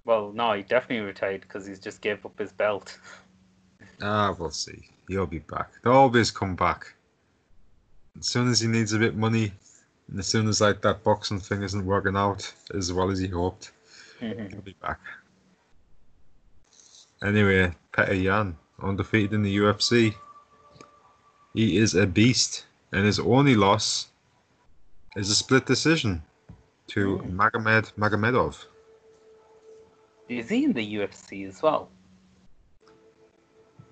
Well, 0.03 0.33
no, 0.33 0.53
he 0.53 0.63
definitely 0.63 1.05
retired 1.05 1.41
because 1.41 1.65
he's 1.65 1.79
just 1.79 2.01
gave 2.01 2.25
up 2.25 2.37
his 2.37 2.51
belt. 2.51 2.97
Ah, 4.01 4.35
we'll 4.37 4.49
see. 4.51 4.89
He'll 5.07 5.25
be 5.25 5.39
back. 5.39 5.71
They'll 5.81 5.93
always 5.93 6.31
come 6.31 6.55
back. 6.55 6.95
As 8.19 8.27
soon 8.27 8.49
as 8.49 8.59
he 8.59 8.67
needs 8.67 8.91
a 8.93 8.99
bit 8.99 9.09
of 9.09 9.17
money, 9.17 9.53
and 10.09 10.19
as 10.19 10.27
soon 10.27 10.47
as 10.47 10.61
like 10.61 10.81
that 10.81 11.03
boxing 11.03 11.39
thing 11.39 11.63
isn't 11.63 11.85
working 11.85 12.15
out 12.15 12.51
as 12.73 12.91
well 12.93 13.09
as 13.11 13.19
he 13.19 13.27
hoped, 13.27 13.71
he'll 14.19 14.61
be 14.63 14.75
back. 14.81 14.99
Anyway, 17.23 17.71
Petr 17.93 18.21
Yan, 18.21 18.55
undefeated 18.81 19.33
in 19.33 19.41
the 19.43 19.57
UFC. 19.57 20.13
He 21.53 21.77
is 21.77 21.95
a 21.95 22.05
beast, 22.05 22.65
and 22.91 23.05
his 23.05 23.19
only 23.19 23.55
loss 23.55 24.09
is 25.15 25.29
a 25.29 25.35
split 25.35 25.65
decision 25.65 26.21
to 26.87 27.17
Mm. 27.17 27.35
Magomed 27.35 27.93
Magomedov. 27.97 28.65
is 30.29 30.49
he 30.49 30.65
in 30.65 30.73
the 30.73 30.95
UFC 30.95 31.47
as 31.47 31.61
well? 31.61 31.89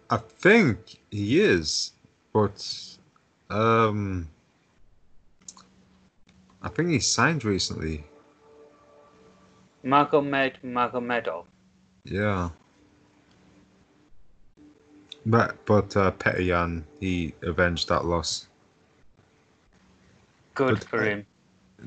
I 0.10 0.18
think 0.18 0.98
he 1.10 1.40
is, 1.42 1.94
but 2.34 2.58
um, 3.50 4.28
I 6.64 6.70
think 6.70 6.90
he 6.90 7.00
signed 7.00 7.44
recently. 7.44 8.04
Magomed 9.86 10.54
Magomedov. 10.64 11.46
Yeah. 12.06 12.50
But 15.26 15.66
but 15.66 15.96
uh, 15.96 16.12
Petr 16.12 16.46
Yan, 16.46 16.86
he 17.00 17.34
avenged 17.44 17.90
that 17.90 18.06
loss. 18.06 18.48
Good 20.56 20.80
But- 20.80 20.84
for 20.86 21.04
him. 21.04 21.26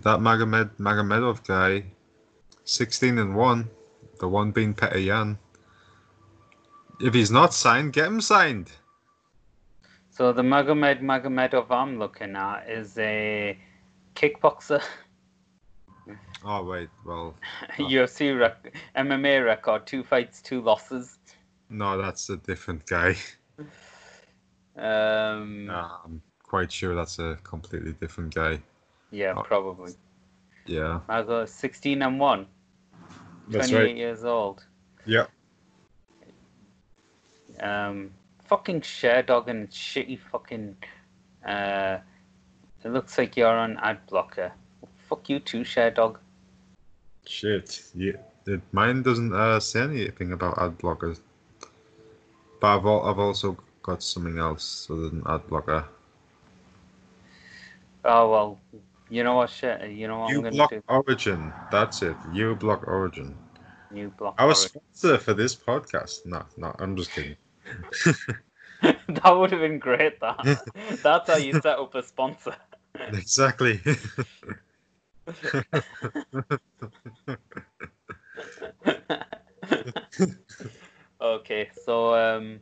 That 0.02 0.18
Magomed 0.20 0.70
Magomedov 0.78 1.46
guy, 1.46 1.84
sixteen 2.64 3.16
and 3.18 3.34
one, 3.34 3.70
the 4.20 4.28
one 4.28 4.50
being 4.50 4.74
Petr 4.74 5.02
Yan. 5.02 5.38
If 7.00 7.14
he's 7.14 7.30
not 7.30 7.54
signed, 7.54 7.94
get 7.94 8.06
him 8.08 8.20
signed. 8.20 8.70
So 10.10 10.32
the 10.32 10.42
Magomed 10.42 11.00
Magomedov 11.00 11.70
I'm 11.70 11.98
looking 11.98 12.36
at 12.36 12.68
is 12.68 12.96
a 12.98 13.58
kickboxer, 14.16 14.82
Oh 16.44 16.64
wait, 16.64 16.88
well 17.04 17.34
UFC 17.78 18.38
rec- 18.38 18.74
MMA 18.96 19.44
record, 19.44 19.86
two 19.86 20.02
fights, 20.02 20.40
two 20.42 20.60
losses. 20.60 21.18
no, 21.70 21.96
that's 22.00 22.28
a 22.30 22.36
different 22.36 22.86
guy. 22.86 23.16
Um, 24.76 25.68
Uh, 25.70 25.88
I'm 26.04 26.22
quite 26.42 26.70
sure 26.70 26.94
that's 26.94 27.18
a 27.18 27.38
completely 27.42 27.92
different 27.92 28.34
guy. 28.34 28.60
yeah, 29.10 29.34
oh. 29.36 29.42
probably. 29.42 29.92
Yeah, 30.66 31.00
Mago 31.08 31.44
16 31.46 32.02
and 32.02 32.18
1, 32.18 32.46
That's 33.48 33.70
28 33.70 33.96
years 33.96 34.24
old. 34.24 34.64
Yeah. 35.06 35.26
Um, 37.60 38.10
fucking 38.48 38.80
Sherdog 38.80 39.46
and 39.48 39.70
shitty 39.70 40.18
fucking. 40.18 40.76
Uh, 41.46 41.98
it 42.86 42.92
looks 42.92 43.18
like 43.18 43.36
you're 43.36 43.48
on 43.48 43.78
ad 43.78 43.98
blocker. 44.06 44.52
Fuck 45.08 45.28
you 45.28 45.40
too, 45.40 45.62
Sherdog. 45.62 46.18
Shit. 47.26 47.82
Yeah. 47.96 48.12
Mine 48.70 49.02
doesn't 49.02 49.34
uh, 49.34 49.58
say 49.58 49.80
anything 49.80 50.32
about 50.32 50.56
ad 50.58 50.78
blockers. 50.78 51.18
But 52.60 52.76
I've, 52.76 52.86
I've 52.86 53.18
also 53.18 53.56
got 53.82 54.04
something 54.04 54.38
else 54.38 54.86
other 54.88 55.08
than 55.08 55.24
ad 55.26 55.48
blocker. 55.48 55.84
Oh 58.04 58.30
well, 58.30 58.60
you 59.10 59.24
know 59.24 59.34
what 59.34 59.50
shit. 59.50 59.90
You 59.90 60.06
know 60.06 60.20
what 60.20 60.30
I'm 60.30 60.36
You 60.36 60.42
gonna 60.42 60.54
block 60.54 60.70
do. 60.70 60.82
Origin. 60.88 61.52
That's 61.72 62.02
it. 62.02 62.16
uBlock 62.30 62.86
Origin. 62.86 63.34
You 63.92 64.12
block. 64.16 64.36
Our 64.38 64.46
Origin. 64.46 64.68
sponsor 64.68 65.18
for 65.18 65.34
this 65.34 65.56
podcast. 65.56 66.24
No, 66.24 66.44
no, 66.56 66.72
I'm 66.78 66.96
just 66.96 67.10
kidding. 67.10 67.34
that 69.08 69.30
would 69.30 69.50
have 69.50 69.60
been 69.60 69.78
great. 69.78 70.20
That. 70.20 70.62
That's 71.02 71.30
how 71.30 71.36
you 71.36 71.54
set 71.54 71.78
up 71.78 71.94
a 71.94 72.02
sponsor. 72.02 72.54
Exactly. 73.12 73.80
okay, 81.20 81.70
so 81.84 82.14
um, 82.14 82.60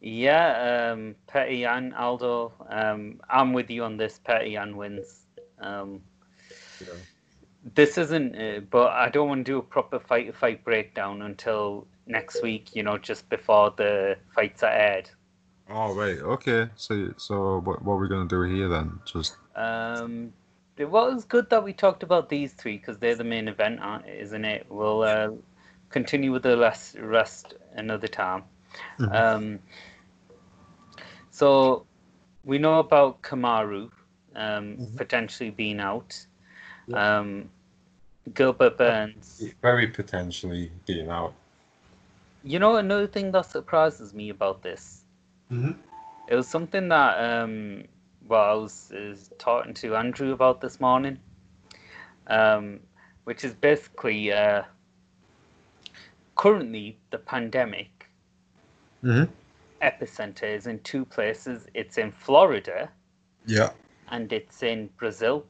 yeah, 0.00 0.90
um, 0.92 1.14
Petr 1.28 1.60
Yan 1.60 1.92
Aldo. 1.94 2.52
Um, 2.68 3.20
I'm 3.28 3.52
with 3.52 3.70
you 3.70 3.84
on 3.84 3.96
this. 3.96 4.18
Petty 4.22 4.56
and 4.56 4.76
wins. 4.76 5.26
Um, 5.60 6.00
Yeah. 6.80 6.94
this 7.74 7.98
isn't, 7.98 8.36
uh, 8.36 8.60
but 8.70 8.92
I 8.92 9.08
don't 9.10 9.28
want 9.28 9.44
to 9.44 9.52
do 9.52 9.58
a 9.58 9.62
proper 9.62 9.98
fight 9.98 10.26
to 10.26 10.32
fight 10.32 10.64
breakdown 10.64 11.22
until 11.22 11.86
next 12.06 12.42
week. 12.42 12.74
You 12.76 12.84
know, 12.84 12.98
just 12.98 13.28
before 13.28 13.74
the 13.76 14.16
fights 14.34 14.62
are 14.62 14.70
aired. 14.72 15.10
Oh 15.70 15.94
wait. 15.94 16.20
Okay. 16.20 16.68
So 16.76 17.12
so 17.16 17.60
what 17.60 17.82
what 17.82 17.94
are 17.94 17.98
we 17.98 18.08
gonna 18.08 18.28
do 18.28 18.42
here 18.42 18.68
then? 18.68 18.98
Just 19.04 19.36
Um, 19.56 20.32
it 20.76 20.88
was 20.88 21.24
good 21.24 21.50
that 21.50 21.62
we 21.64 21.72
talked 21.72 22.02
about 22.02 22.28
these 22.28 22.52
three 22.52 22.78
because 22.78 22.98
they're 22.98 23.16
the 23.16 23.24
main 23.24 23.48
event, 23.48 23.80
aren't- 23.80 24.06
isn't 24.06 24.44
it? 24.44 24.66
We'll 24.68 25.02
uh, 25.02 25.30
continue 25.90 26.30
with 26.32 26.44
the 26.44 26.56
rest, 26.56 26.96
rest 26.98 27.54
another 27.74 28.06
time. 28.06 28.44
Mhm. 28.98 29.14
Um, 29.14 29.58
so 31.30 31.84
we 32.44 32.58
know 32.58 32.78
about 32.78 33.22
Kamaru 33.22 33.90
um, 34.36 34.76
Mhm. 34.76 34.96
potentially 34.96 35.50
being 35.50 35.80
out. 35.80 36.24
Yeah. 36.86 37.18
Um, 37.18 37.50
Gilbert 38.34 38.76
Burns. 38.78 39.42
very 39.62 39.88
potentially 39.88 40.70
being 40.86 41.08
out. 41.10 41.34
You 42.44 42.58
know, 42.60 42.76
another 42.76 43.06
thing 43.08 43.32
that 43.32 43.46
surprises 43.46 44.14
me 44.14 44.28
about 44.28 44.62
this 44.62 45.04
Mm-hmm. 45.52 45.72
It 46.28 46.34
was 46.34 46.48
something 46.48 46.88
that, 46.88 47.18
um, 47.42 47.84
well, 48.26 48.50
I 48.50 48.54
was, 48.54 48.92
was 48.94 49.30
talking 49.38 49.74
to 49.74 49.96
Andrew 49.96 50.32
about 50.32 50.60
this 50.60 50.80
morning, 50.80 51.18
um, 52.26 52.80
which 53.24 53.44
is 53.44 53.54
basically 53.54 54.32
uh, 54.32 54.62
currently 56.36 56.98
the 57.10 57.18
pandemic 57.18 58.10
Mm-hmm. 59.04 59.30
epicenter 59.82 60.44
is 60.56 60.66
in 60.66 60.80
two 60.80 61.04
places. 61.04 61.68
It's 61.74 61.98
in 61.98 62.12
Florida 62.12 62.90
Yeah. 63.46 63.70
and 64.08 64.32
it's 64.32 64.62
in 64.62 64.88
Brazil. 64.96 65.46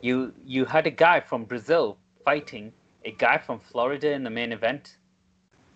You 0.00 0.34
you 0.44 0.64
had 0.66 0.86
a 0.86 0.90
guy 0.90 1.20
from 1.20 1.44
Brazil 1.44 1.98
fighting 2.24 2.72
a 3.04 3.12
guy 3.12 3.38
from 3.38 3.60
Florida 3.60 4.12
in 4.12 4.24
the 4.24 4.30
main 4.30 4.52
event, 4.52 4.98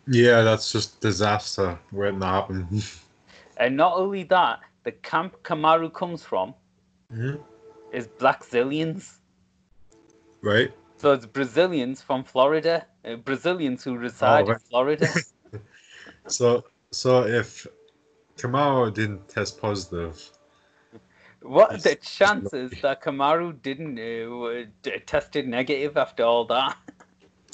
Yeah, 0.06 0.42
that's 0.42 0.72
just 0.72 1.00
disaster 1.00 1.78
waiting 1.92 2.20
to 2.20 2.26
happen. 2.26 2.68
and 3.60 3.76
not 3.76 3.96
only 3.96 4.24
that, 4.24 4.60
the 4.84 4.92
camp 4.92 5.36
Kamaru 5.42 5.92
comes 5.92 6.24
from 6.24 6.54
mm-hmm. 7.12 7.40
is 7.92 8.08
Blackzilians. 8.08 9.18
Right. 10.42 10.72
So 10.96 11.12
it's 11.12 11.26
Brazilians 11.26 12.02
from 12.02 12.24
Florida, 12.24 12.86
uh, 13.04 13.16
Brazilians 13.16 13.84
who 13.84 13.96
reside 13.96 14.46
in 14.46 14.52
right. 14.52 14.60
Florida. 14.68 15.08
So 16.26 16.64
so 16.92 17.24
if 17.26 17.66
Kamaru 18.36 18.92
didn't 18.92 19.28
test 19.28 19.60
positive, 19.60 20.30
what 21.42 21.72
are 21.72 21.78
the 21.78 21.96
chances 21.96 22.72
that 22.82 23.02
Kamaru 23.02 23.60
didn't 23.62 23.98
uh, 23.98 24.90
tested 25.06 25.48
negative 25.48 25.96
after 25.96 26.22
all 26.22 26.44
that? 26.46 26.76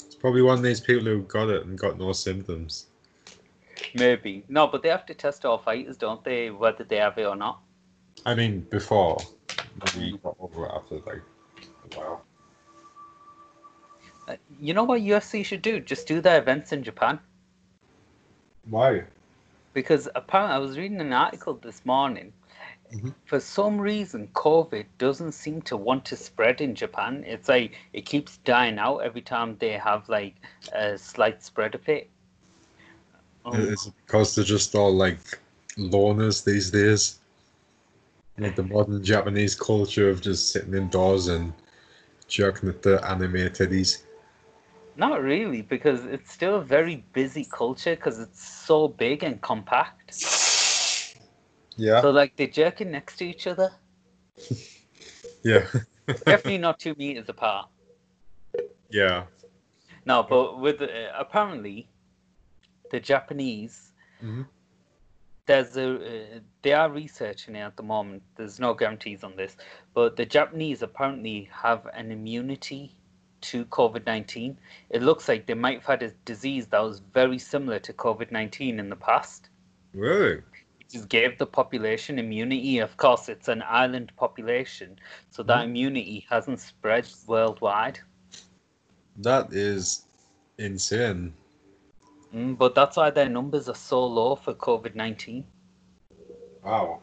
it's 0.05 0.15
probably 0.15 0.41
one 0.41 0.57
of 0.57 0.63
these 0.63 0.81
people 0.81 1.05
who 1.05 1.21
got 1.23 1.49
it 1.49 1.65
and 1.65 1.79
got 1.79 1.97
no 1.97 2.11
symptoms. 2.11 2.87
Maybe 3.93 4.43
no, 4.47 4.67
but 4.67 4.83
they 4.83 4.89
have 4.89 5.05
to 5.07 5.13
test 5.13 5.45
all 5.45 5.57
fighters, 5.57 5.97
don't 5.97 6.23
they? 6.23 6.49
Whether 6.49 6.83
they 6.83 6.97
have 6.97 7.17
it 7.17 7.25
or 7.25 7.35
not. 7.35 7.61
I 8.25 8.35
mean, 8.35 8.61
before 8.69 9.17
maybe 9.95 10.17
got 10.23 10.35
over 10.39 10.71
after 10.71 10.95
like 10.95 11.21
a 11.91 11.97
while. 11.97 12.25
Uh, 14.27 14.35
you 14.59 14.73
know 14.73 14.83
what 14.83 15.01
UFC 15.01 15.45
should 15.45 15.61
do? 15.61 15.79
Just 15.79 16.07
do 16.07 16.19
their 16.19 16.39
events 16.39 16.71
in 16.71 16.83
Japan 16.83 17.19
Why? 18.69 19.03
because 19.73 20.09
apparently 20.15 20.55
I 20.55 20.57
was 20.57 20.75
reading 20.75 20.99
an 20.99 21.13
article 21.13 21.53
this 21.53 21.85
morning. 21.85 22.33
Mhm. 22.91 23.13
For 23.25 23.39
some 23.39 23.79
reason, 23.79 24.27
COVID 24.29 24.85
doesn't 24.97 25.33
seem 25.33 25.61
to 25.63 25.77
want 25.77 26.03
to 26.05 26.15
spread 26.15 26.61
in 26.61 26.73
Japan. 26.73 27.23
It's 27.27 27.47
like 27.47 27.75
it 27.93 28.07
keeps 28.07 28.37
dying 28.37 28.79
out 28.79 28.99
every 28.99 29.21
time 29.21 29.55
they 29.59 29.73
have 29.73 30.09
like 30.09 30.35
a 30.73 30.97
slight 30.97 31.43
spread 31.43 31.75
of 31.75 31.87
it. 31.87 32.09
Is 33.53 33.91
because 34.05 34.35
they're 34.35 34.43
just 34.43 34.75
all 34.75 34.93
like 34.93 35.19
loners 35.77 36.43
these 36.43 36.69
days? 36.71 37.19
Like 38.37 38.55
the 38.55 38.63
modern 38.63 39.03
Japanese 39.03 39.55
culture 39.55 40.09
of 40.09 40.21
just 40.21 40.51
sitting 40.51 40.73
indoors 40.73 41.27
and 41.27 41.53
jerking 42.27 42.69
at 42.69 42.81
the 42.81 43.03
anime 43.09 43.49
titties. 43.49 44.03
Not 44.95 45.21
really, 45.21 45.61
because 45.61 46.05
it's 46.05 46.31
still 46.31 46.55
a 46.55 46.61
very 46.61 47.03
busy 47.13 47.45
culture 47.45 47.95
because 47.95 48.19
it's 48.19 48.43
so 48.43 48.87
big 48.87 49.23
and 49.23 49.41
compact. 49.41 50.13
Yeah. 51.77 52.01
So 52.01 52.11
like 52.11 52.35
they're 52.35 52.47
jerking 52.47 52.91
next 52.91 53.17
to 53.17 53.25
each 53.25 53.47
other, 53.47 53.71
Yeah. 55.43 55.65
definitely 56.25 56.57
not 56.57 56.79
two 56.79 56.95
meters 56.97 57.29
apart. 57.29 57.69
yeah. 58.89 59.23
No, 60.05 60.23
but 60.23 60.59
with 60.59 60.81
uh, 60.81 60.87
apparently 61.17 61.89
the 62.89 62.99
Japanese, 62.99 63.93
Mhm. 64.23 64.47
there's 65.45 65.77
a 65.77 66.35
uh, 66.35 66.39
they 66.61 66.73
are 66.73 66.89
researching 66.89 67.55
it 67.55 67.61
at 67.61 67.77
the 67.77 67.83
moment. 67.83 68.23
There's 68.35 68.59
no 68.59 68.73
guarantees 68.73 69.23
on 69.23 69.35
this, 69.35 69.55
but 69.93 70.15
the 70.15 70.25
Japanese 70.25 70.81
apparently 70.81 71.49
have 71.51 71.85
an 71.93 72.11
immunity 72.11 72.91
to 73.41 73.65
COVID 73.65 74.05
nineteen. 74.05 74.57
It 74.89 75.01
looks 75.03 75.27
like 75.27 75.45
they 75.45 75.53
might 75.53 75.77
have 75.79 75.85
had 75.85 76.03
a 76.03 76.11
disease 76.25 76.67
that 76.67 76.79
was 76.79 76.99
very 77.13 77.39
similar 77.39 77.79
to 77.79 77.93
COVID 77.93 78.31
nineteen 78.31 78.79
in 78.79 78.89
the 78.89 78.95
past. 78.95 79.49
Really? 79.93 80.43
It 80.79 80.89
just 80.89 81.09
gave 81.09 81.37
the 81.37 81.45
population 81.45 82.19
immunity. 82.19 82.79
Of 82.79 82.97
course, 82.97 83.29
it's 83.29 83.47
an 83.47 83.63
island 83.65 84.11
population, 84.17 84.99
so 85.29 85.43
that 85.43 85.61
Mhm. 85.61 85.65
immunity 85.65 86.25
hasn't 86.29 86.59
spread 86.59 87.07
worldwide. 87.27 87.99
That 89.17 89.53
is 89.53 90.05
insane. 90.57 91.33
Mm, 92.33 92.57
but 92.57 92.75
that's 92.75 92.97
why 92.97 93.09
their 93.09 93.29
numbers 93.29 93.69
are 93.69 93.75
so 93.75 94.05
low 94.05 94.35
for 94.35 94.53
COVID 94.53 94.95
nineteen. 94.95 95.45
Wow. 96.63 97.01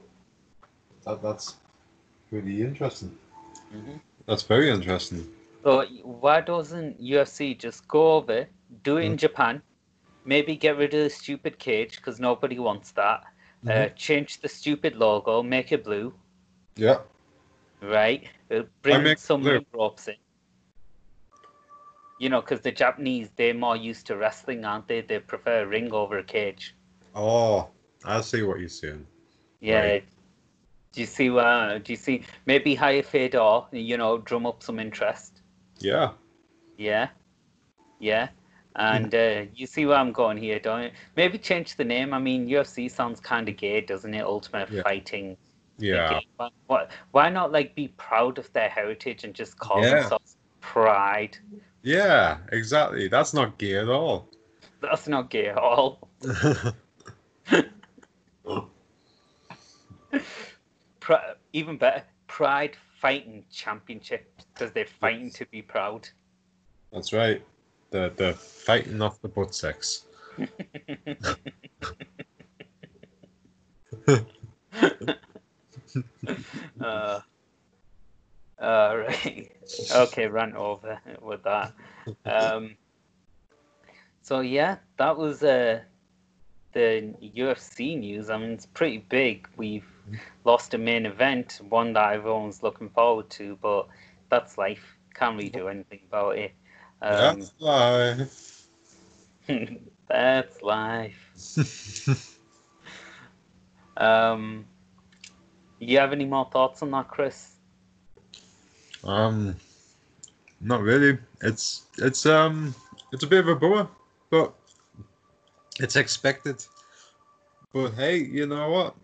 That 1.05 1.23
that's 1.23 1.57
pretty 2.31 2.63
interesting. 2.63 3.19
Mhm. 3.73 4.01
That's 4.27 4.43
very 4.43 4.71
interesting. 4.71 5.27
So 5.63 5.85
why 6.03 6.41
doesn't 6.43 7.01
UFC 7.01 7.55
just 7.55 7.89
go 7.89 8.13
over, 8.17 8.47
do 8.83 8.99
it 8.99 9.07
in 9.07 9.17
Japan, 9.17 9.63
maybe 10.25 10.57
get 10.57 10.77
rid 10.77 10.93
of 10.95 11.05
the 11.05 11.11
stupid 11.11 11.59
cage 11.59 11.97
because 11.97 12.21
nobody 12.21 12.59
wants 12.59 12.93
that. 12.93 13.25
Uh, 13.67 13.71
Mhm. 13.71 13.97
change 13.97 14.41
the 14.41 14.49
stupid 14.49 14.95
logo, 14.97 15.43
make 15.43 15.73
it 15.73 15.85
blue, 15.85 16.13
Yeah. 16.77 17.01
right? 17.81 18.29
Uh, 18.51 18.65
bring 18.83 19.17
some 19.17 19.41
blue. 19.41 19.53
ring 19.53 19.67
ropes 19.73 20.09
in. 20.09 20.17
You 22.19 22.29
know, 22.29 22.41
because 22.41 22.61
the 22.61 22.73
Japanese 22.73 23.31
they're 23.37 23.55
more 23.55 23.77
used 23.77 24.07
to 24.07 24.17
wrestling, 24.17 24.65
aren't 24.65 24.87
they? 24.89 25.01
They 25.01 25.19
prefer 25.19 25.63
a 25.63 25.67
ring 25.67 25.93
over 25.93 26.19
a 26.19 26.25
cage. 26.25 26.75
Oh, 27.15 27.69
I 28.05 28.21
see 28.21 28.43
what 28.43 28.61
you're 28.61 28.69
saying. 28.69 29.07
Yeah. 29.61 29.81
Right. 29.81 30.05
Do 30.93 31.01
you 31.01 31.07
see? 31.07 31.29
Uh, 31.31 31.79
do 31.79 31.93
you 31.93 31.97
see? 31.97 32.23
Maybe 32.47 32.75
hire 32.75 33.03
Fedor. 33.03 33.63
You 33.73 33.97
know, 33.97 34.19
drum 34.19 34.47
up 34.47 34.63
some 34.63 34.79
interest. 34.79 35.43
Yeah. 35.79 36.13
Yeah, 36.77 37.09
yeah. 38.01 38.29
And 38.77 39.15
uh, 39.15 39.45
you 39.55 39.69
see 39.69 39.87
where 39.87 39.97
I'm 39.97 40.11
going 40.11 40.37
here, 40.37 40.59
don't 40.59 40.83
you? 40.83 40.91
Maybe 41.17 41.39
change 41.39 41.77
the 41.77 41.85
name. 41.85 42.13
I 42.13 42.19
mean, 42.19 42.49
UFC 42.49 42.91
sounds 42.91 43.21
kind 43.21 43.49
of 43.49 43.57
gay, 43.57 43.81
doesn't 43.81 44.13
it? 44.13 44.25
Ultimate 44.25 44.69
Yeah. 44.71 44.83
Fighting. 44.83 45.37
Yeah. 45.79 46.19
Why, 46.37 46.49
why, 46.67 46.87
why 47.13 47.29
not 47.31 47.53
like 47.53 47.77
be 47.77 47.89
proud 47.89 48.39
of 48.39 48.53
their 48.53 48.69
heritage 48.69 49.23
and 49.23 49.33
just 49.33 49.57
call 49.59 49.81
Yeah. 49.81 50.01
themselves 50.01 50.37
Pride? 50.61 51.39
Yeah, 51.85 52.39
exactly. 52.51 53.07
That's 53.09 53.35
not 53.35 53.59
gay 53.59 53.77
at 53.77 53.91
all. 53.91 54.31
That's 54.81 55.07
not 55.07 55.29
gay 55.29 55.49
at 55.49 55.59
all. 55.59 56.09
Pri- 61.01 61.35
even 61.53 61.77
better, 61.77 62.03
Pride 62.27 62.75
Fighting 63.01 63.45
Championship 63.53 64.33
because 64.55 64.73
they're 64.73 64.87
fighting 64.87 65.31
to 65.33 65.45
be 65.47 65.61
proud. 65.61 66.09
That's 66.91 67.13
right. 67.13 67.45
The 67.91 68.11
the 68.17 68.33
fighting 68.33 69.03
off 69.03 69.21
the 69.21 69.29
butt 69.29 69.55
sex. 69.55 70.07
uh, 76.81 77.21
all 78.61 78.99
right. 78.99 79.51
Okay, 79.91 80.27
run 80.27 80.55
over 80.55 81.01
with 81.23 81.43
that. 81.45 81.73
Um, 82.25 82.77
so 84.23 84.41
yeah, 84.41 84.77
that 84.97 85.17
was 85.17 85.43
uh, 85.43 85.81
the 86.73 87.15
UFC 87.21 87.99
news. 87.99 88.31
I 88.31 88.39
mean, 88.39 88.51
it's 88.51 88.67
pretty 88.67 88.99
big. 88.99 89.49
We've 89.57 89.87
lost 90.45 90.75
a 90.75 90.79
main 90.79 91.07
event, 91.07 91.61
one 91.69 91.93
that 91.95 92.15
everyone's 92.15 92.63
looking 92.63 92.91
forward 92.91 93.31
to, 93.31 93.59
but 93.61 93.89
that's 94.31 94.59
life. 94.59 94.97
Can't 95.15 95.37
really 95.37 95.49
do 95.49 95.69
anything 95.69 96.01
about 96.09 96.39
it. 96.39 96.53
Um, 97.03 97.41
That's 97.41 97.53
life. 97.61 98.69
that's 100.09 100.63
life. 100.63 101.31
Um, 103.97 104.65
you 105.79 105.99
have 105.99 106.13
any 106.13 106.25
more 106.25 106.49
thoughts 106.51 106.83
on 106.83 106.91
that, 106.93 107.09
Chris? 107.09 107.54
Um, 109.05 109.57
not 110.61 110.83
really. 110.83 111.19
It's 111.43 111.83
it's 111.99 112.27
um 112.27 112.75
it's 113.13 113.23
a 113.23 113.27
bit 113.27 113.41
of 113.41 113.49
a 113.49 113.57
bummer, 113.57 113.89
but 114.31 114.55
it's 115.79 115.97
expected. 115.97 116.65
But 117.73 117.91
hey, 117.95 118.19
you 118.19 118.47
know 118.47 118.71
what? 118.71 118.95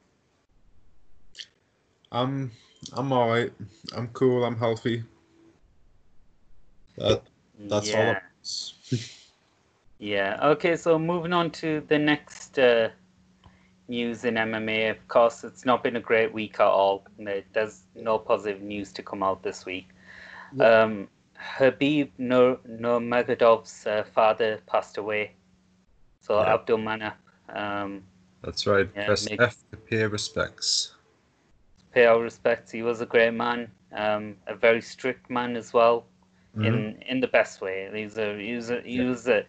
I'm 2.12 2.50
I'm 2.92 3.12
alright. 3.12 3.52
I'm 3.94 4.08
cool. 4.08 4.44
I'm 4.44 4.56
healthy. 4.56 5.04
That 6.96 7.22
that's 7.58 7.88
yeah. 7.88 8.20
is. 8.42 8.74
Yeah. 10.02 10.38
Okay. 10.42 10.76
So 10.76 10.98
moving 10.98 11.34
on 11.34 11.50
to 11.60 11.82
the 11.88 11.98
next 11.98 12.58
uh, 12.58 12.88
news 13.90 14.24
in 14.24 14.34
MMA. 14.36 14.90
Of 14.90 15.06
course, 15.08 15.44
it's 15.44 15.64
not 15.66 15.82
been 15.82 15.96
a 15.96 16.00
great 16.00 16.32
week 16.32 16.54
at 16.60 16.66
all. 16.66 17.04
There's 17.18 17.82
no 17.94 18.18
positive 18.18 18.62
news 18.62 18.92
to 18.94 19.02
come 19.02 19.22
out 19.22 19.42
this 19.42 19.66
week. 19.66 19.88
Yeah. 20.54 20.82
Um, 20.82 21.08
Habib 21.36 22.10
Nur 22.18 22.58
Nurmagomedov's 22.68 23.86
uh, 23.86 24.04
father 24.14 24.60
passed 24.66 24.96
away. 24.98 25.32
So 26.20 26.40
Yeah. 26.40 26.54
Abdul 26.54 26.78
Manap. 26.78 27.14
Um, 27.48 28.02
That's 28.42 28.66
right. 28.66 28.88
Yeah, 28.96 29.06
Press 29.06 29.28
make- 29.28 29.40
F 29.40 29.56
to 29.72 29.76
pay 29.76 30.06
respects. 30.06 30.94
pay 31.92 32.06
our 32.06 32.20
respects. 32.20 32.70
He 32.70 32.82
was 32.82 33.00
a 33.00 33.06
great 33.06 33.34
man. 33.34 33.70
Um, 33.92 34.36
a 34.46 34.54
very 34.54 34.80
strict 34.80 35.28
man 35.28 35.56
as 35.56 35.72
well. 35.74 36.06
Mhm. 36.56 36.66
in 36.66 37.02
in 37.12 37.20
the 37.20 37.28
best 37.28 37.60
way. 37.60 37.76
He's 37.94 38.18
a 38.18 38.36
he 38.36 38.54
was 38.56 38.70
a 38.70 38.80
he 38.82 38.96
Yeah. 38.98 39.08
was 39.10 39.28
a 39.28 39.44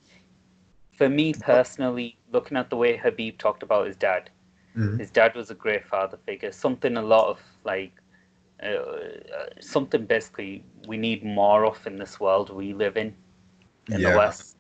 for 0.97 1.10
me 1.10 1.34
personally, 1.34 2.16
looking 2.32 2.57
at 2.57 2.69
the 2.69 2.75
way 2.75 2.97
Habib 2.97 3.38
talked 3.38 3.63
about 3.63 3.88
his 3.88 3.95
dad, 3.95 4.29
Mhm. 4.75 4.99
his 4.99 5.11
dad 5.11 5.36
was 5.36 5.51
a 5.51 5.55
great 5.55 5.86
father 5.86 6.17
figure. 6.25 6.51
Something 6.51 6.97
a 6.97 7.01
lot 7.01 7.27
of 7.27 7.41
like 7.63 7.93
uh, 8.63 8.67
uh, 8.67 9.49
something 9.59 10.05
basically 10.05 10.63
we 10.88 10.97
need 10.97 11.23
more 11.23 11.65
of 11.65 11.86
in 11.88 11.97
this 11.97 12.19
world 12.19 12.51
we 12.51 12.73
live 12.73 12.95
in 12.95 13.15
in 13.91 14.01
the 14.03 14.15
West. 14.15 14.55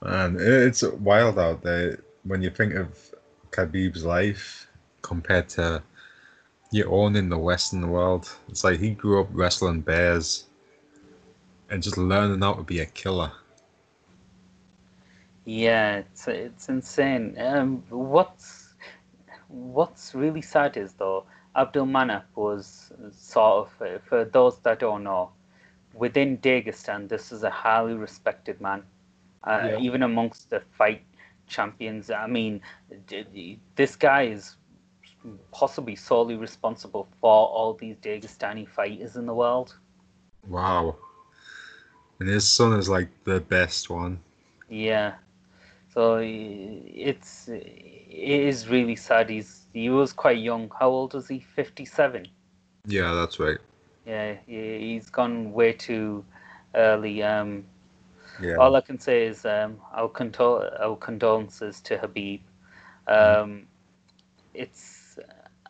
Man, 0.00 0.36
it's 0.38 0.82
wild 0.82 1.38
out 1.38 1.62
there 1.62 1.98
when 2.24 2.40
you 2.40 2.50
think 2.50 2.74
of 2.74 3.14
Khabib's 3.50 4.04
life 4.04 4.66
compared 5.02 5.48
to 5.50 5.82
your 6.70 6.90
own 6.90 7.16
in 7.16 7.28
the 7.28 7.38
Western 7.38 7.90
world. 7.90 8.30
It's 8.48 8.64
like 8.64 8.78
he 8.78 8.90
grew 8.90 9.20
up 9.20 9.28
wrestling 9.32 9.80
bears 9.80 10.46
and 11.70 11.82
just 11.82 11.98
learning 11.98 12.40
how 12.40 12.54
to 12.54 12.62
be 12.62 12.80
a 12.80 12.86
killer. 12.86 13.32
Yeah, 15.48 15.96
it's 15.98 16.28
it's 16.28 16.68
insane. 16.68 17.36
Um, 17.38 17.84
what's 17.90 18.74
what's 19.48 20.14
really 20.14 20.42
sad 20.42 20.76
is 20.76 20.94
though 20.94 21.24
Abdul 21.56 21.86
Manap 21.86 22.24
was 22.36 22.92
sort 23.12 23.68
of 23.68 23.82
uh, 23.82 23.98
for 24.00 24.24
those 24.24 24.58
that 24.60 24.80
don't 24.80 25.04
know 25.04 25.30
within 25.94 26.38
Dagestan. 26.38 27.08
This 27.08 27.32
is 27.32 27.44
a 27.44 27.50
highly 27.50 27.94
respected 27.94 28.60
man, 28.60 28.84
uh, 29.44 29.70
Yeah. 29.70 29.78
even 29.78 30.02
amongst 30.02 30.50
the 30.50 30.60
fight 30.60 31.02
champions. 31.46 32.10
I 32.10 32.26
mean, 32.26 32.60
this 33.76 33.96
guy 33.96 34.22
is 34.24 34.56
possibly 35.52 35.96
solely 35.96 36.36
responsible 36.36 37.08
for 37.20 37.48
all 37.48 37.74
these 37.74 37.96
Dagestani 37.96 38.68
fighters 38.68 39.16
in 39.16 39.26
the 39.26 39.34
world. 39.34 39.78
Wow. 40.48 40.96
And 42.20 42.28
his 42.28 42.48
son 42.50 42.78
is 42.78 42.88
like 42.88 43.08
the 43.24 43.40
best 43.40 43.90
one. 43.90 44.20
Yeah. 44.68 45.14
So 45.88 46.20
it's 46.22 47.48
it 47.48 48.40
is 48.50 48.68
really 48.68 48.96
sad. 48.96 49.30
He's 49.30 49.66
he 49.72 49.88
was 49.90 50.12
quite 50.12 50.38
young. 50.38 50.70
How 50.78 50.88
old 50.90 51.14
was 51.14 51.28
he? 51.28 51.40
Fifty 51.40 51.84
seven. 51.84 52.26
Yeah, 52.86 53.12
that's 53.14 53.38
right. 53.40 53.58
Yeah, 54.06 54.34
he- 54.46 54.94
he's 54.94 55.10
gone 55.10 55.52
way 55.52 55.72
too 55.72 56.24
early. 56.74 57.22
Um, 57.22 57.64
Yeah. 58.40 58.56
all 58.58 58.76
I 58.76 58.80
can 58.80 58.98
say 58.98 59.26
is 59.26 59.44
um, 59.44 59.80
our 59.92 60.08
condol- 60.08 60.80
our 60.80 60.96
condolences 60.96 61.80
to 61.82 61.98
Habib. 61.98 62.40
Um, 63.06 63.66
it's 64.54 65.18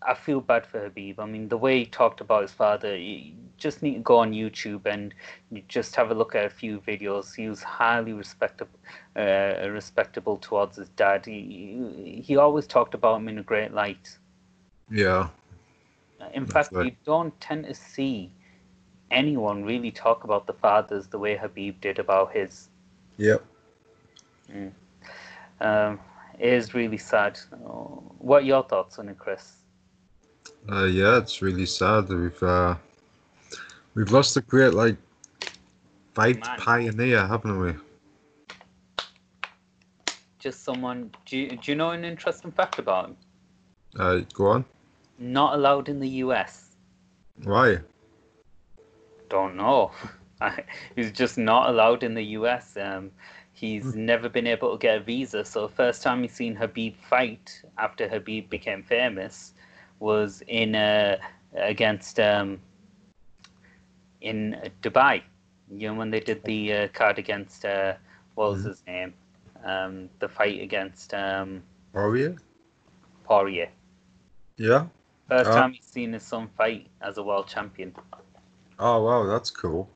I 0.03 0.15
feel 0.15 0.41
bad 0.41 0.67
for 0.67 0.81
Habib. 0.81 1.21
I 1.21 1.27
mean, 1.27 1.49
the 1.49 1.57
way 1.59 1.81
he 1.81 1.87
talked 1.87 2.21
about 2.21 2.43
his 2.43 2.53
father, 2.53 2.95
just 3.59 3.83
need 3.83 3.95
to 3.95 4.01
go 4.01 4.19
on 4.19 4.33
YouTube 4.33 4.87
and 4.87 5.15
you 5.51 5.63
just 5.69 5.95
have 5.97 6.11
a 6.11 6.15
look 6.15 6.35
at 6.35 6.47
a 6.47 6.51
few 6.51 6.81
videos. 6.81 7.35
He 7.35 7.49
was 7.49 7.63
highly 7.63 8.13
respectable, 8.13 8.79
uh, 9.17 9.69
respectable 9.69 10.37
towards 10.39 10.77
his 10.77 10.89
dad. 10.91 11.27
He 11.27 12.23
he 12.25 12.37
always 12.37 12.67
talked 12.67 12.95
about 12.95 13.17
him 13.17 13.29
in 13.29 13.39
a 13.39 13.43
great 13.43 13.73
light. 13.73 14.19
yeah. 14.91 15.29
In 16.35 16.47
fact, 16.47 16.71
right. 16.73 16.87
you 16.87 16.93
don't 17.05 17.39
tend 17.41 17.65
to 17.67 17.75
see 17.75 18.33
anyone 19.11 19.65
really 19.65 19.91
talk 19.93 20.25
about 20.25 20.47
the 20.47 20.53
fathers 20.53 21.07
the 21.07 21.19
way 21.19 21.37
Habib 21.37 21.81
did 21.81 21.99
about 21.99 22.33
his. 22.33 22.69
Yep. 23.19 23.45
Um, 25.61 26.01
it 26.39 26.53
is 26.53 26.75
really 26.75 26.99
sad. 26.99 27.39
What 28.19 28.43
are 28.43 28.47
your 28.47 28.65
thoughts 28.65 28.99
on 28.99 29.09
it, 29.09 29.19
Chris? 29.19 29.59
Uh, 30.71 30.85
yeah, 30.85 31.19
it's 31.19 31.41
really 31.41 31.67
sad. 31.67 32.09
We've 32.09 32.43
uh, 32.43 32.77
we've 33.95 34.11
lost 34.11 34.37
a 34.37 34.41
great 34.43 34.75
like 34.75 34.97
fight 36.15 36.41
Man. 36.41 36.59
pioneer, 36.59 37.27
haven't 37.27 37.59
we? 37.59 37.75
Just 40.39 40.65
someone. 40.65 41.11
Do 41.27 41.39
you, 41.39 41.51
do 41.51 41.73
you 41.73 41.75
know 41.75 41.91
an 41.91 42.05
interesting 42.05 42.53
fact 42.53 42.79
about 42.79 43.07
him? 43.07 43.17
Uh, 43.99 44.21
go 44.33 44.49
on. 44.49 44.65
Not 45.19 45.55
allowed 45.55 45.89
in 45.89 45.99
the 45.99 46.09
US. 46.25 46.77
Why? 47.45 47.79
Don't 49.29 49.57
know. 49.57 49.91
He's 50.97 51.13
just 51.13 51.39
not 51.39 51.69
allowed 51.69 52.03
in 52.03 52.15
the 52.15 52.23
US. 52.23 52.77
Um, 52.77 53.11
he's 53.53 53.95
never 53.95 54.29
been 54.29 54.47
able 54.47 54.73
to 54.73 54.79
get 54.79 54.99
a 54.99 55.01
visa. 55.01 55.45
So 55.45 55.63
the 55.63 55.75
first 55.75 56.03
time 56.03 56.23
he's 56.23 56.33
seen 56.33 56.55
Habib 56.55 56.95
fight 56.97 57.63
after 57.77 58.09
Habib 58.09 58.49
became 58.49 58.83
famous 58.85 59.53
was 59.99 60.43
in 60.47 60.77
uh, 60.77 61.19
against 61.57 62.21
um, 62.21 62.61
in 64.21 64.57
Dubai. 64.83 65.23
You 65.71 65.89
know 65.89 65.95
when 65.95 66.11
they 66.11 66.21
did 66.21 66.43
the 66.45 66.73
uh, 66.73 66.89
card 66.89 67.19
against 67.19 67.65
uh, 67.65 67.95
what 68.35 68.51
was 68.53 68.63
Mhm. 68.63 68.69
his 68.69 68.83
name? 68.87 69.15
Um, 69.65 70.09
the 70.21 70.29
fight 70.29 70.61
against 70.63 71.13
um, 71.15 71.63
Poirier? 71.93 72.37
Poirier. 73.25 73.69
Yeah. 74.57 74.87
First 75.29 75.51
Ah. 75.51 75.55
time 75.55 75.73
he's 75.73 75.85
seen 75.85 76.13
his 76.13 76.23
son 76.23 76.49
fight 76.57 76.87
as 77.01 77.19
a 77.19 77.23
world 77.23 77.49
champion. 77.49 77.95
Oh 78.79 79.03
wow, 79.03 79.27
that's 79.27 79.51
cool. 79.51 79.89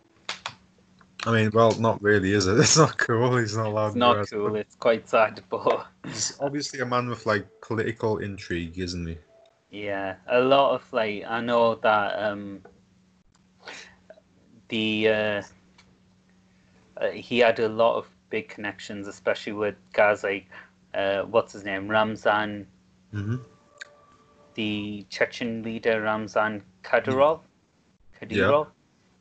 I 1.25 1.33
mean, 1.33 1.51
well, 1.55 1.71
not 1.79 2.03
really, 2.03 2.33
is 2.33 2.47
it? 2.49 2.59
It's 2.59 2.77
not 2.77 2.99
cool. 2.99 3.37
He's 3.37 3.57
not 3.57 3.67
allowed. 3.67 3.87
It's 3.89 3.97
not 3.97 4.31
cool. 4.31 4.57
It's 4.57 4.75
quite 4.75 5.09
sad, 5.09 5.43
but. 5.51 5.87
He's 6.05 6.37
obviously 6.41 6.81
a 6.81 6.87
man 6.87 7.09
with 7.09 7.25
like 7.27 7.47
political 7.61 8.19
intrigue, 8.19 8.79
isn't 8.79 9.07
he? 9.07 9.19
Yeah, 9.71 10.17
a 10.27 10.41
lot 10.41 10.75
of 10.75 10.93
like 10.93 11.25
I 11.27 11.41
know 11.41 11.77
that 11.77 12.19
um 12.19 12.61
the 14.73 15.09
uh, 15.09 15.43
uh, 17.01 17.11
he 17.11 17.39
had 17.41 17.59
a 17.61 17.69
lot 17.69 17.97
of 17.97 18.09
big 18.31 18.49
connections, 18.49 19.07
especially 19.07 19.53
with 19.53 19.77
guys 19.93 20.25
like 20.25 20.49
uh, 20.95 21.23
what's 21.23 21.53
his 21.53 21.65
name, 21.65 21.89
Ramzan, 21.89 22.67
Mm-hmm. 23.15 23.37
the 24.55 25.07
Chechen 25.11 25.63
leader 25.63 26.01
Ramzan 26.03 26.63
Kadyrov. 26.83 27.41
Kadyrov. 28.21 28.69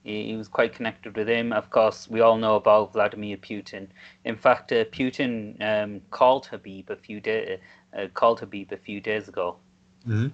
He, 0.03 0.27
he 0.27 0.35
was 0.37 0.47
quite 0.47 0.73
connected 0.73 1.15
with 1.15 1.27
him. 1.29 1.51
Of 1.53 1.69
course, 1.69 2.09
we 2.09 2.21
all 2.21 2.37
know 2.37 2.55
about 2.55 2.93
Vladimir 2.93 3.37
Putin. 3.37 3.87
In 4.25 4.35
fact, 4.35 4.71
uh, 4.71 4.85
Putin 4.85 5.61
um, 5.61 6.01
called 6.11 6.47
Habib 6.47 6.89
a 6.89 6.95
few 6.95 7.19
day, 7.19 7.59
uh, 7.97 8.07
called 8.13 8.39
Habib 8.39 8.71
a 8.71 8.77
few 8.77 9.01
days 9.01 9.27
ago 9.27 9.57
Mm-hmm. 10.07 10.27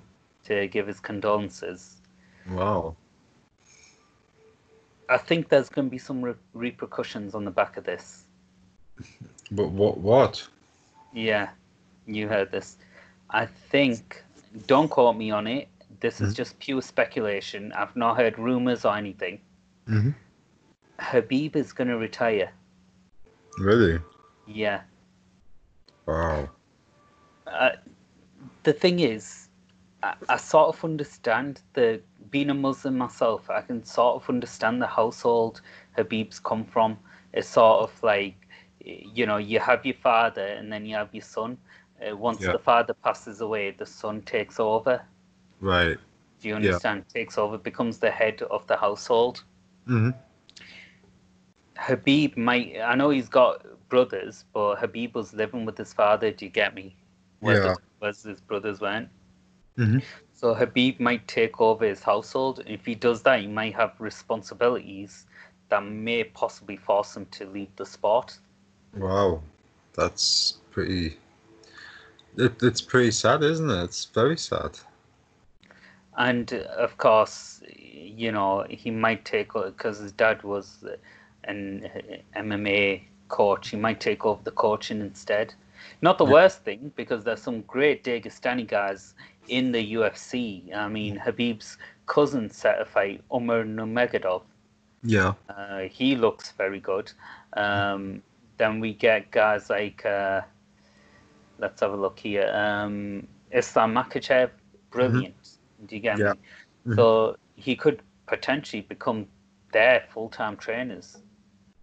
to 0.46 0.68
give 0.68 0.88
his 0.88 1.00
condolences. 1.00 2.02
Wow. 2.50 2.96
I 5.10 5.18
think 5.18 5.50
there's 5.50 5.70
going 5.70 5.88
to 5.88 5.92
be 5.92 5.98
some 5.98 6.22
re- 6.22 6.34
repercussions 6.54 7.34
on 7.36 7.46
the 7.46 7.52
back 7.52 7.78
of 7.78 7.84
this. 7.86 8.26
But 9.52 9.70
what? 9.70 9.98
What? 10.00 10.46
Yeah, 11.14 11.50
you 12.06 12.28
heard 12.28 12.52
this. 12.52 12.78
I 13.30 13.46
think, 13.46 14.24
don't 14.68 14.90
quote 14.90 15.16
me 15.16 15.32
on 15.32 15.48
it. 15.48 15.70
This 16.00 16.22
is 16.22 16.34
Mhm. 16.34 16.38
just 16.38 16.60
pure 16.60 16.82
speculation. 16.82 17.72
I've 17.74 17.96
not 17.96 18.18
heard 18.18 18.38
rumors 18.38 18.86
or 18.86 18.96
anything. 18.96 19.40
Mm-hmm. 19.88 20.12
Habib 21.00 21.56
is 21.56 21.74
going 21.74 21.88
to 21.88 21.98
retire. 21.98 22.52
Really? 23.58 24.00
Yeah. 24.46 24.82
Wow. 26.06 26.50
Uh, 27.48 27.72
the 28.64 28.74
thing 28.74 29.00
is, 29.00 29.50
I, 30.04 30.16
I 30.30 30.38
sort 30.38 30.76
of 30.76 30.84
understand 30.84 31.62
the 31.74 32.02
being 32.32 32.50
a 32.50 32.54
Muslim 32.54 32.98
myself. 32.98 33.50
I 33.50 33.62
can 33.62 33.84
sort 33.84 34.22
of 34.22 34.30
understand 34.30 34.82
the 34.82 34.88
household 34.88 35.62
Habib's 35.96 36.40
come 36.40 36.66
from. 36.66 36.98
It's 37.34 37.48
sort 37.48 37.84
of 37.84 38.04
like, 38.04 38.36
you 38.80 39.26
know, 39.26 39.38
you 39.38 39.60
have 39.60 39.86
your 39.86 39.96
father 39.96 40.46
and 40.46 40.72
then 40.72 40.86
you 40.86 40.96
have 40.96 41.14
your 41.14 41.24
son. 41.24 41.58
Uh, 42.02 42.16
once 42.16 42.42
Yeah. 42.42 42.52
the 42.54 42.60
father 42.60 42.94
passes 42.94 43.42
away, 43.42 43.72
the 43.72 43.86
son 43.86 44.22
takes 44.22 44.60
over. 44.60 45.02
Right. 45.60 45.98
Do 46.40 46.48
you 46.48 46.56
understand? 46.56 47.06
Takes 47.10 47.38
over, 47.38 47.58
becomes 47.58 47.98
the 47.98 48.12
head 48.12 48.42
of 48.44 48.66
the 48.68 48.78
household. 48.78 49.44
Mm-hmm. 49.88 50.12
Habib 51.78 52.38
might. 52.38 52.80
I 52.80 52.96
know 52.96 53.10
he's 53.10 53.30
got 53.30 53.66
brothers, 53.90 54.46
but 54.54 54.78
Habib 54.78 55.16
was 55.16 55.34
living 55.34 55.66
with 55.66 55.78
his 55.78 55.94
father. 55.94 56.32
Do 56.32 56.46
you 56.46 56.52
get 56.52 56.76
me? 56.76 56.96
Whereas, 57.40 57.78
Yeah. 58.02 58.32
his 58.32 58.42
brothers 58.42 58.82
weren't. 58.82 59.10
Mhm. 59.78 60.04
So 60.38 60.54
Habib 60.54 61.00
might 61.00 61.28
take 61.28 61.60
over 61.60 61.84
his 61.84 62.04
household. 62.04 62.62
If 62.68 62.86
he 62.86 62.94
does 62.94 63.24
that, 63.24 63.42
he 63.42 63.48
might 63.48 63.74
have 63.74 64.00
responsibilities 64.00 65.26
that 65.70 65.84
may 65.84 66.26
possibly 66.26 66.78
force 66.78 67.18
him 67.18 67.26
to 67.32 67.48
leave 67.48 67.76
the 67.76 67.88
sport. 67.88 68.38
Wow. 68.96 69.42
That's 69.96 70.60
pretty. 70.70 71.18
It, 72.38 72.62
it's 72.62 72.82
pretty 72.82 73.12
sad, 73.12 73.42
isn't 73.44 73.70
it? 73.70 73.84
It's 73.84 74.06
very 74.06 74.38
sad. 74.38 74.78
And 76.16 76.54
uh, 76.54 76.58
of 76.78 76.98
course, 76.98 77.64
you 77.76 78.32
know, 78.32 78.66
he 78.70 78.92
might 78.92 79.26
take 79.26 79.54
because 79.54 80.00
his 80.00 80.12
dad 80.12 80.44
was 80.44 80.84
an 81.46 81.90
MMA 82.36 83.04
coach. 83.30 83.70
He 83.70 83.78
might 83.78 84.00
take 84.00 84.26
over 84.26 84.42
the 84.44 84.52
coaching 84.52 85.02
instead. 85.02 85.56
Not 86.02 86.18
the 86.18 86.26
Yeah. 86.26 86.34
worst 86.34 86.64
thing 86.64 86.92
because 86.96 87.24
there's 87.24 87.42
some 87.42 87.62
great 87.62 88.04
Dagestani 88.04 88.68
guys 88.68 89.16
in 89.48 89.72
the 89.72 89.94
UFC. 89.94 90.74
I 90.76 90.88
mean, 90.88 91.18
Habib's 91.18 91.78
cousin 92.06 92.50
set 92.50 92.82
a 92.82 92.86
fight, 92.86 93.24
Umar 93.34 93.64
Nurmagomedov. 93.64 94.44
Yeah. 95.04 95.34
Uh, 95.50 95.82
he 95.82 96.16
looks 96.16 96.52
very 96.52 96.80
good. 96.80 97.12
Um, 97.54 98.22
then 98.58 98.80
we 98.80 98.94
get 98.94 99.32
guys 99.32 99.70
like, 99.70 100.06
uh, 100.06 100.42
let's 101.60 101.82
have 101.82 101.94
a 101.94 101.98
look 101.98 102.20
here. 102.20 102.50
Um, 102.54 103.28
Islam 103.52 103.94
Makhachev, 103.94 104.50
brilliant. 104.92 105.58
Do 105.86 105.96
you 105.96 106.02
get 106.02 106.18
Yeah. 106.20 106.34
me? 106.34 106.40
Mhm. 106.88 106.96
So 106.96 107.38
he 107.56 107.76
could 107.76 108.02
potentially 108.28 108.82
become 108.82 109.28
their 109.72 110.06
full 110.10 110.30
time 110.30 110.58
trainers. 110.58 111.22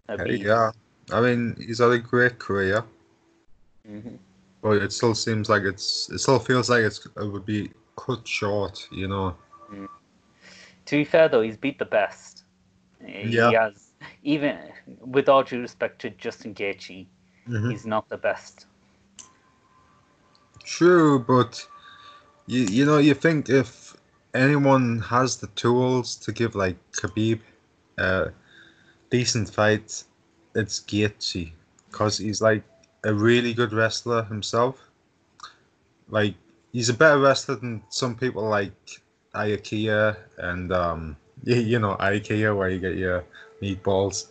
Hey, 0.08 0.36
yeah. 0.36 0.70
I 1.12 1.20
mean, 1.20 1.56
he's 1.58 1.78
had 1.78 1.90
a 1.90 1.98
great 1.98 2.38
career, 2.38 2.84
Mhm. 3.88 4.18
But 4.64 4.78
it 4.82 4.92
still 4.92 5.14
seems 5.14 5.50
like 5.50 5.62
it's. 5.62 6.10
It 6.10 6.18
still 6.18 6.38
feels 6.38 6.70
like 6.70 6.80
it's. 6.80 7.04
It 7.04 7.30
would 7.30 7.44
be 7.44 7.70
cut 7.96 8.26
short, 8.26 8.88
you 8.90 9.06
know. 9.06 9.36
To 10.86 10.96
be 10.96 11.04
fair, 11.04 11.28
though, 11.28 11.42
he's 11.42 11.58
beat 11.58 11.78
the 11.78 11.84
best. 11.84 12.44
Yeah. 13.06 13.50
He 13.50 13.54
has, 13.54 13.92
even 14.22 14.58
with 15.00 15.28
all 15.28 15.42
due 15.42 15.60
respect 15.60 16.00
to 16.00 16.10
Justin 16.10 16.54
Gaethje, 16.54 17.06
Mhm. 17.46 17.70
he's 17.70 17.84
not 17.84 18.08
the 18.08 18.16
best. 18.16 18.66
True, 20.64 21.18
but 21.18 21.66
you 22.46 22.62
you 22.64 22.86
know 22.86 22.96
you 22.96 23.12
think 23.14 23.50
if 23.50 23.94
anyone 24.32 24.98
has 25.00 25.36
the 25.36 25.48
tools 25.48 26.16
to 26.16 26.32
give 26.32 26.54
like 26.54 26.76
Khabib 26.92 27.40
a 27.98 28.30
decent 29.10 29.50
fight, 29.50 30.04
it's 30.54 30.80
Gaethje, 30.80 31.52
because 31.90 32.16
he's 32.16 32.40
like 32.40 32.64
a 33.04 33.12
really 33.12 33.54
good 33.54 33.72
wrestler 33.72 34.22
himself. 34.24 34.78
Like 36.08 36.34
he's 36.72 36.88
a 36.88 36.94
better 36.94 37.18
wrestler 37.18 37.56
than 37.56 37.82
some 37.90 38.16
people 38.16 38.48
like 38.48 38.72
Iakia 39.34 40.16
and 40.38 40.72
um 40.72 41.16
you, 41.44 41.56
you 41.56 41.78
know 41.78 41.96
Iakia 42.00 42.56
where 42.56 42.68
you 42.68 42.78
get 42.78 42.96
your 42.96 43.24
meatballs 43.62 44.26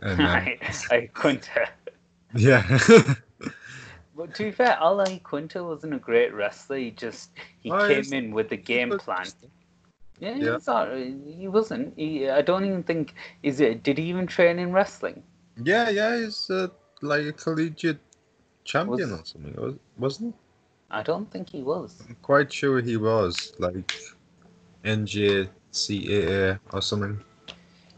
and 0.00 0.20
um, 0.20 0.48
I, 0.90 1.08
couldn't. 1.14 1.48
yeah 2.34 2.62
But 4.14 4.34
to 4.34 4.44
be 4.44 4.50
fair, 4.52 4.76
Al 4.80 4.98
Iaquinta 4.98 5.66
wasn't 5.66 5.94
a 5.94 5.98
great 5.98 6.34
wrestler. 6.34 6.76
He 6.76 6.90
just 6.90 7.30
he 7.60 7.70
Oh, 7.70 7.86
came 7.88 8.12
in 8.12 8.32
with 8.32 8.48
the 8.50 8.56
game 8.56 8.90
plan. 8.98 9.26
Yeah, 10.18 10.36
Yeah. 10.36 10.54
He's 10.54 10.66
not, 10.66 10.94
he 10.96 11.48
wasn't. 11.48 11.94
He, 11.96 12.28
I 12.28 12.42
don't 12.42 12.64
even 12.64 12.82
think. 12.82 13.14
Is 13.42 13.60
it? 13.60 13.82
Did 13.82 13.98
he 13.98 14.04
even 14.04 14.26
train 14.26 14.58
in 14.58 14.72
wrestling? 14.72 15.22
Yeah, 15.62 15.88
yeah, 15.90 16.16
he's 16.18 16.50
uh, 16.50 16.68
like 17.00 17.24
a 17.26 17.32
collegiate 17.32 18.00
champion 18.64 19.10
Was- 19.10 19.20
or 19.20 19.24
something, 19.24 19.54
was- 19.56 19.78
wasn't 19.98 20.34
he? 20.34 20.40
I 20.90 21.02
don't 21.02 21.30
think 21.30 21.48
he 21.48 21.62
was. 21.62 22.02
I'm 22.06 22.16
quite 22.20 22.52
sure 22.52 22.80
he 22.80 22.98
was, 22.98 23.54
like 23.58 23.94
NJCAA 24.84 26.60
or 26.72 26.82
something. 26.82 27.18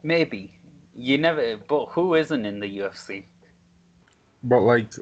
Maybe. 0.03 0.59
You 0.95 1.19
never. 1.19 1.57
But 1.57 1.87
who 1.87 2.15
isn't 2.15 2.47
in 2.47 2.61
the 2.61 2.79
UFC? 2.79 3.25
But 4.45 4.61
like, 4.61 4.93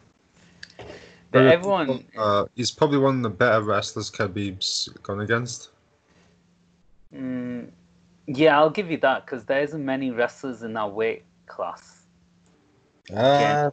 But 1.33 1.45
everyone. 1.45 2.05
uh, 2.17 2.47
he's 2.55 2.71
probably 2.71 2.99
one 2.99 3.17
of 3.17 3.23
the 3.23 3.31
better 3.31 3.63
wrestlers 3.63 4.11
Khabib's 4.11 4.89
gone 5.03 5.21
against. 5.21 5.71
Mm, 7.15 7.69
yeah, 8.27 8.59
I'll 8.59 8.71
give 8.71 8.91
you 8.91 8.97
that 8.99 9.27
because 9.27 9.45
there 9.45 9.63
isn't 9.63 9.85
many 9.85 10.11
wrestlers 10.11 10.63
in 10.63 10.73
that 10.75 10.91
weight 10.93 11.25
class. 11.47 12.07
Uh, 13.15 13.71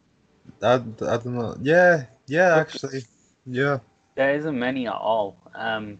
I, 0.61 0.73
I 0.75 1.17
don't 1.17 1.35
know. 1.35 1.55
Yeah, 1.61 2.05
yeah, 2.27 2.55
actually, 2.57 3.03
yeah. 3.45 3.79
There 4.15 4.35
isn't 4.35 4.57
many 4.57 4.87
at 4.87 4.93
all. 4.93 5.37
Um, 5.55 5.99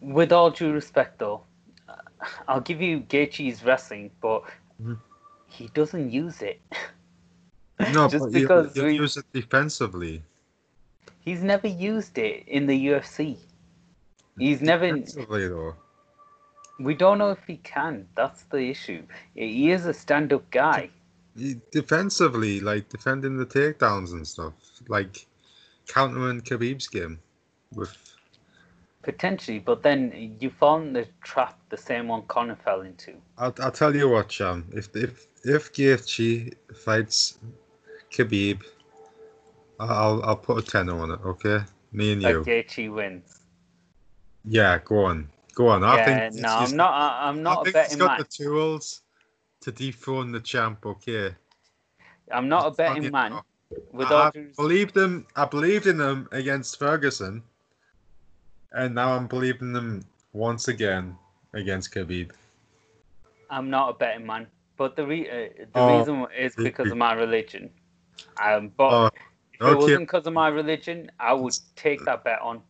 with 0.00 0.32
all 0.32 0.50
due 0.50 0.72
respect, 0.72 1.18
though, 1.18 1.42
I'll 2.48 2.60
give 2.60 2.80
you 2.80 3.00
Gaethje's 3.00 3.64
wrestling, 3.64 4.10
but 4.20 4.42
Mhm. 4.82 4.98
he 5.48 5.68
doesn't 5.68 6.10
use 6.10 6.42
it. 6.42 6.60
No, 7.92 8.08
Just 8.08 8.24
but 8.24 8.32
because 8.32 8.76
you, 8.76 8.84
we- 8.84 8.98
use 8.98 9.16
it 9.16 9.26
defensively. 9.32 10.22
He's 11.20 11.42
never 11.42 11.68
used 11.68 12.18
it 12.18 12.44
in 12.48 12.66
the 12.66 12.86
UFC. 12.88 13.36
He's 14.38 14.60
never. 14.60 14.86
Defensively 14.86 15.48
though. 15.48 15.74
We 16.80 16.94
don't 16.94 17.18
know 17.18 17.30
if 17.30 17.44
he 17.46 17.58
can. 17.58 18.08
That's 18.16 18.42
the 18.44 18.58
issue. 18.70 19.02
He 19.34 19.70
is 19.70 19.86
a 19.86 19.92
stand-up 19.94 20.50
guy. 20.50 20.90
Defensively, 21.70 22.60
like 22.60 22.88
defending 22.90 23.36
the 23.38 23.46
takedowns 23.46 24.12
and 24.12 24.26
stuff, 24.26 24.52
like 24.88 25.26
countering 25.88 26.40
Khabib's 26.42 26.88
game 26.88 27.18
with. 27.74 27.96
Potentially, 29.02 29.58
but 29.58 29.82
then 29.82 30.36
you 30.40 30.50
fall 30.50 30.80
in 30.80 30.92
the 30.92 31.06
trap 31.24 31.58
the 31.70 31.76
same 31.76 32.06
one 32.06 32.22
Conor 32.28 32.56
fell 32.56 32.82
into. 32.82 33.14
I'll, 33.38 33.54
I'll 33.60 33.72
tell 33.72 33.96
you 33.96 34.08
what, 34.08 34.30
Sham. 34.30 34.68
If 34.72 34.94
if 34.94 35.26
if 35.44 35.72
Gaethje 35.72 36.54
fights 36.84 37.38
Khabib, 38.12 38.62
I'll 39.80 40.22
I'll 40.22 40.36
put 40.36 40.58
a 40.58 40.62
tenner 40.62 40.96
on 41.00 41.10
it. 41.10 41.20
Okay, 41.24 41.60
me 41.92 42.12
and 42.12 42.22
you. 42.22 42.44
Gaethje 42.44 42.92
wins. 42.92 43.40
Yeah, 44.44 44.78
go 44.84 45.04
on, 45.04 45.28
go 45.54 45.68
on. 45.68 45.82
I 45.82 45.96
yeah, 45.96 46.30
think 46.30 46.34
no, 46.34 46.48
he's- 46.58 46.70
I'm 46.70 46.76
not. 46.76 46.92
I- 46.92 47.28
I'm 47.28 47.38
I 47.38 47.42
not 47.42 47.60
a 47.60 47.64
think 47.64 47.76
he's 47.76 47.84
betting 47.84 47.98
got 47.98 48.18
man. 48.18 48.18
the 48.18 48.24
tools 48.44 49.01
to 49.62 49.72
dethrone 49.72 50.32
the 50.32 50.40
champ. 50.40 50.84
Okay. 50.84 51.34
I'm 52.30 52.48
not 52.48 52.66
a 52.66 52.70
betting 52.70 53.10
man. 53.10 53.40
With 53.92 54.06
I, 54.10 54.28
I 54.28 54.32
believed 54.56 54.96
him. 54.96 55.26
I 55.34 55.44
believed 55.44 55.86
in 55.86 55.96
them 55.96 56.28
against 56.32 56.78
Ferguson, 56.78 57.42
and 58.72 58.94
now 58.94 59.16
I'm 59.16 59.26
believing 59.26 59.72
them 59.72 60.04
once 60.32 60.68
again 60.68 61.16
against 61.54 61.94
Khabib. 61.94 62.32
I'm 63.50 63.70
not 63.70 63.90
a 63.90 63.92
betting 63.94 64.26
man. 64.26 64.46
But 64.76 64.96
the 64.96 65.06
re- 65.06 65.28
uh, 65.28 65.64
the 65.72 65.80
Oh, 65.80 65.98
reason 65.98 66.26
is 66.36 66.56
because 66.56 66.90
of 66.90 66.96
my 66.96 67.12
religion. 67.12 67.70
Um, 68.42 68.72
but 68.76 68.90
Oh, 68.90 69.10
if 69.52 69.60
it 69.60 69.76
wasn't 69.76 70.06
because 70.06 70.26
of 70.26 70.32
my 70.32 70.48
religion, 70.48 71.10
I 71.20 71.32
would 71.34 71.54
take 71.76 72.04
that 72.04 72.24
bet 72.24 72.40
on 72.40 72.62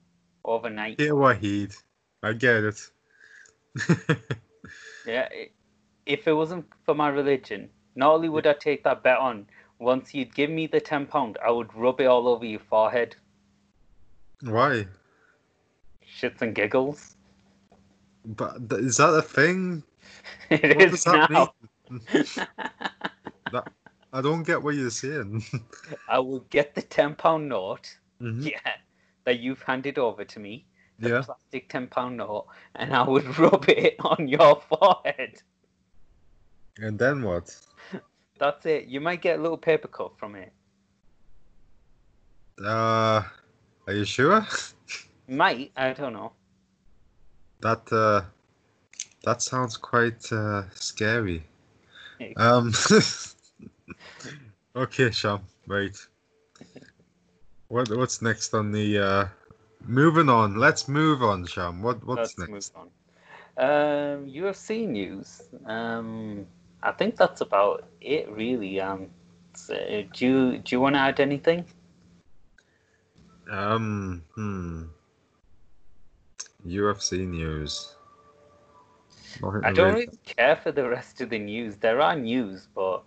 overnight. 0.45 1.01
Here, 1.01 1.15
Wahid. 1.15 1.75
I 2.23 2.33
get 2.33 2.65
it. 2.65 2.91
Yeah. 5.07 5.29
If 6.07 6.27
it 6.27 6.33
wasn't 6.33 6.67
for 6.85 6.95
my 6.95 7.09
religion, 7.09 7.71
not 7.95 8.15
only 8.15 8.29
would 8.29 8.47
I 8.47 8.55
take 8.55 8.83
that 8.85 9.03
bet 9.03 9.19
on, 9.19 9.47
once 9.79 10.15
you'd 10.15 10.35
give 10.35 10.51
me 10.51 10.67
the 10.67 10.81
ten 10.81 11.07
pound, 11.07 11.39
I 11.45 11.51
would 11.51 11.75
rub 11.75 12.01
it 12.01 12.07
all 12.07 12.29
over 12.29 12.45
your 12.45 12.61
forehead. 12.61 13.17
Why? 14.43 14.87
Shits 16.05 16.43
and 16.43 16.55
giggles. 16.55 17.17
But 18.25 18.57
is 18.73 18.97
that 18.99 19.15
a 19.15 19.23
thing? 19.23 19.83
It 20.51 20.77
What 20.77 20.85
is 20.87 21.05
does 21.05 21.05
that 21.05 21.31
now. 21.31 21.53
I 24.13 24.21
don't 24.21 24.43
get 24.43 24.63
what 24.63 24.75
you're 24.75 24.91
saying. 24.91 25.43
I 26.09 26.19
will 26.19 26.41
get 26.51 26.75
the 26.75 26.83
ten 26.83 27.15
pound 27.15 27.49
note. 27.49 27.97
Mhm. 28.21 28.51
Yeah, 28.51 28.73
that 29.25 29.41
you've 29.41 29.63
handed 29.63 29.99
over 29.99 30.25
to 30.25 30.39
me. 30.39 30.67
The 30.99 31.09
Yeah. 31.09 31.23
plastic 31.23 31.69
ten 31.71 31.89
pound 31.89 32.19
note, 32.19 32.47
and 32.75 32.95
I 32.95 33.09
would 33.09 33.25
rub 33.39 33.69
it 33.69 33.97
on 34.01 34.29
your 34.29 34.61
forehead. 34.69 35.43
And 36.79 36.99
then 36.99 37.23
what? 37.23 37.55
That's 38.39 38.67
it. 38.67 38.87
You 38.87 39.01
might 39.01 39.21
get 39.23 39.39
a 39.39 39.43
little 39.43 39.59
paper 39.59 39.89
cut 39.89 40.19
from 40.19 40.35
it. 40.35 40.53
Uh, 42.65 43.23
are 43.87 43.93
you 43.93 44.05
sure? 44.05 44.47
Might, 45.29 45.73
I 45.77 45.93
don't 45.93 46.13
know. 46.13 46.33
That 47.61 47.93
uh, 47.93 48.23
that 49.25 49.41
sounds 49.41 49.77
quite 49.77 50.31
uh, 50.33 50.65
scary. 50.75 51.45
Um. 52.37 52.73
okay, 54.77 55.11
Sham. 55.11 55.41
Right. 55.67 55.97
What 57.69 57.89
what's 57.97 58.21
next 58.21 58.53
on 58.55 58.73
the? 58.73 58.99
Uh, 58.99 59.29
moving 59.87 60.29
on. 60.29 60.57
Let's 60.57 60.89
move 60.89 61.23
on, 61.23 61.47
Sham. 61.47 61.83
What 61.83 62.05
what's 62.05 62.37
Let's 62.37 62.51
next? 62.51 62.75
move 62.75 62.89
on. 63.57 63.65
Um, 63.65 64.27
UFC 64.27 64.89
news. 64.89 65.43
Um, 65.67 66.47
I 66.83 66.93
think 66.93 67.17
that's 67.17 67.41
about 67.41 67.85
it, 68.01 68.29
really. 68.31 68.81
Um, 68.81 69.11
so, 69.55 69.75
do 70.13 70.27
you 70.27 70.59
do 70.59 70.75
you 70.75 70.81
want 70.81 70.95
to 70.97 71.01
add 71.01 71.21
anything? 71.21 71.65
Um. 73.51 74.23
Hmm. 74.35 74.85
UFC 76.67 77.27
news. 77.27 77.95
Nothing 79.43 79.65
I 79.65 79.73
don't 79.73 79.95
really- 79.95 80.09
care 80.25 80.57
for 80.57 80.73
the 80.73 80.89
rest 80.89 81.21
of 81.21 81.31
the 81.31 81.39
news. 81.39 81.77
There 81.77 82.01
are 82.01 82.17
news, 82.17 82.69
but 82.75 83.03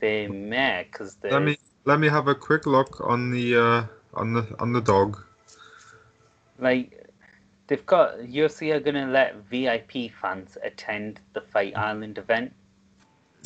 they 0.00 0.26
meh 0.26 0.84
because 0.84 1.16
Let 1.22 1.42
me 1.42 1.56
let 1.84 2.00
me 2.00 2.08
have 2.08 2.28
a 2.28 2.34
quick 2.34 2.66
look 2.66 3.00
on 3.00 3.30
the 3.30 3.56
uh 3.56 3.84
on 4.14 4.32
the 4.32 4.46
on 4.58 4.72
the 4.72 4.80
dog. 4.80 5.22
like 6.58 7.06
they've 7.66 7.84
got 7.86 8.18
UFC 8.20 8.72
are 8.74 8.80
gonna 8.80 9.06
let 9.06 9.36
VIP 9.50 10.08
fans 10.20 10.56
attend 10.62 11.20
the 11.34 11.40
Fight 11.42 11.76
Island 11.76 12.18
event. 12.18 12.52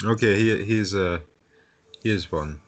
Okay, 0.05 0.39
he 0.39 0.65
he's 0.65 0.95
uh 0.95 1.19
here's 2.03 2.31
one. 2.33 2.61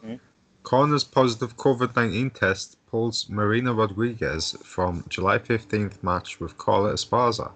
Hmm? 0.00 0.14
Connor's 0.62 1.04
positive 1.04 1.56
COVID 1.56 1.96
nineteen 1.96 2.30
test 2.30 2.76
pulls 2.86 3.28
Marina 3.28 3.72
Rodriguez 3.72 4.56
from 4.62 5.04
July 5.08 5.38
fifteenth 5.38 6.02
match 6.02 6.40
with 6.40 6.58
Carla 6.58 6.92
Esparza. 6.92 7.52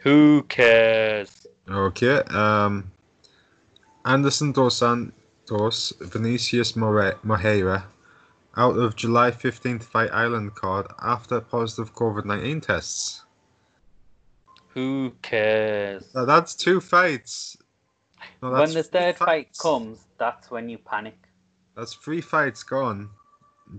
Who 0.00 0.42
cares? 0.48 1.46
Okay. 1.68 2.18
Um, 2.28 2.92
Anderson 4.04 4.52
dos 4.52 4.76
Santos, 4.76 5.94
Vinicius 6.00 6.76
More- 6.76 7.18
Moreira, 7.22 7.86
out 8.56 8.76
of 8.78 8.96
July 8.96 9.30
15th 9.30 9.82
Fight 9.82 10.10
Island 10.12 10.54
card 10.54 10.86
after 11.02 11.40
positive 11.40 11.94
COVID 11.94 12.26
19 12.26 12.60
tests. 12.60 13.23
Who 14.74 15.12
cares? 15.22 16.04
Uh, 16.14 16.24
that's 16.24 16.54
two 16.54 16.80
fights. 16.80 17.56
No, 18.42 18.50
when 18.50 18.58
that's 18.60 18.74
the 18.74 18.82
three 18.82 19.00
third 19.00 19.16
fight 19.18 19.26
fights. 19.46 19.60
comes, 19.60 19.98
that's 20.18 20.50
when 20.50 20.68
you 20.68 20.78
panic. 20.78 21.16
That's 21.76 21.94
three 21.94 22.20
fights 22.20 22.62
gone 22.62 23.10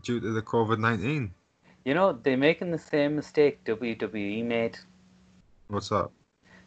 due 0.04 0.20
to 0.20 0.32
the 0.32 0.42
COVID 0.42 0.80
19. 0.80 1.34
You 1.84 1.94
know, 1.94 2.14
they're 2.14 2.38
making 2.38 2.72
the 2.72 2.80
same 2.80 3.16
mistake 3.16 3.64
WWE 3.66 4.44
made. 4.44 4.78
What's 5.68 5.92
up? 5.92 6.12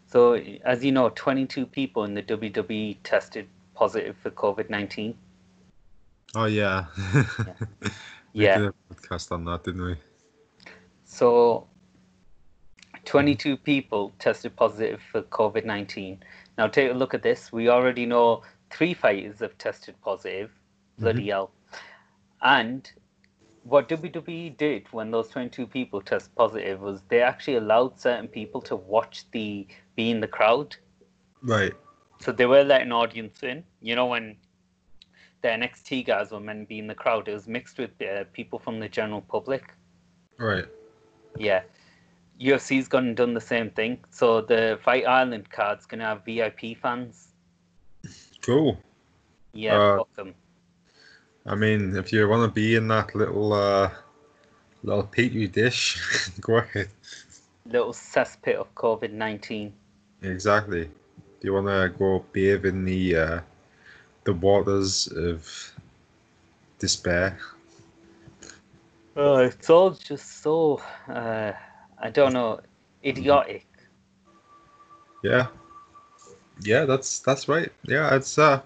So, 0.06 0.34
as 0.64 0.84
you 0.84 0.92
know, 0.92 1.08
22 1.10 1.66
people 1.66 2.04
in 2.04 2.14
the 2.14 2.22
WWE 2.22 2.96
tested 3.04 3.48
positive 3.74 4.16
for 4.22 4.30
COVID 4.30 4.70
19. 4.70 5.14
Oh, 6.34 6.44
yeah. 6.44 6.86
we 8.34 8.44
Yeah. 8.44 8.58
did 8.58 8.68
a 8.68 8.94
podcast 8.94 9.32
on 9.32 9.44
that, 9.46 9.64
didn't 9.64 9.84
we? 9.84 9.96
So, 11.04 11.66
22 13.09 13.56
people 13.56 14.12
tested 14.18 14.54
positive 14.54 15.00
for 15.11 15.22
COVID 15.22 15.64
19. 15.64 16.22
Now, 16.59 16.66
take 16.66 16.90
a 16.90 16.94
look 16.94 17.14
at 17.14 17.22
this. 17.22 17.50
We 17.50 17.70
already 17.70 18.04
know 18.04 18.42
three 18.68 18.92
fighters 18.92 19.38
have 19.38 19.56
tested 19.56 19.94
positive. 20.02 20.50
Bloody 20.98 21.28
hell. 21.28 21.50
And 22.42 22.90
what 23.64 23.88
WWE 23.88 24.59
did 24.59 24.92
when 24.92 25.11
those 25.11 25.28
22 25.28 25.66
people 25.66 26.02
test 26.02 26.34
positive 26.34 26.82
was 26.82 27.00
they 27.09 27.22
actually 27.22 27.56
allowed 27.56 27.98
certain 27.98 28.28
people 28.28 28.61
to 28.62 28.76
watch 28.76 29.24
the 29.30 29.66
be 29.96 30.11
in 30.11 30.20
the 30.20 30.28
crowd. 30.28 30.76
Right. 31.42 31.72
So 32.20 32.30
they 32.30 32.44
were 32.44 32.62
letting 32.62 32.92
audience 32.92 33.42
in. 33.42 33.64
You 33.80 33.96
know 33.96 34.06
when 34.06 34.36
the 35.40 35.48
NXT 35.48 36.06
guys 36.06 36.30
were 36.30 36.40
meant 36.40 36.61
to 36.61 36.66
be 36.66 36.78
in 36.78 36.88
the 36.88 36.94
crowd. 36.94 37.26
It 37.26 37.32
was 37.32 37.48
mixed 37.48 37.78
with 37.78 37.90
uh, 38.02 38.24
people 38.34 38.59
from 38.59 38.80
the 38.80 38.88
general 38.88 39.22
public. 39.22 39.72
Right. 40.36 40.66
Yeah. 41.38 41.62
UFC's 42.41 42.89
gone 42.89 43.09
and 43.09 43.16
done 43.16 43.34
the 43.34 43.41
same 43.41 43.70
thing. 43.70 43.99
So 44.11 44.41
the 44.41 44.78
Fight 44.84 45.07
Island 45.07 45.51
card's 45.51 45.86
gonna 45.86 46.05
have 46.05 46.24
VIP 46.24 46.76
fans. 46.80 47.28
Cool. 48.43 48.78
Yeah, 49.53 49.76
Uh, 49.76 49.97
fuck 49.99 50.09
'em. 50.18 50.34
I 51.47 51.55
mean, 51.55 51.97
if 51.97 52.12
you 52.12 52.28
want 52.28 52.49
to 52.49 52.55
be 52.55 52.76
in 52.76 52.89
that 52.89 53.14
little 53.14 53.53
uh, 53.53 53.91
little 54.82 55.05
petri 55.05 55.49
dish, 55.49 55.99
go 56.41 56.59
ahead. 56.59 56.89
Little 57.66 57.93
cesspit 57.93 58.57
of 58.57 58.72
COVID 58.74 59.12
nineteen. 59.12 59.72
Exactly. 60.22 60.82
If 61.39 61.45
you 61.45 61.55
want 61.55 61.66
to 61.66 61.93
go 61.99 62.24
bathe 62.32 62.66
in 62.66 62.84
the 62.84 63.16
uh, 63.16 63.41
the 64.24 64.32
waters 64.34 65.07
of 65.09 65.72
despair. 66.78 67.39
Oh, 69.16 69.39
it's 69.39 69.68
all 69.68 69.91
just 69.91 70.43
so 70.43 70.80
uh, 71.09 71.53
I 72.01 72.11
don't 72.11 72.32
know, 72.32 72.61
idiotic. 73.05 73.66
Yeah. 75.22 75.49
Yeah, 76.61 76.84
that's 76.84 77.20
that's 77.20 77.49
right. 77.49 77.70
Yeah, 77.84 78.14
it's 78.14 78.38
uh 78.38 78.61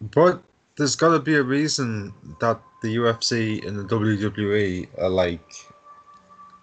but 0.00 0.42
there's 0.76 0.96
got 0.96 1.12
to 1.12 1.18
be 1.20 1.36
a 1.36 1.42
reason 1.42 2.12
that 2.40 2.60
the 2.82 2.96
UFC 2.96 3.64
and 3.66 3.78
the 3.78 3.84
WWE 3.84 4.88
are 4.98 5.08
like 5.08 5.54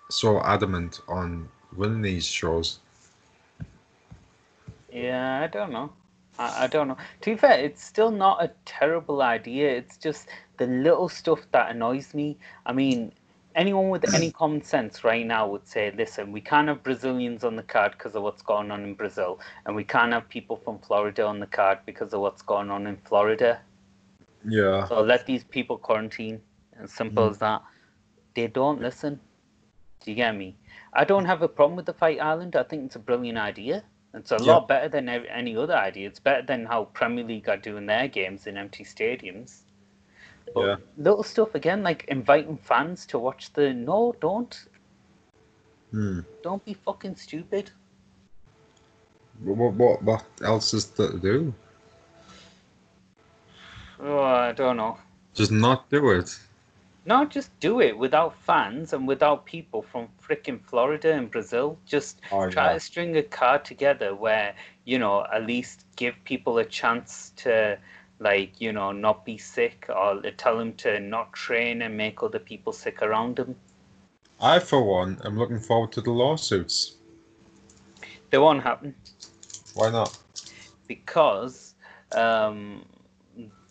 so 0.10 0.42
adamant 0.42 1.02
on 1.08 1.50
winning 1.76 2.02
these 2.02 2.26
shows. 2.26 2.80
Yeah, 4.92 5.42
I 5.42 5.48
don't 5.48 5.72
know. 5.72 5.92
I, 6.38 6.66
I 6.66 6.68
don't 6.68 6.90
know. 6.90 6.98
To 7.22 7.32
be 7.32 7.38
fair, 7.38 7.60
it's 7.60 7.84
still 7.84 8.12
not 8.12 8.44
a 8.44 8.52
terrible 8.66 9.22
idea. 9.22 9.70
It's 9.70 9.98
just 9.98 10.28
the 10.58 10.68
little 10.68 11.08
stuff 11.08 11.40
that 11.54 11.72
annoys 11.72 12.14
me. 12.14 12.38
I 12.66 12.74
mean, 12.74 13.14
anyone 13.56 13.90
with 13.90 14.14
any 14.14 14.32
common 14.32 14.62
sense 14.62 15.04
right 15.04 15.26
now 15.26 15.48
would 15.48 15.68
say, 15.68 15.92
listen, 15.96 16.32
we 16.32 16.42
can't 16.42 16.68
have 16.68 16.84
Brazilians 16.84 17.44
on 17.44 17.56
the 17.56 17.64
card 17.64 17.94
because 17.94 18.16
of 18.16 18.24
what's 18.24 18.42
going 18.42 18.72
on 18.72 18.84
in 18.84 18.94
Brazil, 18.94 19.40
and 19.66 19.76
we 19.76 19.84
can't 19.84 20.14
have 20.14 20.28
people 20.30 20.58
from 20.58 20.80
Florida 20.80 21.26
on 21.26 21.40
the 21.40 21.48
card 21.48 21.80
because 21.86 22.14
of 22.14 22.22
what's 22.22 22.42
going 22.42 22.70
on 22.70 22.88
in 22.88 22.98
Florida. 22.98 23.60
Yeah. 24.48 24.88
So 24.88 25.02
let 25.02 25.26
these 25.26 25.44
people 25.44 25.78
quarantine. 25.78 26.42
As 26.82 26.92
simple 26.92 27.30
as 27.30 27.38
mm. 27.38 27.42
that. 27.42 27.62
They 28.36 28.48
don't 28.48 28.82
listen. 28.82 29.20
Do 30.04 30.12
you 30.12 30.16
get 30.16 30.36
me? 30.36 30.56
I 30.94 31.04
don't 31.04 31.26
have 31.26 31.42
a 31.42 31.48
problem 31.48 31.76
with 31.76 31.86
the 31.86 31.94
Fight 31.94 32.20
Island. 32.20 32.56
I 32.56 32.64
think 32.64 32.86
it's 32.86 32.96
a 32.96 33.00
brilliant 33.00 33.38
idea. 33.38 33.84
It's 34.14 34.32
a 34.32 34.38
Yeah. 34.42 34.54
lot 34.54 34.68
better 34.68 34.90
than 34.90 35.08
any 35.08 35.56
other 35.56 35.76
idea. 35.76 36.08
It's 36.08 36.20
better 36.20 36.42
than 36.42 36.66
how 36.66 36.86
Premier 36.86 37.24
League 37.24 37.48
are 37.48 37.58
doing 37.58 37.86
their 37.86 38.08
games 38.08 38.48
in 38.48 38.58
empty 38.58 38.84
stadiums. 38.84 39.62
But 40.54 40.66
Yeah. 40.66 40.76
little 40.98 41.24
stuff 41.24 41.56
again, 41.56 41.84
like 41.84 42.06
inviting 42.08 42.58
fans 42.58 43.06
to 43.08 43.20
watch 43.20 43.54
the. 43.54 43.74
No, 43.74 44.14
don't. 44.20 44.68
Hmm. 45.92 46.20
Don't 46.42 46.64
be 46.66 46.74
fucking 46.74 47.16
stupid. 47.16 47.72
What, 49.44 49.74
what 49.74 50.04
what 50.04 50.26
else 50.42 50.74
is 50.74 50.86
there 50.92 51.12
to 51.12 51.20
do? 51.20 51.54
Oh, 54.00 54.20
I 54.24 54.52
don't 54.52 54.78
know. 54.78 54.98
Just 55.34 55.52
not 55.52 55.90
do 55.90 56.10
it. 56.12 56.40
No, 57.06 57.26
just 57.26 57.58
do 57.60 57.82
it 57.82 57.98
without 57.98 58.36
fans 58.36 58.94
and 58.94 59.08
without 59.08 59.46
people 59.46 59.82
from 59.82 60.08
freaking 60.22 60.62
Florida 60.64 61.14
and 61.14 61.32
Brazil. 61.32 61.80
Just 61.86 62.22
Oh, 62.32 62.48
try 62.50 62.68
yeah. 62.68 62.74
to 62.74 62.80
string 62.80 63.18
a 63.18 63.24
card 63.24 63.66
together 63.66 64.14
where 64.14 64.54
you 64.86 65.00
know 65.00 65.26
at 65.34 65.46
least 65.48 65.86
give 65.96 66.16
people 66.26 66.58
a 66.60 66.66
chance 66.66 67.32
to 67.38 67.80
like 68.22 68.62
you 68.62 68.72
know 68.72 68.92
not 68.92 69.26
be 69.26 69.38
sick 69.38 69.88
or 69.90 70.22
tell 70.38 70.58
them 70.58 70.74
to 70.76 71.00
not 71.00 71.34
train 71.34 71.82
and 71.82 71.98
make 71.98 72.24
other 72.24 72.40
people 72.40 72.72
sick 72.72 73.02
around 73.02 73.36
them. 73.36 73.56
I, 74.40 74.60
for 74.60 74.82
one, 74.84 75.20
am 75.26 75.38
looking 75.38 75.60
forward 75.60 75.92
to 75.94 76.02
the 76.02 76.12
lawsuits. 76.12 76.96
They 78.30 78.38
won't 78.38 78.64
happen 78.64 78.96
Why 79.76 79.92
not? 79.92 80.18
because 80.88 81.76
um, 82.12 82.86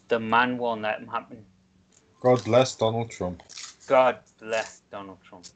the 0.09 0.19
man 0.19 0.59
won't 0.59 0.83
let 0.83 1.01
them 1.01 1.09
happen. 1.09 1.45
God 2.21 2.45
bless 2.45 2.75
Donald 2.77 3.11
Trump. 3.11 3.43
God 3.87 4.19
bless 4.39 4.83
Donald 4.91 5.19
Trump. 5.23 5.47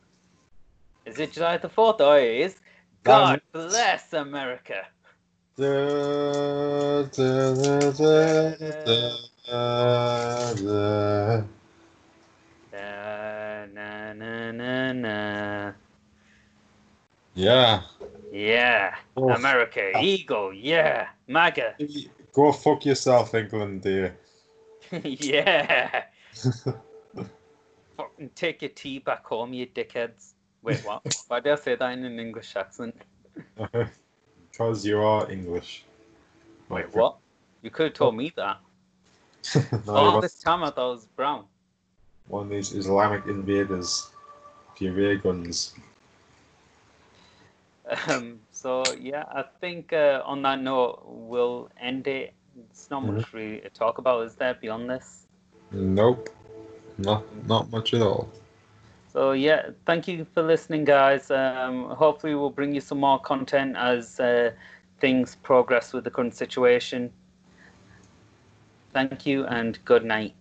Is 1.07 1.19
it 1.19 1.33
July 1.33 1.57
the 1.59 1.69
Fourth? 1.69 2.01
Oh, 2.01 2.15
it 2.15 2.41
is. 2.47 2.61
God 3.03 3.41
bless 3.53 4.13
America. 4.13 4.87
Da, 5.57 7.05
da, 7.15 7.55
da. 7.93 8.55
Na, 12.73 14.13
na, 14.13 14.51
na, 14.53 14.93
na. 14.93 15.75
Yeah. 17.35 17.83
Yeah, 18.33 18.97
America, 19.17 20.03
Eagle, 20.03 20.53
yeah, 20.53 21.11
MAGA, 21.29 21.77
Go 22.33 22.51
fuck 22.51 22.85
yourself, 22.85 23.33
England, 23.33 23.83
dear. 23.83 24.17
yeah. 25.05 26.07
Fucking 27.97 28.31
take 28.35 28.63
your 28.63 28.71
tea 28.71 28.99
back 28.99 29.25
home, 29.25 29.53
you 29.53 29.69
dickheads. 29.69 30.33
Wait, 30.63 30.81
what? 30.85 31.03
Why 31.29 31.39
did 31.39 31.53
I 31.53 31.57
say 31.57 31.77
that 31.77 31.93
in 31.93 32.05
an 32.05 32.19
English 32.19 32.57
accent? 32.57 33.01
Because 34.55 34.87
you 34.87 35.01
are 35.01 35.29
English. 35.29 35.85
Wait, 36.69 36.95
what? 36.95 37.17
You 37.63 37.71
could 37.71 37.87
have 37.87 37.95
told 37.95 38.17
me 38.17 38.33
that. 38.37 38.59
no, 39.85 39.93
All 39.93 40.21
this 40.21 40.39
time 40.39 40.63
I 40.63 40.71
thought 40.71 40.91
it 40.91 40.95
was 40.95 41.07
brown. 41.17 41.47
one 42.29 42.45
of 42.45 42.51
these 42.51 42.73
Islamic 42.73 43.27
invaders. 43.27 44.11
with 44.81 44.81
your 44.81 45.17
guns. 45.17 45.75
Um, 48.07 48.39
so 48.53 48.85
yeah, 48.99 49.25
I 49.29 49.43
think 49.61 49.93
uh, 49.93 50.23
on 50.25 50.43
that 50.43 50.61
note 50.61 51.03
we'll 51.05 51.69
end 51.81 52.07
it. 52.07 52.33
It's 52.71 52.89
not 52.91 53.05
much 53.05 53.35
really 53.35 53.59
to 53.59 53.71
talk 53.71 53.99
about, 53.99 54.25
is 54.25 54.37
there? 54.37 54.55
Beyond 54.55 54.89
this. 54.89 55.27
Nope. 55.73 56.31
Not 56.99 57.25
not 57.49 57.73
much 57.73 57.93
at 57.93 58.03
all. 58.03 58.31
So 59.15 59.31
yeah, 59.31 59.71
thank 59.87 60.09
you 60.09 60.27
for 60.35 60.43
listening, 60.43 60.85
guys. 60.85 61.31
Um, 61.31 61.85
hopefully, 61.91 62.35
we'll 62.35 62.51
bring 62.51 62.75
you 62.75 62.81
some 62.81 62.99
more 62.99 63.21
content 63.21 63.77
as 63.77 64.19
uh, 64.19 64.51
things 64.99 65.37
progress 65.37 65.93
with 65.93 66.03
the 66.03 66.11
current 66.11 66.35
situation. 66.35 67.12
Thank 68.93 69.25
you 69.25 69.47
and 69.47 69.79
good 69.85 70.05
night. 70.05 70.35